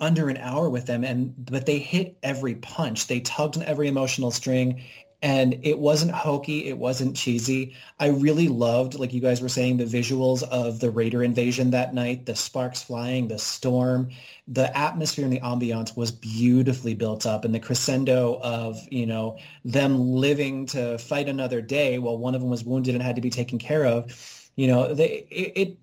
[0.00, 3.06] under an hour with them and but they hit every punch.
[3.06, 4.82] They tugged on every emotional string
[5.22, 7.74] and it wasn't hokey it wasn't cheesy.
[7.98, 11.94] I really loved like you guys were saying the visuals of the raider invasion that
[11.94, 14.10] night the sparks flying the storm.
[14.48, 19.38] The atmosphere and the ambiance was beautifully built up and the crescendo of you know
[19.64, 23.22] them living to fight another day while one of them was wounded and had to
[23.22, 25.78] be taken care of you know, they it, it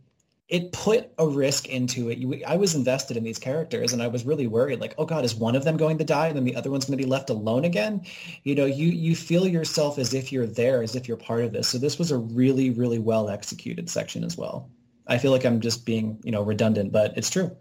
[0.50, 2.18] it put a risk into it.
[2.18, 4.80] You, I was invested in these characters, and I was really worried.
[4.80, 6.86] Like, oh God, is one of them going to die, and then the other one's
[6.86, 8.06] going to be left alone again?
[8.43, 11.52] You know, you you feel yourself as if you're there, as if you're part of
[11.52, 11.68] this.
[11.68, 14.70] So this was a really, really well executed section as well.
[15.08, 17.56] I feel like I'm just being, you know, redundant, but it's true.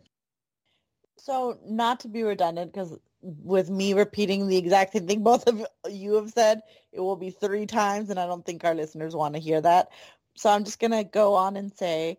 [1.17, 5.67] So not to be redundant, because with me repeating the exact same thing both of
[5.91, 6.63] you have said,
[6.93, 9.89] it will be three times, and I don't think our listeners want to hear that.
[10.37, 12.19] So I'm just going to go on and say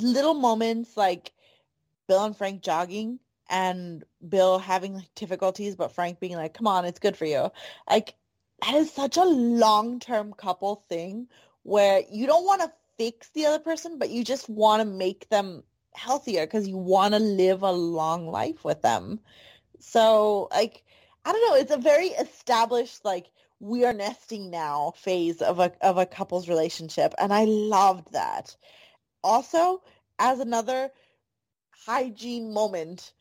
[0.00, 1.32] little moments like
[2.06, 3.18] Bill and Frank jogging
[3.50, 7.50] and Bill having like difficulties, but Frank being like, come on, it's good for you.
[7.88, 8.14] Like
[8.62, 11.28] that is such a long-term couple thing
[11.62, 15.28] where you don't want to fix the other person, but you just want to make
[15.28, 15.62] them
[15.94, 19.20] healthier because you want to live a long life with them.
[19.80, 20.84] So like,
[21.24, 23.26] I don't know, it's a very established like
[23.60, 28.56] we are nesting now phase of a of a couple's relationship and I loved that.
[29.22, 29.82] Also,
[30.18, 30.90] as another
[31.86, 33.12] hygiene moment,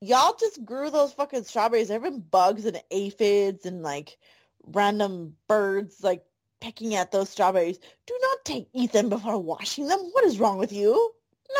[0.00, 1.88] y'all just grew those fucking strawberries.
[1.88, 4.18] There have been bugs and aphids and like
[4.66, 6.24] random birds like
[6.60, 7.78] pecking at those strawberries.
[8.06, 9.98] Do not take eat them before washing them.
[10.12, 11.12] What is wrong with you?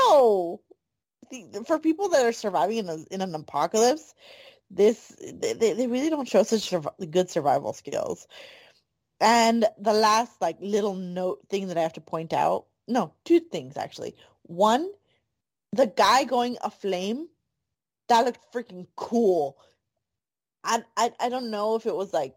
[0.07, 0.61] No.
[1.67, 4.15] For people that are surviving in, a, in an apocalypse,
[4.71, 6.73] this they, they really don't show such
[7.11, 8.27] good survival skills.
[9.21, 13.41] And the last like little note thing that I have to point out, no, two
[13.41, 14.15] things actually.
[14.43, 14.91] One,
[15.73, 17.29] the guy going aflame,
[18.09, 19.57] that looked freaking cool.
[20.65, 22.35] I, I I don't know if it was like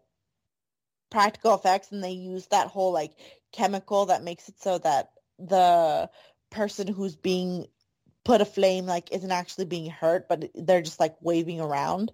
[1.10, 3.12] practical effects and they used that whole like
[3.52, 6.08] chemical that makes it so that the
[6.50, 7.66] person who's being
[8.24, 12.10] put aflame like isn't actually being hurt but they're just like waving around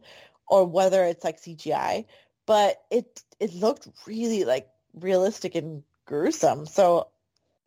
[0.48, 2.04] or whether it's like CGI
[2.46, 7.08] but it it looked really like realistic and gruesome so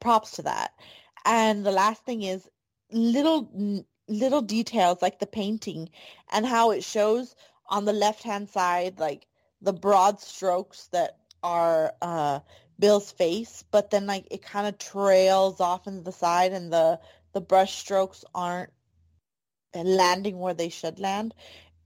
[0.04, 0.74] props to that
[1.26, 2.50] and the last thing is
[2.92, 5.90] little little details like the painting
[6.32, 7.36] and how it shows
[7.68, 9.28] on the left hand side like
[9.62, 12.40] the broad strokes that are uh,
[12.80, 17.00] Bill's face, but then like it kind of trails off into the side, and the
[17.34, 18.72] the brush strokes aren't
[19.76, 21.34] landing where they should land.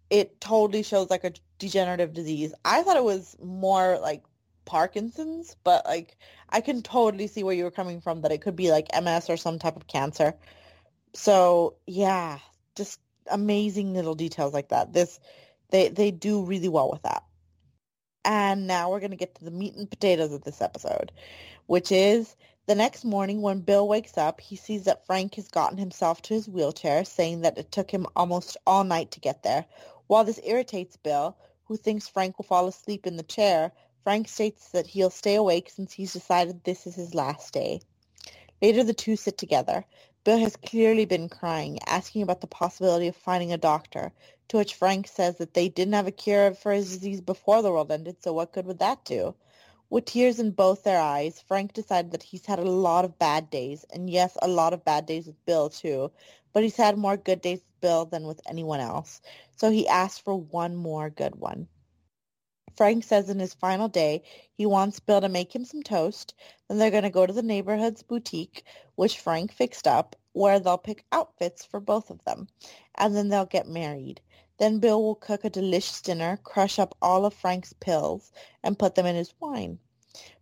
[0.10, 2.54] It totally shows like a degenerative disease.
[2.64, 4.24] I thought it was more like
[4.68, 6.16] Parkinson's, but like
[6.50, 9.30] I can totally see where you were coming from that it could be like MS
[9.30, 10.36] or some type of cancer.
[11.14, 12.38] So yeah,
[12.76, 13.00] just
[13.32, 14.94] amazing little details like that.
[14.94, 15.20] This
[15.72, 17.24] they they do really well with that.
[18.24, 21.14] And now we're going to get to the meat and potatoes of this episode,
[21.66, 22.36] which is
[22.68, 26.34] the next morning when Bill wakes up, he sees that Frank has gotten himself to
[26.34, 29.66] his wheelchair, saying that it took him almost all night to get there.
[30.08, 33.72] While this irritates Bill, who thinks Frank will fall asleep in the chair,
[34.08, 37.82] Frank states that he'll stay awake since he's decided this is his last day.
[38.62, 39.84] Later, the two sit together.
[40.24, 44.14] Bill has clearly been crying, asking about the possibility of finding a doctor,
[44.48, 47.70] to which Frank says that they didn't have a cure for his disease before the
[47.70, 49.36] world ended, so what good would that do?
[49.90, 53.50] With tears in both their eyes, Frank decided that he's had a lot of bad
[53.50, 56.12] days, and yes, a lot of bad days with Bill too,
[56.54, 59.20] but he's had more good days with Bill than with anyone else,
[59.58, 61.68] so he asked for one more good one.
[62.78, 64.22] Frank says in his final day
[64.54, 66.36] he wants Bill to make him some toast.
[66.68, 68.64] Then they're going to go to the neighborhood's boutique,
[68.94, 72.48] which Frank fixed up, where they'll pick outfits for both of them.
[72.94, 74.22] And then they'll get married.
[74.60, 78.32] Then Bill will cook a delicious dinner, crush up all of Frank's pills,
[78.64, 79.80] and put them in his wine.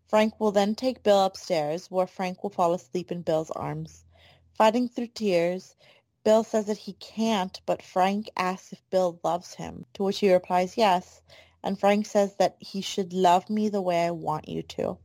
[0.05, 4.03] Frank will then take Bill upstairs, where Frank will fall asleep in Bill's arms.
[4.53, 5.75] Fighting through tears,
[6.25, 10.33] Bill says that he can't, but Frank asks if Bill loves him, to which he
[10.33, 11.21] replies yes,
[11.65, 14.97] and Frank says that he should love me the way I want you to.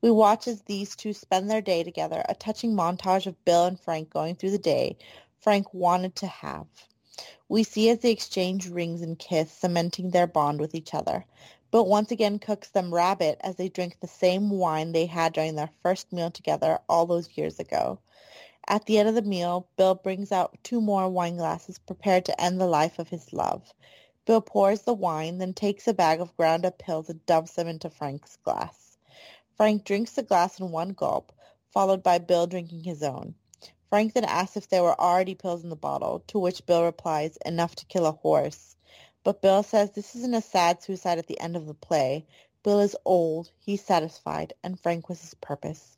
[0.00, 3.78] We watch as these two spend their day together, a touching montage of Bill and
[3.78, 4.96] Frank going through the day
[5.40, 6.66] Frank wanted to have.
[7.48, 11.26] We see as they exchange rings and kiss, cementing their bond with each other.
[11.70, 15.56] Bill once again cooks them rabbit as they drink the same wine they had during
[15.56, 17.98] their first meal together all those years ago.
[18.68, 22.40] At the end of the meal, Bill brings out two more wine glasses prepared to
[22.40, 23.72] end the life of his love.
[24.26, 27.90] Bill pours the wine, then takes a bag of ground-up pills and dumps them into
[27.90, 28.98] Frank's glass.
[29.56, 31.32] Frank drinks the glass in one gulp,
[31.72, 33.34] followed by Bill drinking his own.
[33.88, 37.36] Frank then asks if there were already pills in the bottle, to which Bill replies,
[37.44, 38.76] enough to kill a horse.
[39.24, 42.26] But Bill says this isn't a sad suicide at the end of the play.
[42.62, 45.96] Bill is old, he's satisfied, and Frank was his purpose.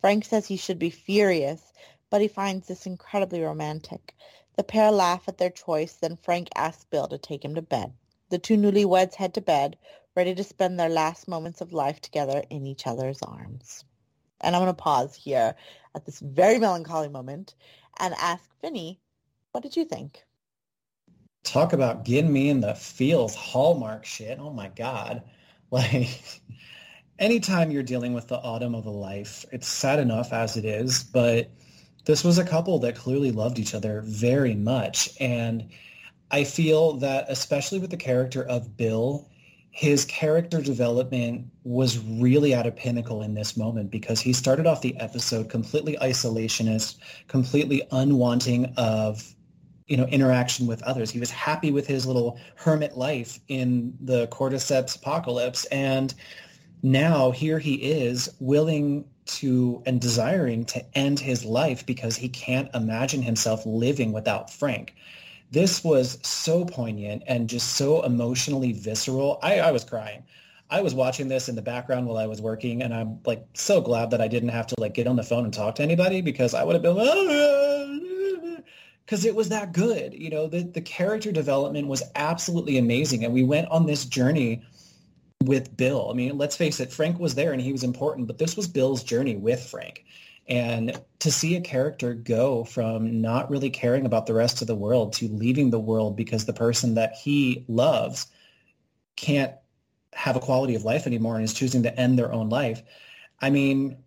[0.00, 1.72] Frank says he should be furious,
[2.10, 4.14] but he finds this incredibly romantic.
[4.56, 7.92] The pair laugh at their choice, then Frank asks Bill to take him to bed.
[8.28, 9.78] The two newlyweds head to bed,
[10.14, 13.84] ready to spend their last moments of life together in each other's arms.
[14.40, 15.54] And I'm going to pause here
[15.94, 17.54] at this very melancholy moment
[17.98, 19.00] and ask Vinnie,
[19.52, 20.24] what did you think?
[21.44, 24.38] Talk about getting me in the feels hallmark shit.
[24.38, 25.22] Oh my God.
[25.72, 26.42] Like
[27.18, 31.02] anytime you're dealing with the autumn of a life, it's sad enough as it is,
[31.02, 31.50] but
[32.04, 35.10] this was a couple that clearly loved each other very much.
[35.20, 35.68] And
[36.30, 39.28] I feel that especially with the character of Bill,
[39.70, 44.82] his character development was really at a pinnacle in this moment because he started off
[44.82, 46.96] the episode completely isolationist,
[47.28, 49.34] completely unwanting of
[49.86, 51.10] you know interaction with others.
[51.10, 56.14] He was happy with his little hermit life in the cordyceps apocalypse and
[56.82, 62.74] now here he is willing to and desiring to end his life because he can't
[62.74, 64.94] imagine himself living without Frank
[65.52, 69.38] this was so poignant and just so emotionally visceral.
[69.42, 70.24] I, I was crying.
[70.70, 73.82] I was watching this in the background while I was working, and I'm like so
[73.82, 76.22] glad that I didn't have to like get on the phone and talk to anybody
[76.22, 76.96] because I would have been
[79.04, 80.14] because it was that good.
[80.14, 84.62] You know, the the character development was absolutely amazing, and we went on this journey
[85.44, 86.08] with Bill.
[86.10, 88.66] I mean, let's face it, Frank was there and he was important, but this was
[88.66, 90.04] Bill's journey with Frank.
[90.48, 94.74] And to see a character go from not really caring about the rest of the
[94.74, 98.26] world to leaving the world because the person that he loves
[99.16, 99.52] can't
[100.12, 102.82] have a quality of life anymore and is choosing to end their own life.
[103.40, 103.98] I mean,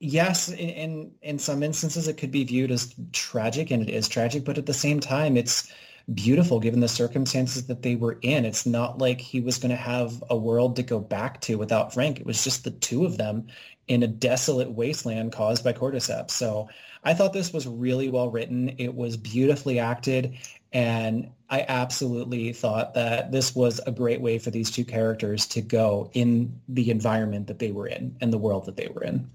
[0.00, 4.44] yes, in in some instances it could be viewed as tragic and it is tragic,
[4.44, 5.72] but at the same time it's
[6.14, 8.44] beautiful given the circumstances that they were in.
[8.44, 11.92] It's not like he was going to have a world to go back to without
[11.92, 12.20] Frank.
[12.20, 13.48] It was just the two of them
[13.88, 16.30] in a desolate wasteland caused by cordyceps.
[16.30, 16.68] So
[17.04, 18.74] I thought this was really well written.
[18.78, 20.36] It was beautifully acted.
[20.72, 25.62] And I absolutely thought that this was a great way for these two characters to
[25.62, 29.30] go in the environment that they were in and the world that they were in.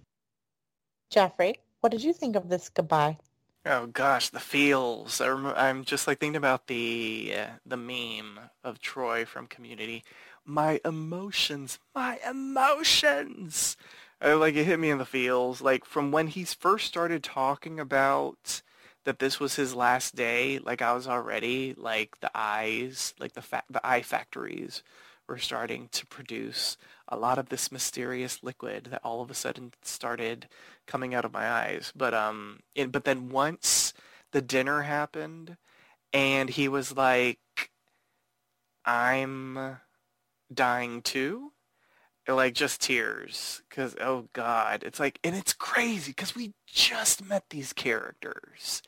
[1.09, 3.17] Jeffrey, what did you think of this goodbye?
[3.65, 5.21] Oh gosh, the feels.
[5.21, 10.03] I am just like thinking about the uh, the meme of Troy from Community.
[10.43, 13.77] My emotions, my emotions.
[14.19, 15.61] Like it hit me in the feels.
[15.61, 18.63] Like from when he first started talking about
[19.03, 20.57] that this was his last day.
[20.57, 24.81] Like I was already like the eyes, like the fa- the eye factories
[25.31, 26.75] were starting to produce
[27.07, 30.49] a lot of this mysterious liquid that all of a sudden started
[30.85, 31.93] coming out of my eyes.
[31.95, 33.93] But um, it, but then once
[34.33, 35.55] the dinner happened,
[36.11, 37.39] and he was like,
[38.83, 39.77] "I'm
[40.53, 41.53] dying too,"
[42.27, 47.45] like just tears, because oh god, it's like, and it's crazy because we just met
[47.51, 48.81] these characters.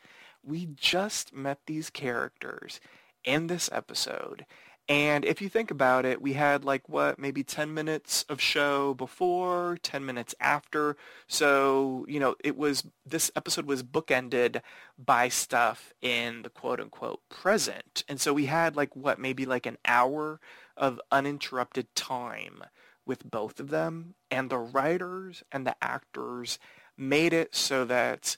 [0.45, 2.81] We just met these characters
[3.23, 4.45] in this episode
[4.89, 8.93] and if you think about it, we had like what, maybe 10 minutes of show
[8.93, 10.97] before, 10 minutes after.
[11.25, 14.61] So, you know, it was, this episode was bookended
[14.97, 18.03] by stuff in the quote unquote present.
[18.09, 20.41] And so we had like what, maybe like an hour
[20.75, 22.63] of uninterrupted time
[23.05, 24.15] with both of them.
[24.29, 26.59] And the writers and the actors
[26.97, 28.35] made it so that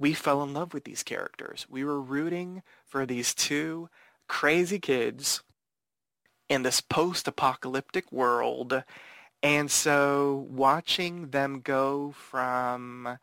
[0.00, 1.64] we fell in love with these characters.
[1.70, 3.88] We were rooting for these two
[4.26, 5.42] crazy kids
[6.48, 8.84] in this post-apocalyptic world.
[9.42, 13.18] And so watching them go from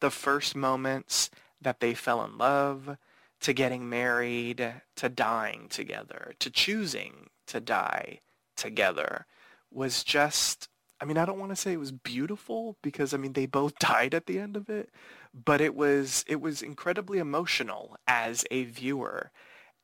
[0.00, 2.96] the first moments that they fell in love
[3.40, 8.20] to getting married to dying together to choosing to die
[8.56, 9.26] together
[9.70, 10.68] was just
[11.00, 13.78] I mean I don't want to say it was beautiful because I mean they both
[13.78, 14.90] died at the end of it
[15.32, 19.30] but it was it was incredibly emotional as a viewer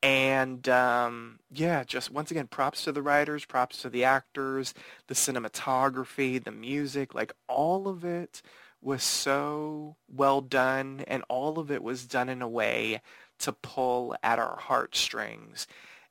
[0.05, 4.74] and um, yeah, just once again, props to the writers, props to the actors,
[5.07, 8.42] the cinematography, the music, like all of it
[8.82, 13.00] was so well done and all of it was done in a way
[13.38, 15.66] to pull at our heartstrings.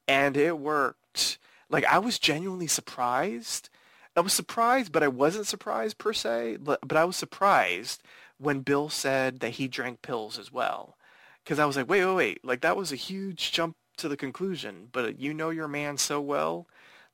[0.07, 1.37] And it worked.
[1.69, 3.69] Like I was genuinely surprised.
[4.15, 6.57] I was surprised, but I wasn't surprised per se.
[6.63, 8.01] But I was surprised
[8.39, 10.97] when Bill said that he drank pills as well.
[11.43, 12.43] Because I was like, wait, wait, wait.
[12.43, 16.19] Like that was a huge jump to the conclusion, but you know your man so
[16.19, 16.67] well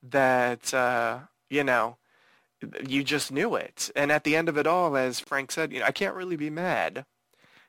[0.04, 1.20] that, uh,
[1.50, 1.98] you know,
[2.88, 3.90] you just knew it.
[3.96, 6.36] And at the end of it all, as Frank said, you know, I can't really
[6.36, 7.06] be mad,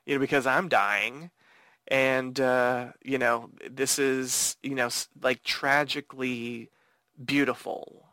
[0.05, 1.31] you know, because I'm dying.
[1.87, 4.89] And, uh, you know, this is, you know,
[5.21, 6.69] like tragically
[7.23, 8.05] beautiful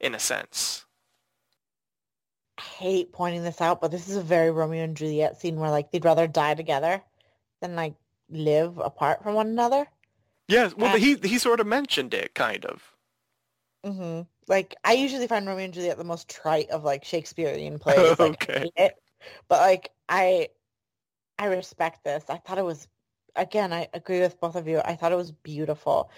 [0.00, 0.84] in a sense.
[2.58, 5.70] I hate pointing this out, but this is a very Romeo and Juliet scene where
[5.70, 7.02] like they'd rather die together
[7.60, 7.94] than like
[8.28, 9.86] live apart from one another.
[10.48, 12.92] Yes, well, he he sort of mentioned it, kind of.
[13.84, 14.22] Mm-hmm.
[14.48, 18.18] Like I usually find Romeo and Juliet the most trite of like Shakespearean plays.
[18.18, 18.70] Like, okay.
[18.76, 18.94] It,
[19.48, 20.48] but like I,
[21.38, 22.24] I respect this.
[22.28, 22.88] I thought it was,
[23.36, 24.80] again, I agree with both of you.
[24.84, 26.10] I thought it was beautiful.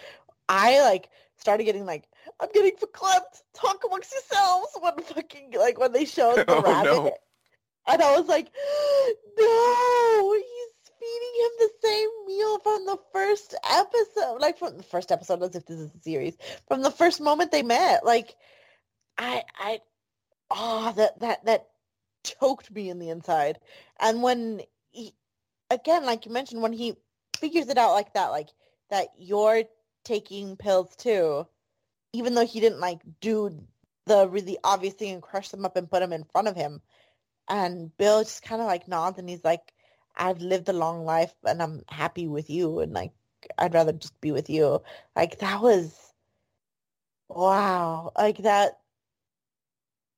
[0.48, 2.08] I like started getting like,
[2.40, 3.42] I'm getting verklempt.
[3.54, 6.86] Talk amongst yourselves when fucking like when they showed the oh, rabbit.
[6.86, 7.12] No.
[7.86, 8.46] And I was like,
[9.38, 10.42] no,
[11.04, 15.54] feeding him the same meal from the first episode, like from the first episode, as
[15.54, 16.36] if this is a series,
[16.68, 18.34] from the first moment they met, like
[19.18, 19.80] I, I,
[20.50, 21.66] oh, that that that
[22.24, 23.58] choked me in the inside.
[24.00, 25.14] And when he,
[25.70, 26.94] again, like you mentioned, when he
[27.36, 28.48] figures it out like that, like
[28.90, 29.64] that you're
[30.04, 31.46] taking pills too,
[32.12, 33.50] even though he didn't like do
[34.06, 36.80] the really obvious thing and crush them up and put them in front of him.
[37.48, 39.73] And Bill just kind of like nods and he's like,
[40.16, 43.12] I've lived a long life and I'm happy with you and like
[43.58, 44.82] I'd rather just be with you.
[45.16, 46.14] Like that was
[47.28, 48.12] wow.
[48.16, 48.78] Like that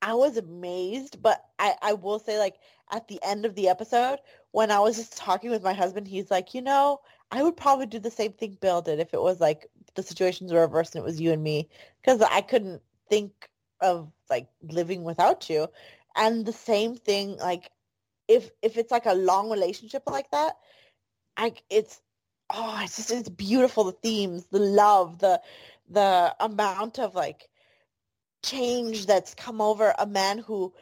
[0.03, 2.57] I was amazed, but I, I will say like
[2.93, 4.19] at the end of the episode
[4.53, 7.87] when I was just talking with my husband, he's like, you know, I would probably
[7.87, 11.03] do the same thing Bill did if it was like the situations were reversed and
[11.03, 11.69] it was you and me
[12.01, 15.69] because I couldn't think of like living without you.
[16.17, 17.71] And the same thing, like
[18.29, 20.57] if if it's like a long relationship like that,
[21.37, 22.01] I it's
[22.51, 23.85] oh, it's just it's beautiful.
[23.85, 25.41] The themes, the love, the
[25.89, 27.49] the amount of like
[28.43, 30.73] change that's come over a man who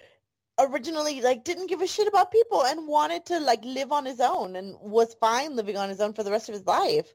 [0.58, 4.20] originally like didn't give a shit about people and wanted to like live on his
[4.20, 7.12] own and was fine living on his own for the rest of his life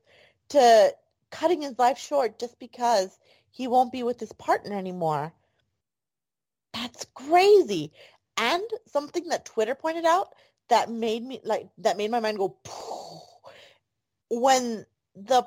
[0.50, 0.94] to
[1.32, 3.18] cutting his life short just because
[3.52, 5.34] he won't be with his partner anymore.
[6.74, 7.92] That's crazy.
[8.40, 10.34] And something that Twitter pointed out
[10.70, 12.58] that made me like that made my mind go
[14.30, 14.86] when
[15.16, 15.44] the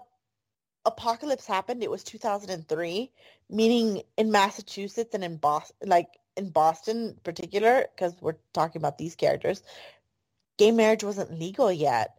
[0.84, 3.08] apocalypse happened it was 2003
[3.48, 8.98] meaning in massachusetts and in boston like in boston in particular because we're talking about
[8.98, 9.62] these characters
[10.58, 12.18] gay marriage wasn't legal yet.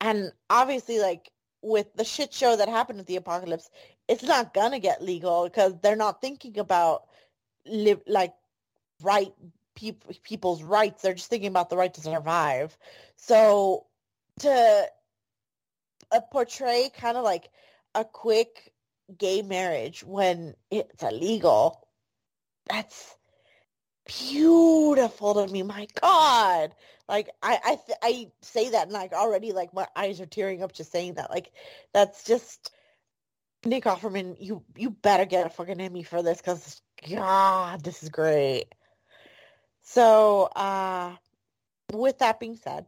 [0.00, 1.30] And obviously like
[1.62, 3.70] with the shit show that happened with the apocalypse
[4.08, 7.04] it's not gonna get legal because they're not thinking about
[7.64, 8.34] live like
[9.02, 9.32] right
[9.76, 11.02] people's rights.
[11.02, 12.76] They're just thinking about the right to survive.
[13.16, 13.86] So
[14.40, 14.86] to
[16.12, 17.50] uh, portray kind of like
[17.94, 18.72] a quick
[19.16, 21.88] gay marriage when it's illegal,
[22.68, 23.16] that's
[24.06, 25.62] beautiful to me.
[25.62, 26.74] My God,
[27.08, 30.62] like I I th- I say that and like already like my eyes are tearing
[30.62, 31.30] up just saying that.
[31.30, 31.52] Like
[31.92, 32.72] that's just
[33.64, 34.36] Nick Offerman.
[34.40, 38.66] You you better get a fucking Emmy for this because God, this is great.
[39.88, 41.14] So, uh,
[41.92, 42.86] with that being said,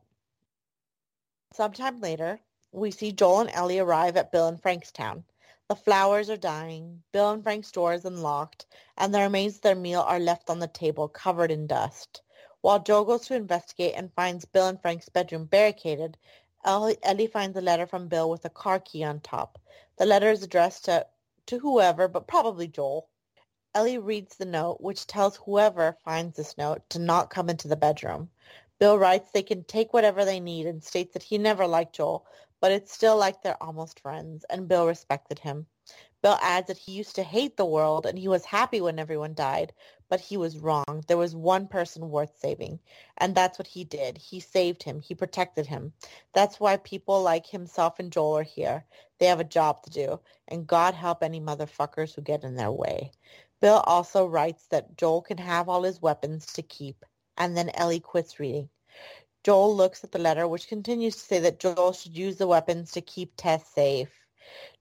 [1.53, 2.41] sometime later,
[2.73, 5.25] we see Joel and Ellie arrive at Bill and Frank's town.
[5.69, 9.77] The flowers are dying, Bill and Frank's door is unlocked, and the remains of their
[9.77, 12.21] meal are left on the table, covered in dust.
[12.63, 16.19] While Joel goes to investigate and finds Bill and Frank's bedroom barricaded,
[16.65, 19.61] Ellie, finds a letter from Bill with a car key on top.
[19.99, 21.07] The letter is addressed to,
[21.47, 23.09] to whoever, but probably Joel.
[23.75, 27.77] Ellie reads the note, which tells whoever finds this note to not come into the
[27.77, 28.31] bedroom.
[28.79, 32.27] Bill writes they can take whatever they need and states that he never liked Joel,
[32.61, 35.67] but it's still like they're almost friends, and Bill respected him.
[36.23, 39.35] Bill adds that he used to hate the world and he was happy when everyone
[39.35, 39.73] died,
[40.09, 41.05] but he was wrong.
[41.07, 42.81] There was one person worth saving,
[43.19, 44.19] and that's what he did.
[44.19, 45.01] He saved him.
[45.01, 45.93] He protected him.
[46.33, 48.85] That's why people like himself and Joel are here.
[49.19, 52.73] They have a job to do, and God help any motherfuckers who get in their
[52.73, 53.13] way.
[53.61, 57.05] Bill also writes that Joel can have all his weapons to keep,
[57.37, 58.69] and then Ellie quits reading.
[59.43, 62.93] Joel looks at the letter, which continues to say that Joel should use the weapons
[62.93, 64.13] to keep Tess safe.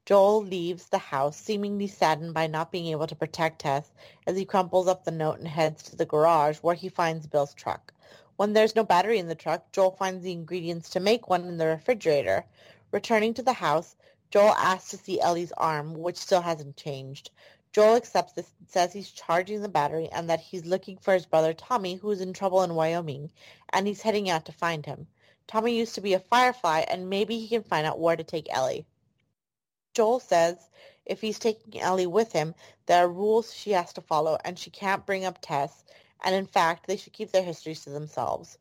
[0.05, 3.91] Joel leaves the house, seemingly saddened by not being able to protect Tess,
[4.27, 7.53] as he crumples up the note and heads to the garage, where he finds Bill's
[7.53, 7.93] truck.
[8.35, 11.57] When there's no battery in the truck, Joel finds the ingredients to make one in
[11.57, 12.45] the refrigerator.
[12.91, 13.95] Returning to the house,
[14.29, 17.31] Joel asks to see Ellie's arm, which still hasn't changed.
[17.77, 21.27] Joel accepts this and says he's charging the battery and that he's looking for his
[21.27, 23.29] brother Tommy, who is in trouble in Wyoming,
[23.69, 25.05] and he's heading out to find him.
[25.45, 28.47] Tommy used to be a firefly, and maybe he can find out where to take
[28.49, 28.87] Ellie.
[29.93, 30.57] Joel says
[31.05, 32.55] if he's taking Ellie with him,
[32.87, 35.85] there are rules she has to follow, and she can't bring up Tess,
[36.23, 38.57] and in fact, they should keep their histories to themselves.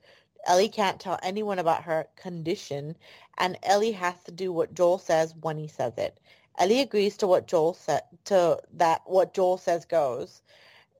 [0.46, 2.94] Ellie can't tell anyone about her condition,
[3.38, 6.20] and Ellie has to do what Joel says when he says it.
[6.58, 10.42] Ellie agrees to what Joel said to that what Joel says goes.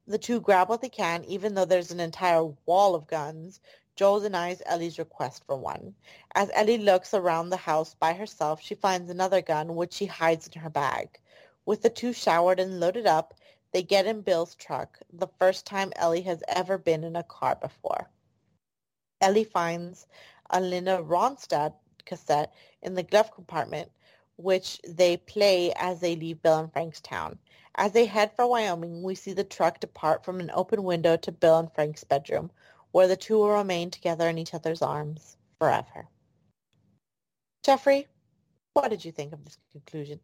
[0.07, 3.61] The two grab what they can, even though there's an entire wall of guns.
[3.97, 5.95] Joel denies Ellie's request for one.
[6.35, 10.47] As Ellie looks around the house by herself, she finds another gun, which she hides
[10.49, 11.19] in her bag.
[11.65, 13.35] With the two showered and loaded up,
[13.73, 17.57] they get in Bill's truck, the first time Ellie has ever been in a car
[17.57, 18.11] before.
[19.23, 20.07] Ellie finds
[20.51, 21.75] a Linda Ronstadt
[22.05, 22.53] cassette
[22.83, 23.91] in the glove compartment,
[24.37, 27.39] which they play as they leave Bill and Frank's town.
[27.75, 31.33] As they head for Wyoming, we see the truck depart from an open window to
[31.33, 32.51] Bill and Frank's bedroom,
[32.93, 36.09] where the two will remain together in each other's arms forever.
[37.63, 38.07] Jeffrey,
[38.73, 40.21] What did you think of this conclusion?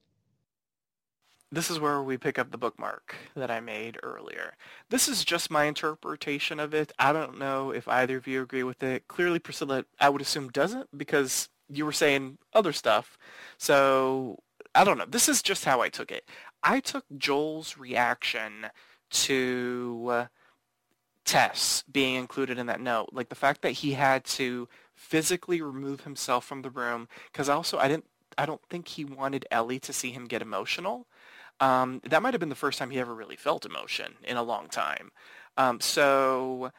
[1.50, 4.54] This is where we pick up the bookmark that I made earlier.
[4.88, 6.92] This is just my interpretation of it.
[6.98, 9.06] I don't know if either of you agree with it.
[9.06, 13.18] Clearly, Priscilla, I would assume doesn't because you were saying other stuff.
[13.58, 14.38] So
[14.74, 15.06] I don't know.
[15.08, 16.28] This is just how I took it.
[16.62, 18.66] I took Joel's reaction
[19.10, 20.26] to uh,
[21.24, 26.02] Tess being included in that note, like the fact that he had to physically remove
[26.02, 28.06] himself from the room, because also I didn't,
[28.38, 31.06] I don't think he wanted Ellie to see him get emotional.
[31.60, 34.42] Um, that might have been the first time he ever really felt emotion in a
[34.42, 35.12] long time.
[35.56, 36.72] Um, so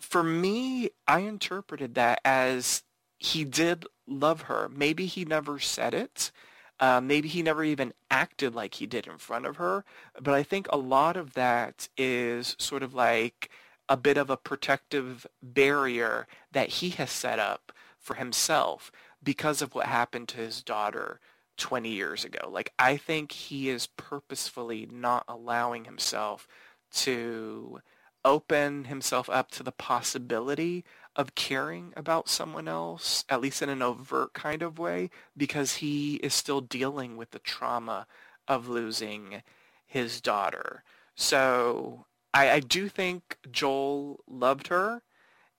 [0.00, 2.82] for me, I interpreted that as
[3.18, 4.68] he did love her.
[4.68, 6.30] Maybe he never said it,
[6.78, 9.84] uh, maybe he never even acted like he did in front of her,
[10.20, 13.50] but I think a lot of that is sort of like
[13.88, 19.74] a bit of a protective barrier that he has set up for himself because of
[19.74, 21.20] what happened to his daughter
[21.56, 22.48] 20 years ago.
[22.50, 26.46] Like, I think he is purposefully not allowing himself
[26.92, 27.80] to
[28.24, 30.84] open himself up to the possibility
[31.16, 36.16] of caring about someone else, at least in an overt kind of way, because he
[36.16, 38.06] is still dealing with the trauma
[38.46, 39.42] of losing
[39.86, 40.84] his daughter.
[41.14, 45.02] So I, I do think Joel loved her,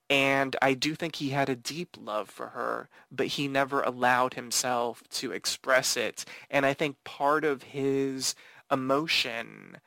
[0.10, 4.36] and I do think he had a deep love for her, but he never allowed
[4.36, 6.24] himself to express it.
[6.50, 8.36] And I think part of his
[8.72, 9.78] emotion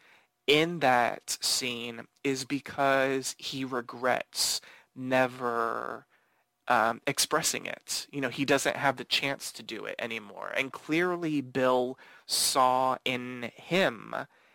[0.47, 4.61] in that scene is because he regrets
[4.95, 6.07] never
[6.69, 8.07] um, expressing it.
[8.13, 10.53] You know, he doesn't have the chance to do it anymore.
[10.57, 14.15] And clearly Bill saw in him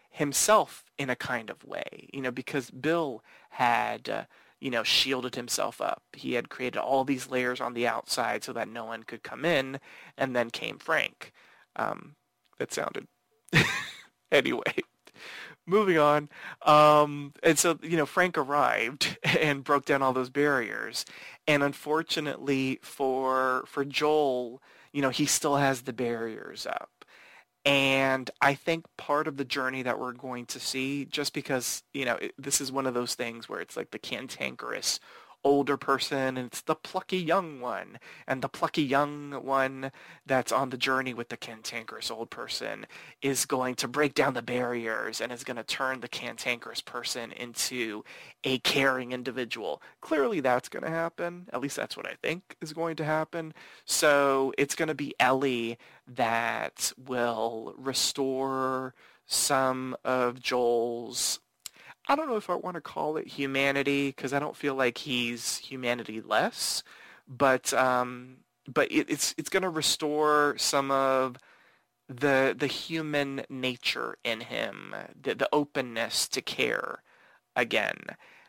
[0.10, 4.24] himself in a kind of way, you know, because Bill had, uh,
[4.62, 6.04] you know, shielded himself up.
[6.14, 9.44] He had created all these layers on the outside so that no one could come
[9.44, 9.80] in,
[10.18, 11.34] and then came Frank.
[11.76, 12.16] Um,
[12.58, 13.08] that sounded...
[14.32, 14.74] anyway
[15.66, 16.30] moving on.
[16.64, 21.06] Um, and so, you know, Frank arrived and broke down all those barriers.
[21.48, 24.62] And unfortunately for for Joel,
[24.92, 26.90] you know, he still has the barriers up.
[27.66, 32.06] And I think part of the journey that we're going to see, just because, you
[32.06, 35.00] know, it, this is one of those things where it's like the cantankerous
[35.46, 39.92] older person and it's the plucky young one and the plucky young one
[40.26, 42.86] that's on the journey with the cantankerous old person
[43.22, 47.32] is going to break down the barriers and is going to turn the cantankerous person
[47.32, 48.04] into
[48.44, 49.82] a caring individual.
[50.02, 51.48] Clearly that's going to happen.
[51.54, 53.54] At least that's what i think is going to happen.
[53.86, 55.78] So it's going to be ellie
[56.08, 58.96] that will restore
[59.28, 61.40] some of joel's
[62.08, 65.00] I don't know if I want to call it humanity because I don't feel like
[65.00, 66.84] he's humanity less,
[67.28, 68.38] but um,
[68.68, 71.38] but it, it's it's going to restore some of
[72.08, 77.02] the the human nature in him, the the openness to care
[77.56, 77.98] again.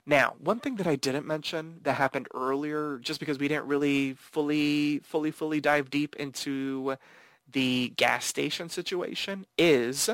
[0.06, 4.14] Now, one thing that I didn't mention that happened earlier, just because we didn't really
[4.14, 6.96] fully fully fully dive deep into
[7.50, 10.10] the gas station situation, is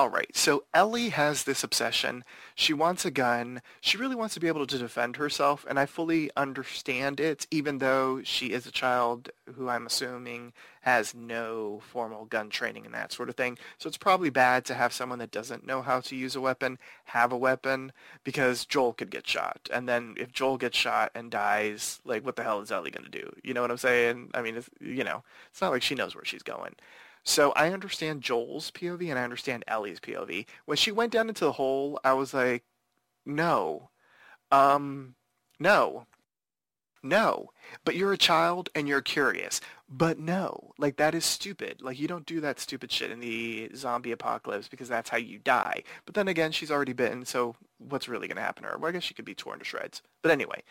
[0.00, 2.24] all right, so Ellie has this obsession.
[2.54, 3.60] She wants a gun.
[3.82, 7.76] She really wants to be able to defend herself, and I fully understand it, even
[7.76, 13.12] though she is a child who I'm assuming has no formal gun training and that
[13.12, 13.58] sort of thing.
[13.76, 16.78] So it's probably bad to have someone that doesn't know how to use a weapon
[17.04, 17.92] have a weapon,
[18.24, 19.68] because Joel could get shot.
[19.70, 23.04] And then if Joel gets shot and dies, like, what the hell is Ellie going
[23.04, 23.30] to do?
[23.44, 24.30] You know what I'm saying?
[24.32, 26.74] I mean, you know, it's not like she knows where she's going.
[27.30, 30.46] So I understand Joel's POV and I understand Ellie's POV.
[30.64, 32.64] When she went down into the hole, I was like,
[33.24, 33.90] no,
[34.50, 35.14] um,
[35.60, 36.06] no,
[37.04, 37.50] no.
[37.84, 39.60] But you're a child and you're curious.
[39.88, 41.80] But no, like that is stupid.
[41.80, 45.38] Like you don't do that stupid shit in the zombie apocalypse because that's how you
[45.38, 45.84] die.
[46.06, 48.76] But then again, she's already bitten, so what's really going to happen to her?
[48.76, 50.02] Well, I guess she could be torn to shreds.
[50.20, 50.64] But anyway,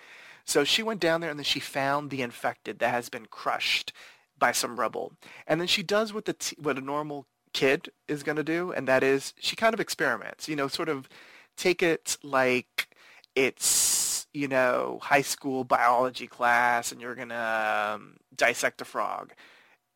[0.44, 3.94] so she went down there and then she found the infected that has been crushed
[4.40, 5.14] by some rebel.
[5.46, 8.72] And then she does what the t- what a normal kid is going to do,
[8.72, 10.48] and that is she kind of experiments.
[10.48, 11.10] You know, sort of
[11.58, 12.96] take it like
[13.36, 19.34] it's you know high school biology class, and you're going to um, dissect a frog.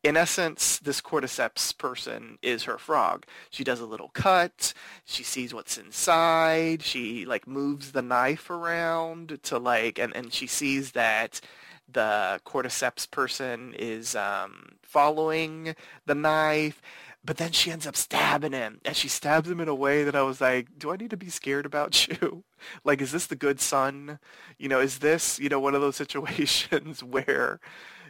[0.02, 3.24] In essence, this cordyceps person is her frog.
[3.48, 4.74] She does a little cut.
[5.06, 6.82] She sees what's inside.
[6.82, 11.40] She like moves the knife around to like, and, and she sees that
[11.94, 15.74] the cordyceps person is um, following
[16.06, 16.82] the knife,
[17.24, 20.14] but then she ends up stabbing him, and she stabs him in a way that
[20.14, 22.44] I was like, do I need to be scared about you?
[22.84, 24.18] like, is this the good son?
[24.58, 27.60] You know, is this, you know, one of those situations where,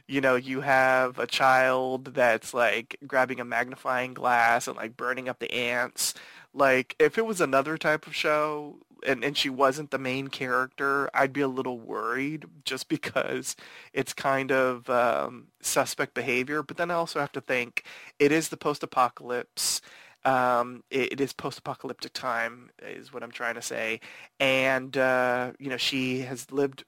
[0.08, 5.28] you know, you have a child that's like grabbing a magnifying glass and like burning
[5.28, 6.14] up the ants.
[6.52, 11.10] Like if it was another type of show and, and she wasn't the main character,
[11.14, 13.56] I'd be a little worried just because
[13.92, 16.62] it's kind of um, suspect behavior.
[16.62, 17.84] But then I also have to think
[18.18, 19.80] it is the post-apocalypse.
[20.24, 24.00] Um, it, it is post-apocalyptic time is what I'm trying to say.
[24.40, 26.84] And, uh, you know, she has lived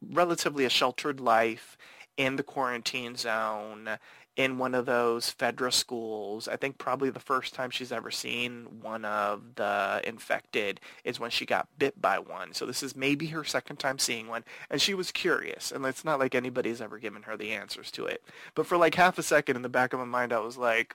[0.00, 1.76] relatively a sheltered life
[2.16, 3.98] in the quarantine zone
[4.38, 6.46] in one of those Fedra schools.
[6.46, 11.32] I think probably the first time she's ever seen one of the infected is when
[11.32, 12.54] she got bit by one.
[12.54, 14.44] So this is maybe her second time seeing one.
[14.70, 15.72] And she was curious.
[15.72, 18.22] And it's not like anybody's ever given her the answers to it.
[18.54, 20.94] But for like half a second in the back of my mind, I was like,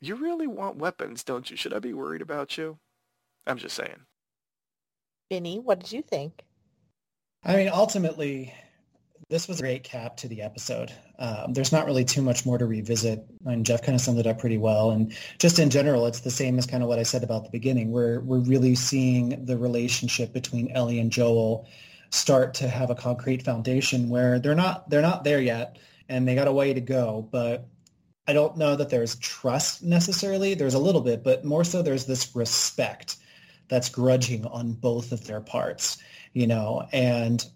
[0.00, 1.56] you really want weapons, don't you?
[1.56, 2.78] Should I be worried about you?
[3.46, 4.06] I'm just saying.
[5.30, 6.42] Vinnie, what did you think?
[7.44, 8.52] I mean, ultimately,
[9.30, 10.92] this was a great cap to the episode.
[11.18, 14.26] Um, there's not really too much more to revisit, and Jeff kind of summed it
[14.26, 14.90] up pretty well.
[14.90, 17.50] And just in general, it's the same as kind of what I said about the
[17.50, 17.92] beginning.
[17.92, 21.68] We're we're really seeing the relationship between Ellie and Joel
[22.10, 25.78] start to have a concrete foundation where they're not they're not there yet,
[26.08, 27.28] and they got a way to go.
[27.30, 27.68] But
[28.26, 30.54] I don't know that there's trust necessarily.
[30.54, 33.16] There's a little bit, but more so there's this respect
[33.68, 35.98] that's grudging on both of their parts,
[36.32, 37.46] you know, and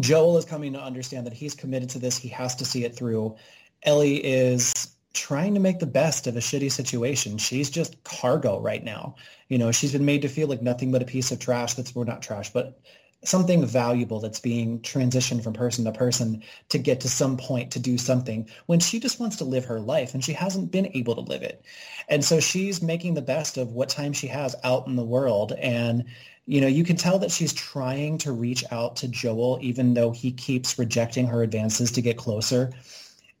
[0.00, 2.16] Joel is coming to understand that he's committed to this.
[2.16, 3.36] He has to see it through.
[3.82, 4.72] Ellie is
[5.14, 7.38] trying to make the best of a shitty situation.
[7.38, 9.16] She's just cargo right now.
[9.48, 11.94] You know, she's been made to feel like nothing but a piece of trash that's,
[11.94, 12.80] well, not trash, but
[13.24, 17.80] something valuable that's being transitioned from person to person to get to some point to
[17.80, 21.16] do something when she just wants to live her life and she hasn't been able
[21.16, 21.64] to live it.
[22.08, 25.52] And so she's making the best of what time she has out in the world.
[25.52, 26.04] And,
[26.48, 30.12] you know, you can tell that she's trying to reach out to Joel, even though
[30.12, 32.72] he keeps rejecting her advances to get closer.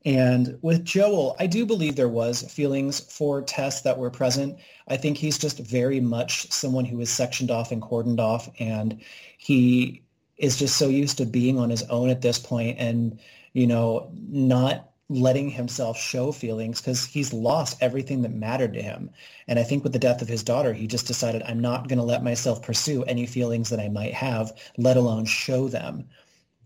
[0.04, 4.58] And with Joel, I do believe there was feelings for Tess that were present.
[4.88, 9.00] I think he's just very much someone who is sectioned off and cordoned off, and
[9.38, 10.02] he
[10.36, 13.18] is just so used to being on his own at this point and,
[13.54, 19.10] you know, not letting himself show feelings because he's lost everything that mattered to him.
[19.46, 21.98] And I think with the death of his daughter, he just decided, I'm not going
[21.98, 26.08] to let myself pursue any feelings that I might have, let alone show them.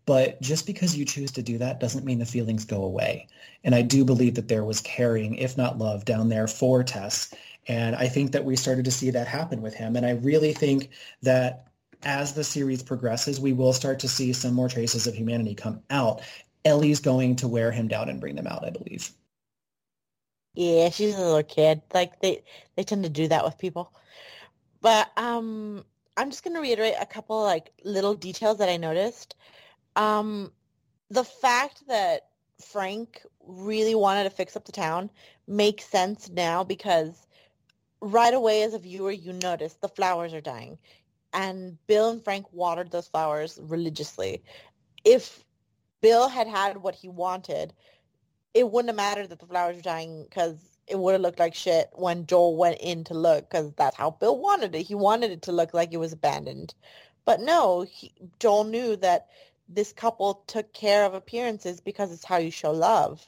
[0.05, 3.29] But just because you choose to do that doesn't mean the feelings go away.
[3.63, 7.33] And I do believe that there was caring, if not love, down there for Tess.
[7.69, 9.95] And I think that we started to see that happen with him.
[9.95, 10.91] And I really think
[11.23, 11.69] that
[12.03, 15.81] as the series progresses, we will start to see some more traces of humanity come
[15.91, 16.23] out.
[16.65, 19.11] Ellie's going to wear him down and bring them out, I believe.
[20.55, 21.83] Yeah, she's a little kid.
[21.95, 22.45] Like they
[22.77, 23.93] they tend to do that with people.
[24.81, 25.85] But um
[26.17, 29.35] I'm just going to reiterate a couple like little details that I noticed.
[29.97, 30.53] Um,
[31.11, 32.29] the fact that
[32.61, 35.11] Frank really wanted to fix up the town
[35.47, 37.27] makes sense now because
[38.01, 40.77] right away as a viewer you notice the flowers are dying
[41.33, 44.43] and Bill and Frank watered those flowers religiously.
[45.05, 45.45] If
[46.03, 47.73] Bill had had what he wanted,
[48.53, 51.55] it wouldn't have mattered that the flowers were dying because it would have looked like
[51.55, 54.83] shit when Joel went in to look because that's how Bill wanted it.
[54.83, 56.75] He wanted it to look like it was abandoned.
[57.25, 59.29] But no, he, Joel knew that
[59.69, 63.27] this couple took care of appearances because it's how you show love.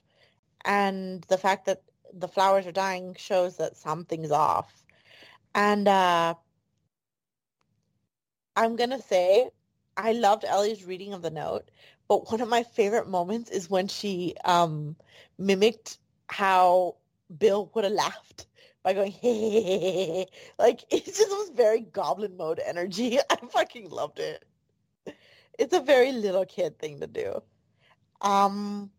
[0.65, 1.83] And the fact that
[2.13, 4.85] the flowers are dying shows that something's off.
[5.55, 6.35] And uh,
[8.57, 9.51] I'm going to say
[9.97, 11.71] I loved Ellie's reading of the note,
[12.09, 14.97] but one of my favorite moments is when she um,
[15.39, 15.99] mimicked
[16.29, 16.97] how
[17.39, 18.47] Bill would have laughed
[18.83, 20.27] by going, hey, hey, hey, hey,
[20.59, 23.19] like it just was very goblin mode energy.
[23.31, 24.45] I fucking loved it
[25.59, 27.43] it's a very little kid thing to do.
[28.21, 28.91] Um,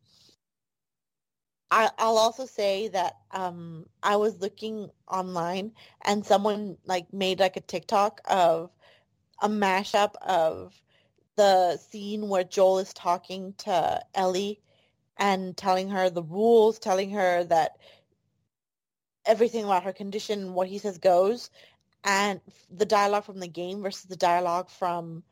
[1.71, 5.71] I, I'll also say that um, I was looking online
[6.03, 8.71] and someone like made like a TikTok of
[9.41, 10.79] a mashup of
[11.35, 14.61] the scene where Joel is talking to Ellie
[15.17, 17.77] and telling her the rules, telling her that
[19.25, 21.49] everything about her condition, what he says goes,
[22.03, 25.23] and the dialogue from the game versus the dialogue from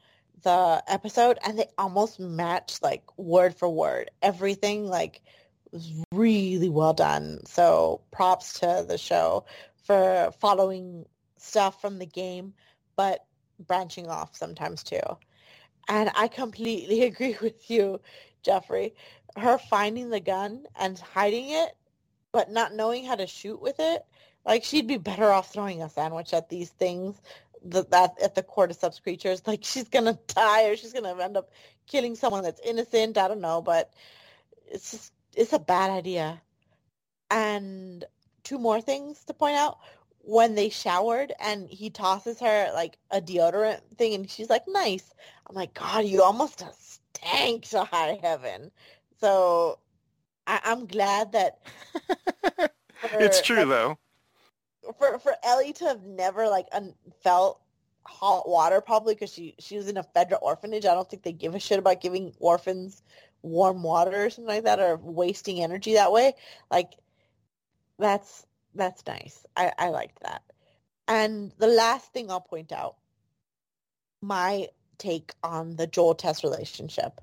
[0.43, 4.11] the episode and they almost match like word for word.
[4.21, 5.21] Everything like
[5.71, 7.41] was really well done.
[7.45, 9.45] So props to the show
[9.85, 11.05] for following
[11.37, 12.53] stuff from the game,
[12.95, 13.25] but
[13.59, 14.99] branching off sometimes too.
[15.87, 18.01] And I completely agree with you,
[18.43, 18.95] Jeffrey.
[19.37, 21.75] Her finding the gun and hiding it,
[22.31, 24.05] but not knowing how to shoot with it,
[24.45, 27.21] like she'd be better off throwing a sandwich at these things
[27.63, 29.41] the, that at the cordyceps creatures.
[29.47, 31.51] Like she's gonna die or she's gonna end up
[31.87, 33.17] killing someone that's innocent.
[33.17, 33.93] I don't know, but
[34.67, 36.41] it's just it's a bad idea.
[37.31, 38.05] And
[38.43, 39.79] two more things to point out.
[40.25, 45.13] When they showered and he tosses her like a deodorant thing and she's like, nice.
[45.43, 48.71] Oh I'm like, God, you almost stank to high heaven.
[49.19, 49.79] So
[50.47, 51.59] I- am glad that
[53.01, 53.97] for, it's true like, though.
[54.97, 57.61] For for Ellie to have never like un- felt
[58.05, 60.85] hot water probably because she she was in a federal orphanage.
[60.85, 63.01] I don't think they give a shit about giving orphans
[63.41, 66.33] warm water or something like that or wasting energy that way.
[66.69, 66.93] Like
[67.99, 68.45] that's
[68.75, 69.45] that's nice.
[69.55, 70.43] I, I liked that.
[71.07, 72.95] And the last thing I'll point out,
[74.21, 74.67] my
[75.03, 77.19] take on the Joel Tess relationship.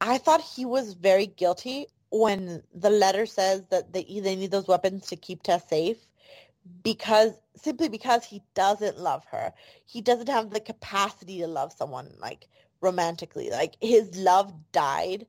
[0.00, 4.68] I thought he was very guilty when the letter says that they, they need those
[4.68, 5.98] weapons to keep Tess safe
[6.82, 9.52] because simply because he doesn't love her.
[9.86, 12.48] He doesn't have the capacity to love someone like
[12.80, 13.50] romantically.
[13.50, 15.26] Like his love died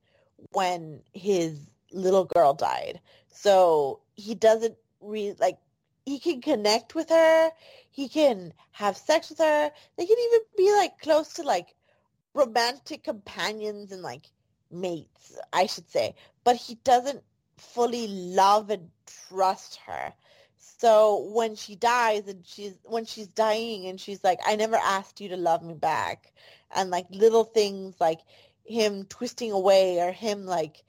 [0.51, 1.59] when his
[1.91, 2.99] little girl died.
[3.31, 5.57] So he doesn't really like
[6.05, 7.51] he can connect with her.
[7.89, 9.71] He can have sex with her.
[9.97, 11.75] They can even be like close to like
[12.33, 14.27] romantic companions and like
[14.71, 16.15] mates, I should say.
[16.43, 17.23] But he doesn't
[17.57, 18.89] fully love and
[19.29, 20.13] trust her.
[20.57, 25.21] So when she dies and she's when she's dying and she's like, I never asked
[25.21, 26.33] you to love me back
[26.75, 28.19] and like little things like
[28.65, 30.83] him twisting away or him like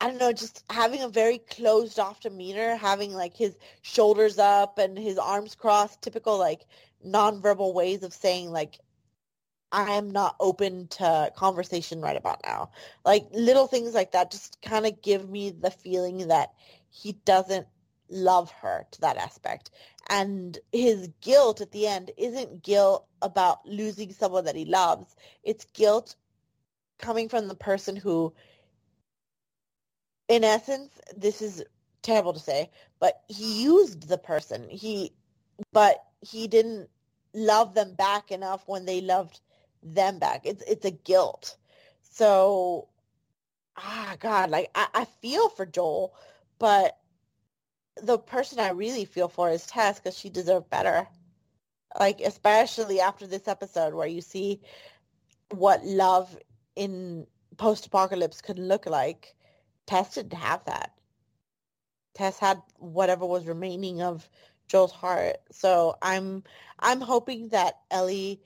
[0.00, 4.78] I don't know, just having a very closed off demeanor, having like his shoulders up
[4.78, 6.66] and his arms crossed, typical like
[7.04, 8.78] nonverbal ways of saying like
[9.72, 12.70] I am not open to conversation right about now.
[13.04, 16.52] Like little things like that just kind of give me the feeling that
[16.90, 17.66] he doesn't
[18.08, 19.70] love her to that aspect.
[20.08, 25.16] And his guilt at the end isn't guilt about losing someone that he loves.
[25.42, 26.16] It's guilt
[26.98, 28.32] coming from the person who
[30.28, 31.64] in essence, this is
[32.02, 32.70] terrible to say,
[33.00, 34.68] but he used the person.
[34.68, 35.12] He,
[35.72, 36.88] but he didn't
[37.34, 39.40] love them back enough when they loved
[39.82, 40.42] them back.
[40.44, 41.56] It's it's a guilt.
[42.10, 42.88] So,
[43.76, 46.14] ah, God, like I, I feel for Joel,
[46.58, 46.98] but
[48.02, 51.06] the person I really feel for is Tess because she deserved better.
[51.98, 54.60] Like especially after this episode where you see
[55.50, 56.36] what love
[56.74, 57.26] in
[57.56, 59.35] post-apocalypse could look like
[59.86, 60.92] Tess didn't have that.
[62.14, 64.28] Tess had whatever was remaining of
[64.68, 65.36] Joel's heart.
[65.52, 66.42] So I'm
[66.78, 68.40] I'm hoping that Ellie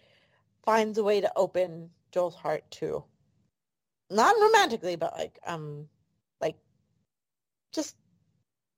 [0.64, 3.04] finds a way to open Joel's heart too.
[4.10, 5.88] Not romantically, but like um
[6.40, 6.56] like
[7.72, 7.96] just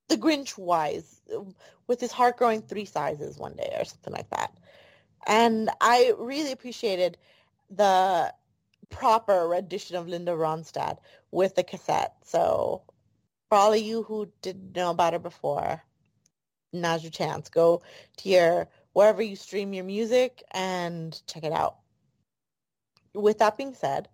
[0.09, 1.23] the Grinch wise
[1.87, 4.53] with his heart growing three sizes one day or something like that.
[5.27, 7.17] And I really appreciated
[7.71, 8.33] the
[8.93, 10.99] proper rendition of Linda Ronstadt
[11.33, 12.15] with the cassette.
[12.23, 12.83] So
[13.49, 15.83] for all of you who didn't know about her before,
[16.73, 17.49] now's your chance.
[17.49, 17.83] Go
[18.19, 21.77] to your wherever you stream your music and check it out.
[23.15, 24.09] With that being said,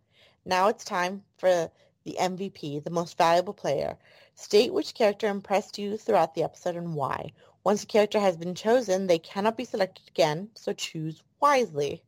[0.45, 1.71] now it's time for
[2.05, 3.99] the MVP, the most valuable player.
[4.35, 7.33] State which character impressed you throughout the episode and why.
[7.65, 12.03] Once a character has been chosen, they cannot be selected again, so choose wisely.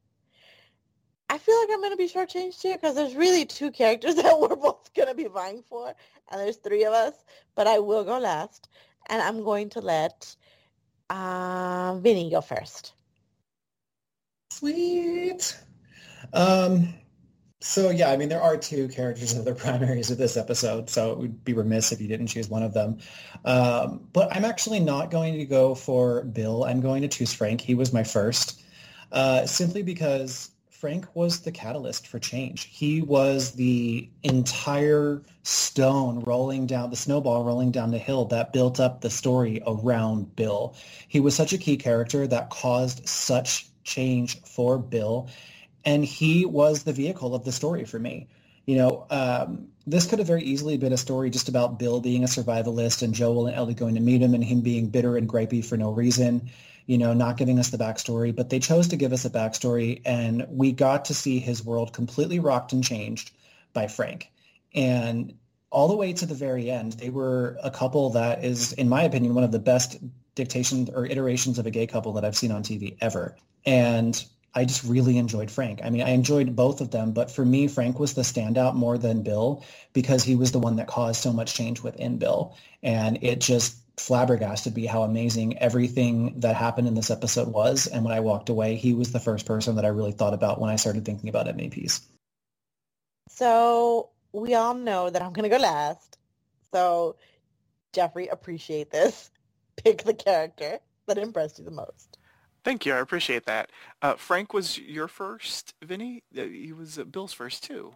[1.31, 4.39] I feel like I'm going to be shortchanged here because there's really two characters that
[4.39, 5.95] we're both going to be vying for,
[6.31, 7.15] and there's three of us.
[7.55, 8.69] But I will go last,
[9.09, 10.35] and I'm going to let
[11.09, 12.95] uh, Vinnie go first.
[14.53, 15.57] Sweet.
[16.33, 16.95] Um,
[17.61, 21.13] so yeah, I mean, there are two characters that are primaries of this episode, so
[21.13, 22.99] it would be remiss if you didn't choose one of them.
[23.45, 26.65] Um, but I'm actually not going to go for Bill.
[26.65, 27.61] I'm going to choose Frank.
[27.61, 28.61] He was my first,
[29.13, 30.51] uh, simply because
[30.81, 32.63] Frank was the catalyst for change.
[32.73, 38.81] He was the entire stone rolling down, the snowball rolling down the hill that built
[38.81, 40.75] up the story around Bill.
[41.07, 45.29] He was such a key character that caused such change for Bill.
[45.85, 48.29] And he was the vehicle of the story for me.
[48.65, 52.25] You know, um, this could have very easily been a story just about Bill being
[52.25, 55.29] a survivalist and Joel and Ellie going to meet him and him being bitter and
[55.29, 56.49] gripey for no reason
[56.91, 60.03] you know, not giving us the backstory, but they chose to give us a backstory
[60.05, 63.31] and we got to see his world completely rocked and changed
[63.73, 64.29] by Frank.
[64.75, 65.35] And
[65.71, 69.05] all the way to the very end, they were a couple that is, in my
[69.05, 69.99] opinion, one of the best
[70.35, 73.37] dictations or iterations of a gay couple that I've seen on TV ever.
[73.65, 74.21] And
[74.53, 75.83] I just really enjoyed Frank.
[75.85, 78.99] I mean, I enjoyed both of them, but for me, Frank was the standout more
[78.99, 82.57] than Bill because he was the one that caused so much change within Bill.
[82.83, 87.87] And it just flabbergasted be how amazing everything that happened in this episode was.
[87.87, 90.61] And when I walked away, he was the first person that I really thought about
[90.61, 92.01] when I started thinking about MVPs.
[93.29, 96.19] So we all know that I'm going to go last.
[96.73, 97.17] So,
[97.93, 99.31] Jeffrey, appreciate this.
[99.77, 102.19] Pick the character that impressed you the most.
[102.65, 102.95] Thank you.
[102.95, 103.71] I appreciate that.
[104.03, 106.23] Uh, Frank was your first, Vinnie?
[106.37, 107.95] Uh, he was uh, Bill's first, too.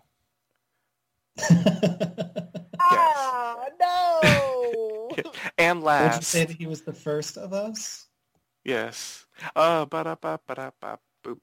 [2.87, 5.11] Ah, no!
[5.59, 6.25] and Would you last.
[6.25, 8.07] say that he was the first of us?
[8.65, 9.27] Yes.
[9.57, 11.39] Uh, ba-da-ba, ba-da-ba, boop.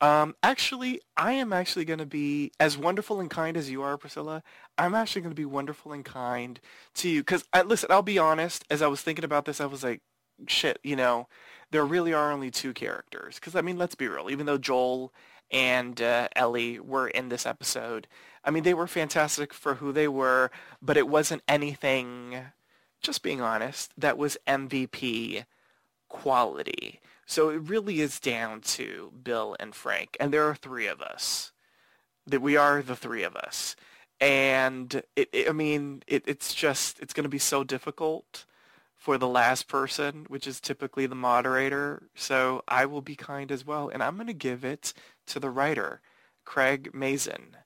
[0.00, 3.96] Um, actually, I am actually going to be as wonderful and kind as you are,
[3.96, 4.42] Priscilla.
[4.76, 6.60] I'm actually going to be wonderful and kind
[6.96, 7.20] to you.
[7.22, 10.02] Because, listen, I'll be honest, as I was thinking about this, I was like,
[10.46, 11.28] shit, you know,
[11.70, 13.36] there really are only two characters.
[13.36, 14.30] Because, I mean, let's be real.
[14.30, 15.12] Even though Joel
[15.50, 18.06] and uh, Ellie were in this episode,
[18.44, 20.50] I mean, they were fantastic for who they were,
[20.82, 22.36] but it wasn't anything,
[23.00, 25.44] just being honest, that was MVP
[26.08, 27.00] quality.
[27.26, 31.52] So it really is down to Bill and Frank, and there are three of us.
[32.26, 33.76] That we are the three of us,
[34.18, 38.46] and it, it I mean, it, it's just it's going to be so difficult
[38.96, 42.08] for the last person, which is typically the moderator.
[42.14, 44.94] So I will be kind as well, and I'm going to give it
[45.26, 46.00] to the writer,
[46.46, 47.56] Craig Mazin.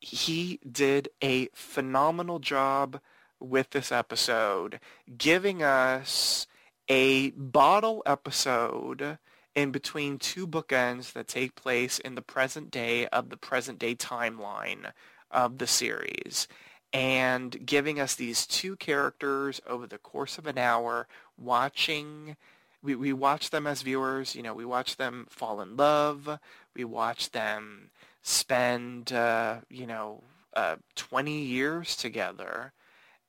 [0.00, 3.00] He did a phenomenal job
[3.38, 4.80] with this episode,
[5.16, 6.46] giving us
[6.88, 9.18] a bottle episode
[9.54, 13.94] in between two bookends that take place in the present day of the present day
[13.94, 14.92] timeline
[15.30, 16.48] of the series
[16.92, 21.06] and giving us these two characters over the course of an hour
[21.38, 22.36] watching
[22.82, 26.38] we, we watch them as viewers you know we watch them fall in love
[26.74, 27.90] we watch them
[28.22, 30.22] spend uh, you know
[30.54, 32.72] uh, 20 years together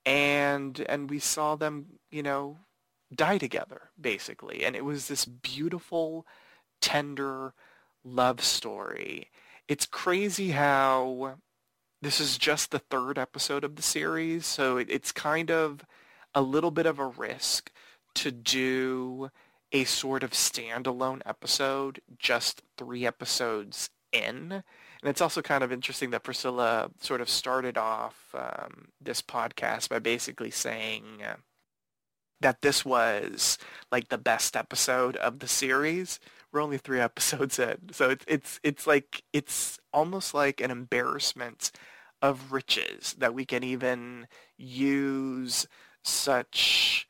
[0.05, 2.57] and and we saw them you know
[3.13, 4.63] die together, basically.
[4.63, 6.25] And it was this beautiful,
[6.81, 7.53] tender
[8.03, 9.29] love story.
[9.67, 11.35] It's crazy how
[12.01, 15.85] this is just the third episode of the series, so it, it's kind of
[16.33, 17.71] a little bit of a risk
[18.15, 19.29] to do
[19.71, 24.51] a sort of standalone episode just three episodes in.
[24.51, 29.89] And it's also kind of interesting that Priscilla sort of started off um, this podcast
[29.89, 31.35] by basically saying, uh,
[32.41, 33.57] that this was
[33.91, 36.19] like the best episode of the series.
[36.51, 41.71] We're only three episodes in, so it's it's it's like it's almost like an embarrassment
[42.21, 44.27] of riches that we can even
[44.57, 45.67] use
[46.03, 47.07] such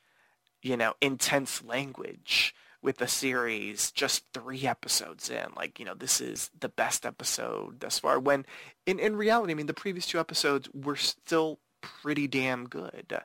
[0.62, 6.20] you know intense language with the series just three episodes in like you know this
[6.20, 8.46] is the best episode thus far when
[8.86, 13.22] in in reality i mean the previous two episodes were still pretty damn good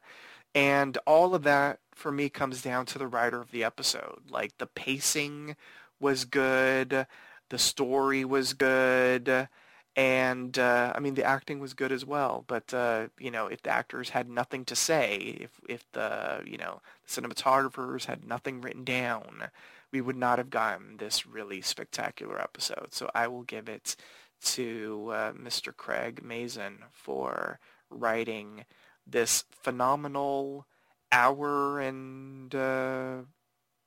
[0.56, 4.22] and all of that for me comes down to the writer of the episode.
[4.30, 5.54] Like the pacing
[6.00, 7.06] was good,
[7.50, 9.48] the story was good,
[9.96, 12.44] and uh, I mean the acting was good as well.
[12.46, 16.58] But uh, you know, if the actors had nothing to say, if if the you
[16.58, 19.48] know the cinematographers had nothing written down,
[19.92, 22.88] we would not have gotten this really spectacular episode.
[22.92, 23.96] So I will give it
[24.44, 25.74] to uh, Mr.
[25.74, 27.58] Craig Mazin for
[27.88, 28.66] writing
[29.06, 30.66] this phenomenal
[31.10, 33.18] hour and uh,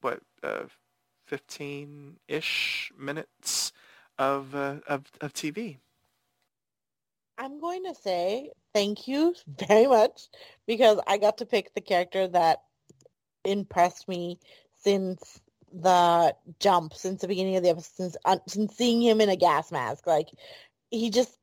[0.02, 0.64] what uh,
[1.30, 3.72] 15-ish minutes
[4.18, 5.78] of, uh, of of TV.
[7.40, 9.34] I'm going to say thank you
[9.68, 10.28] very much
[10.68, 12.60] because I got to pick the character that
[13.46, 14.40] impressed me
[14.84, 15.42] since
[15.72, 19.36] the jump, since the beginning of the episode, since, uh, since seeing him in a
[19.36, 20.06] gas mask.
[20.06, 20.28] Like
[20.92, 21.36] he just,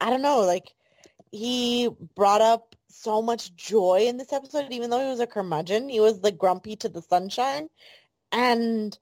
[0.00, 0.74] I don't know, like
[1.30, 5.88] he brought up so much joy in this episode, even though he was a curmudgeon.
[5.88, 7.68] He was the grumpy to the sunshine.
[8.32, 8.98] And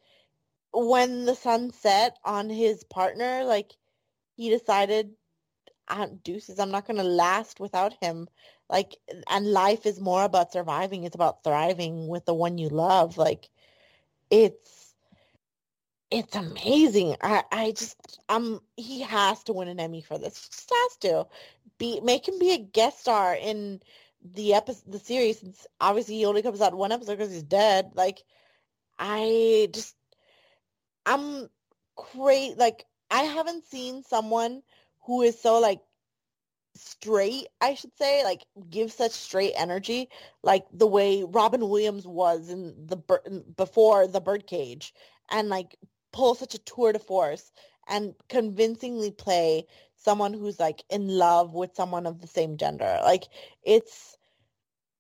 [0.73, 3.73] when the sun set on his partner, like
[4.37, 5.13] he decided,
[5.89, 8.29] ah, deuces, I'm not going to last without him.
[8.69, 8.97] Like,
[9.31, 11.05] and life is more about surviving.
[11.05, 13.17] It's about thriving with the one you love.
[13.17, 13.49] Like,
[14.31, 14.95] it's,
[16.11, 17.17] it's amazing.
[17.23, 20.43] I, I just, um, he has to win an Emmy for this.
[20.43, 21.27] He just has to
[21.79, 23.81] be make him be a guest star in
[24.35, 27.91] the episode the series since obviously he only comes out one episode because he's dead
[27.95, 28.23] like
[28.99, 29.95] i just
[31.05, 31.49] i'm
[32.15, 34.63] great like i haven't seen someone
[35.07, 35.81] who is so like
[36.75, 40.09] straight i should say like give such straight energy
[40.43, 42.97] like the way robin williams was in the
[43.57, 44.93] before the birdcage
[45.31, 45.77] and like
[46.13, 47.51] pull such a tour de force
[47.89, 49.65] and convincingly play
[49.97, 53.01] someone who's like in love with someone of the same gender.
[53.03, 53.25] Like
[53.63, 54.17] it's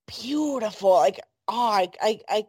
[0.07, 0.91] beautiful.
[0.91, 2.47] Like oh, I, I, I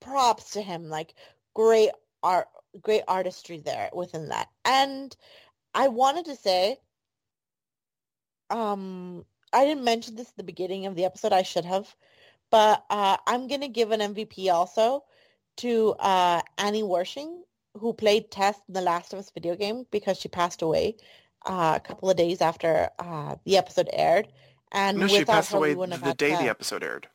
[0.00, 0.88] props to him.
[0.88, 1.14] Like
[1.54, 1.90] great
[2.22, 2.48] art,
[2.80, 4.48] great artistry there within that.
[4.64, 5.16] And
[5.74, 6.78] I wanted to say,
[8.50, 11.32] um, I didn't mention this at the beginning of the episode.
[11.32, 11.94] I should have,
[12.50, 15.04] but uh, I'm gonna give an MVP also
[15.58, 17.40] to uh, Annie Wersching,
[17.78, 20.96] who played Tess in the Last of Us video game because she passed away
[21.46, 24.28] uh, a couple of days after uh, the episode aired.
[24.72, 26.40] And no, she passed away the day Tess.
[26.40, 27.08] the episode aired.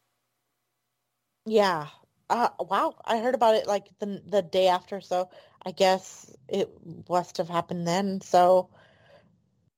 [1.45, 1.87] Yeah.
[2.29, 2.95] Uh, wow.
[3.05, 5.29] I heard about it like the the day after, so
[5.65, 6.69] I guess it
[7.09, 8.21] must have happened then.
[8.21, 8.69] So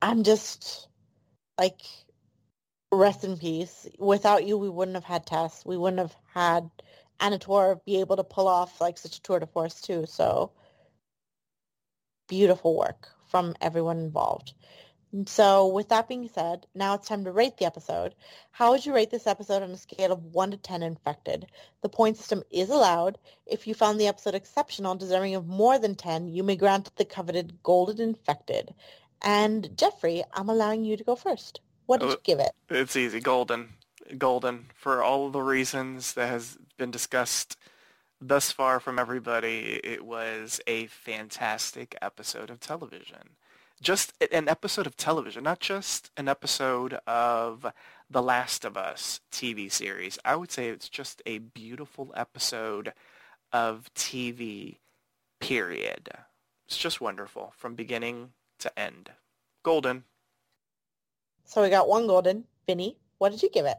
[0.01, 0.87] I'm just
[1.59, 1.81] like
[2.91, 3.87] rest in peace.
[3.99, 5.63] Without you, we wouldn't have had Tess.
[5.65, 6.69] We wouldn't have had
[7.19, 10.05] Anna Torv be able to pull off like such a tour de force too.
[10.07, 10.51] So
[12.29, 14.53] beautiful work from everyone involved.
[15.17, 18.13] And so with that being said, now it's time to rate the episode.
[18.51, 21.47] How would you rate this episode on a scale of 1 to 10 infected?
[21.81, 23.17] The point system is allowed.
[23.47, 27.03] If you found the episode exceptional, deserving of more than 10, you may grant the
[27.03, 28.75] coveted golden infected.
[29.23, 31.61] And Jeffrey, I'm allowing you to go first.
[31.87, 32.51] What did Uh, you give it?
[32.69, 33.19] It's easy.
[33.19, 33.73] Golden.
[34.19, 34.67] Golden.
[34.75, 37.57] For all the reasons that has been discussed
[38.21, 43.35] thus far from everybody, it was a fantastic episode of television.
[43.81, 47.65] Just an episode of television, not just an episode of
[48.09, 50.17] The Last of Us TV series.
[50.25, 52.93] I would say it's just a beautiful episode
[53.53, 54.77] of TV,
[55.39, 56.09] period.
[56.65, 59.11] It's just wonderful from beginning to end.
[59.61, 60.03] Golden.
[61.45, 62.45] So we got one golden.
[62.65, 63.77] Vinnie, what did you give it?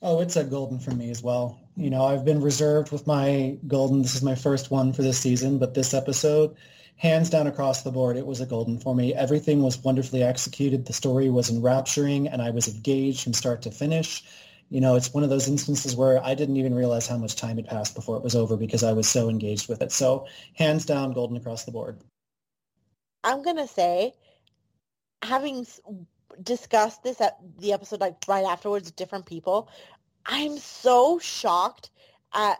[0.00, 1.60] Oh, it's a golden for me as well.
[1.76, 4.00] You know, I've been reserved with my golden.
[4.00, 6.56] This is my first one for this season, but this episode,
[6.98, 9.14] hands down across the board, it was a golden for me.
[9.14, 10.84] Everything was wonderfully executed.
[10.84, 14.22] The story was enrapturing, and I was engaged from start to finish.
[14.68, 17.56] You know, it's one of those instances where I didn't even realize how much time
[17.56, 19.92] had passed before it was over because I was so engaged with it.
[19.92, 21.98] So, hands down, golden across the board.
[23.24, 24.12] I'm gonna say,
[25.22, 25.66] having
[26.42, 29.70] discussed this at the episode like right afterwards different people,
[30.26, 31.90] I'm so shocked
[32.34, 32.58] at.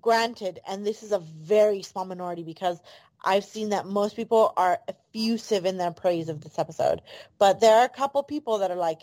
[0.00, 2.78] Granted, and this is a very small minority because
[3.28, 7.02] I've seen that most people are effusive in their praise of this episode,
[7.38, 9.02] but there are a couple people that are like,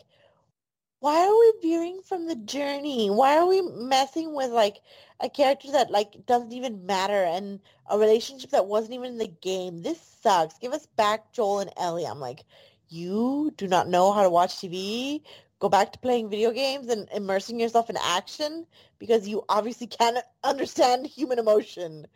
[0.99, 3.11] why are we veering from the journey?
[3.11, 4.77] Why are we messing with like
[5.19, 9.27] a character that like doesn't even matter and a relationship that wasn't even in the
[9.27, 9.83] game?
[9.83, 10.57] This sucks.
[10.57, 12.07] Give us back Joel and Ellie.
[12.07, 12.45] I'm like,
[12.89, 15.21] you do not know how to watch TV?
[15.59, 18.65] Go back to playing video games and immersing yourself in action
[18.97, 22.07] because you obviously can't understand human emotion.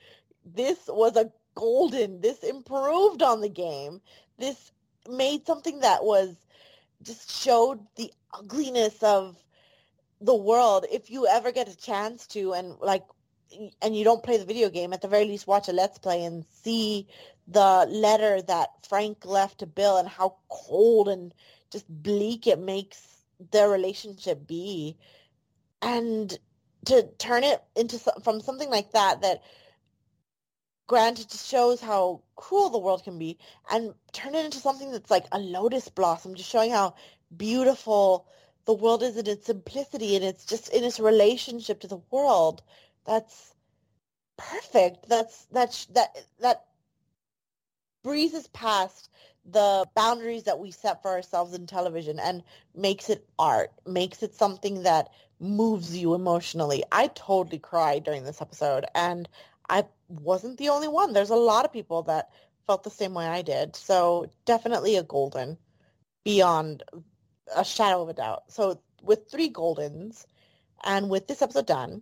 [0.44, 2.22] This was a golden.
[2.22, 4.02] This improved on the game.
[4.38, 4.72] This
[5.10, 6.36] made something that was
[7.03, 9.36] just showed the ugliness of
[10.22, 13.03] the world if you ever get a chance to and like
[13.81, 16.26] and you don't play the video game at the very least watch a let's play
[16.26, 17.07] and see
[17.48, 21.34] the letter that frank left to bill and how cold and
[21.72, 23.02] just bleak it makes
[23.52, 24.98] their relationship be
[25.81, 26.38] and
[26.86, 29.41] to turn it into from something like that that
[30.90, 33.38] granted just shows how cruel the world can be
[33.72, 36.95] and turn it into something that's like a lotus blossom just showing how
[37.38, 38.26] beautiful
[38.66, 42.64] the world is in its simplicity and it's just in its relationship to the world.
[43.06, 43.53] That's
[44.36, 45.07] perfect.
[45.07, 46.66] That's that's that that
[48.03, 49.11] breezes past
[49.45, 52.41] the boundaries that we set for ourselves in television and
[52.76, 55.10] makes it art makes it something that
[55.40, 56.84] moves you emotionally.
[56.91, 59.30] I totally cried during this episode and
[59.70, 62.30] i wasn't the only one there's a lot of people that
[62.68, 65.58] felt the same way i did so definitely a golden
[66.24, 66.84] beyond
[67.56, 68.44] a shadow of a doubt.
[68.50, 70.26] So with three Goldens
[70.84, 72.02] and with this episode done,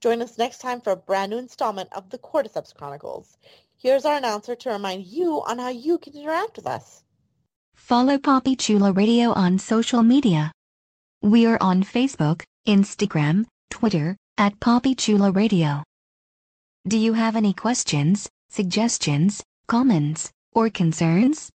[0.00, 3.36] join us next time for a brand new installment of the Cordyceps Chronicles.
[3.78, 7.02] Here's our announcer to remind you on how you can interact with us.
[7.74, 10.52] Follow Papi Chulo Radio on social media.
[11.22, 15.82] We are on Facebook, Instagram, Twitter, at Papi Chulo Radio.
[16.88, 21.50] Do you have any questions, suggestions, comments, or concerns?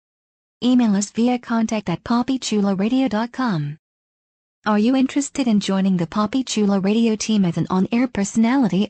[0.63, 3.77] Email us via contact at PapiChuloRadio.com.
[4.65, 8.89] Are you interested in joining the Papi Chulo Radio team as an on-air personality?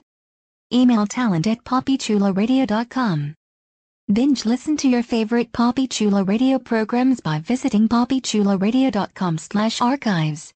[0.72, 3.34] Email talent at PapiChuloRadio.com.
[4.14, 10.54] Binge listen to your favorite Papi Chulo radio programs by visiting PapiChuloRadio.com slash archives.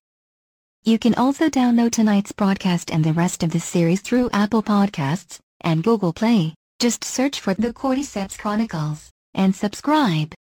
[0.84, 5.40] You can also download tonight's broadcast and the rest of the series through Apple Podcasts
[5.62, 6.54] and Google Play.
[6.78, 10.34] Just search for The Cordyceps Chronicles and subscribe.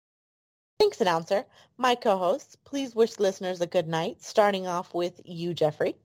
[0.79, 1.45] Thanks, announcer.
[1.77, 5.97] My co-hosts, please wish listeners a good night, starting off with you, Jeffrey.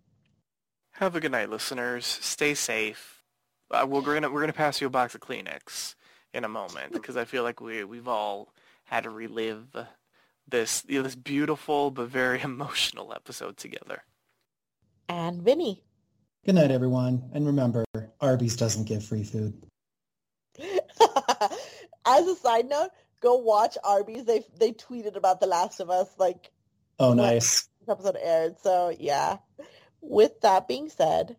[0.94, 2.06] Have a good night, listeners.
[2.06, 3.24] Stay safe.
[3.72, 5.96] Uh, we're gonna we're gonna pass you a box of Kleenex
[6.34, 8.54] in a moment because I feel like we we've all
[8.86, 9.76] had to relive
[10.48, 14.04] this you know, this beautiful but very emotional episode together.
[15.10, 15.84] And Vinnie.
[16.46, 17.30] Good night, everyone.
[17.34, 17.86] And remember,
[18.20, 19.54] Arby's doesn't give free food.
[22.06, 22.90] As a side note,
[23.22, 24.26] go watch Arby's.
[24.26, 26.52] They they tweeted about The Last of Us like
[27.00, 27.70] Oh, nice.
[27.88, 28.60] episode aired.
[28.62, 29.38] So yeah.
[30.02, 31.38] With that being said,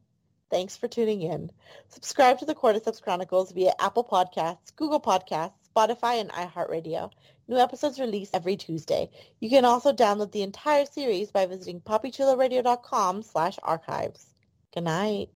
[0.50, 1.50] thanks for tuning in.
[1.88, 7.10] Subscribe to the Cordyceps Chronicles via Apple Podcasts, Google Podcasts, Spotify, and iHeartRadio.
[7.46, 9.10] New episodes released every Tuesday.
[9.38, 14.33] You can also download the entire series by visiting PapiChuloRadio.com slash archives.
[14.74, 15.33] Good night.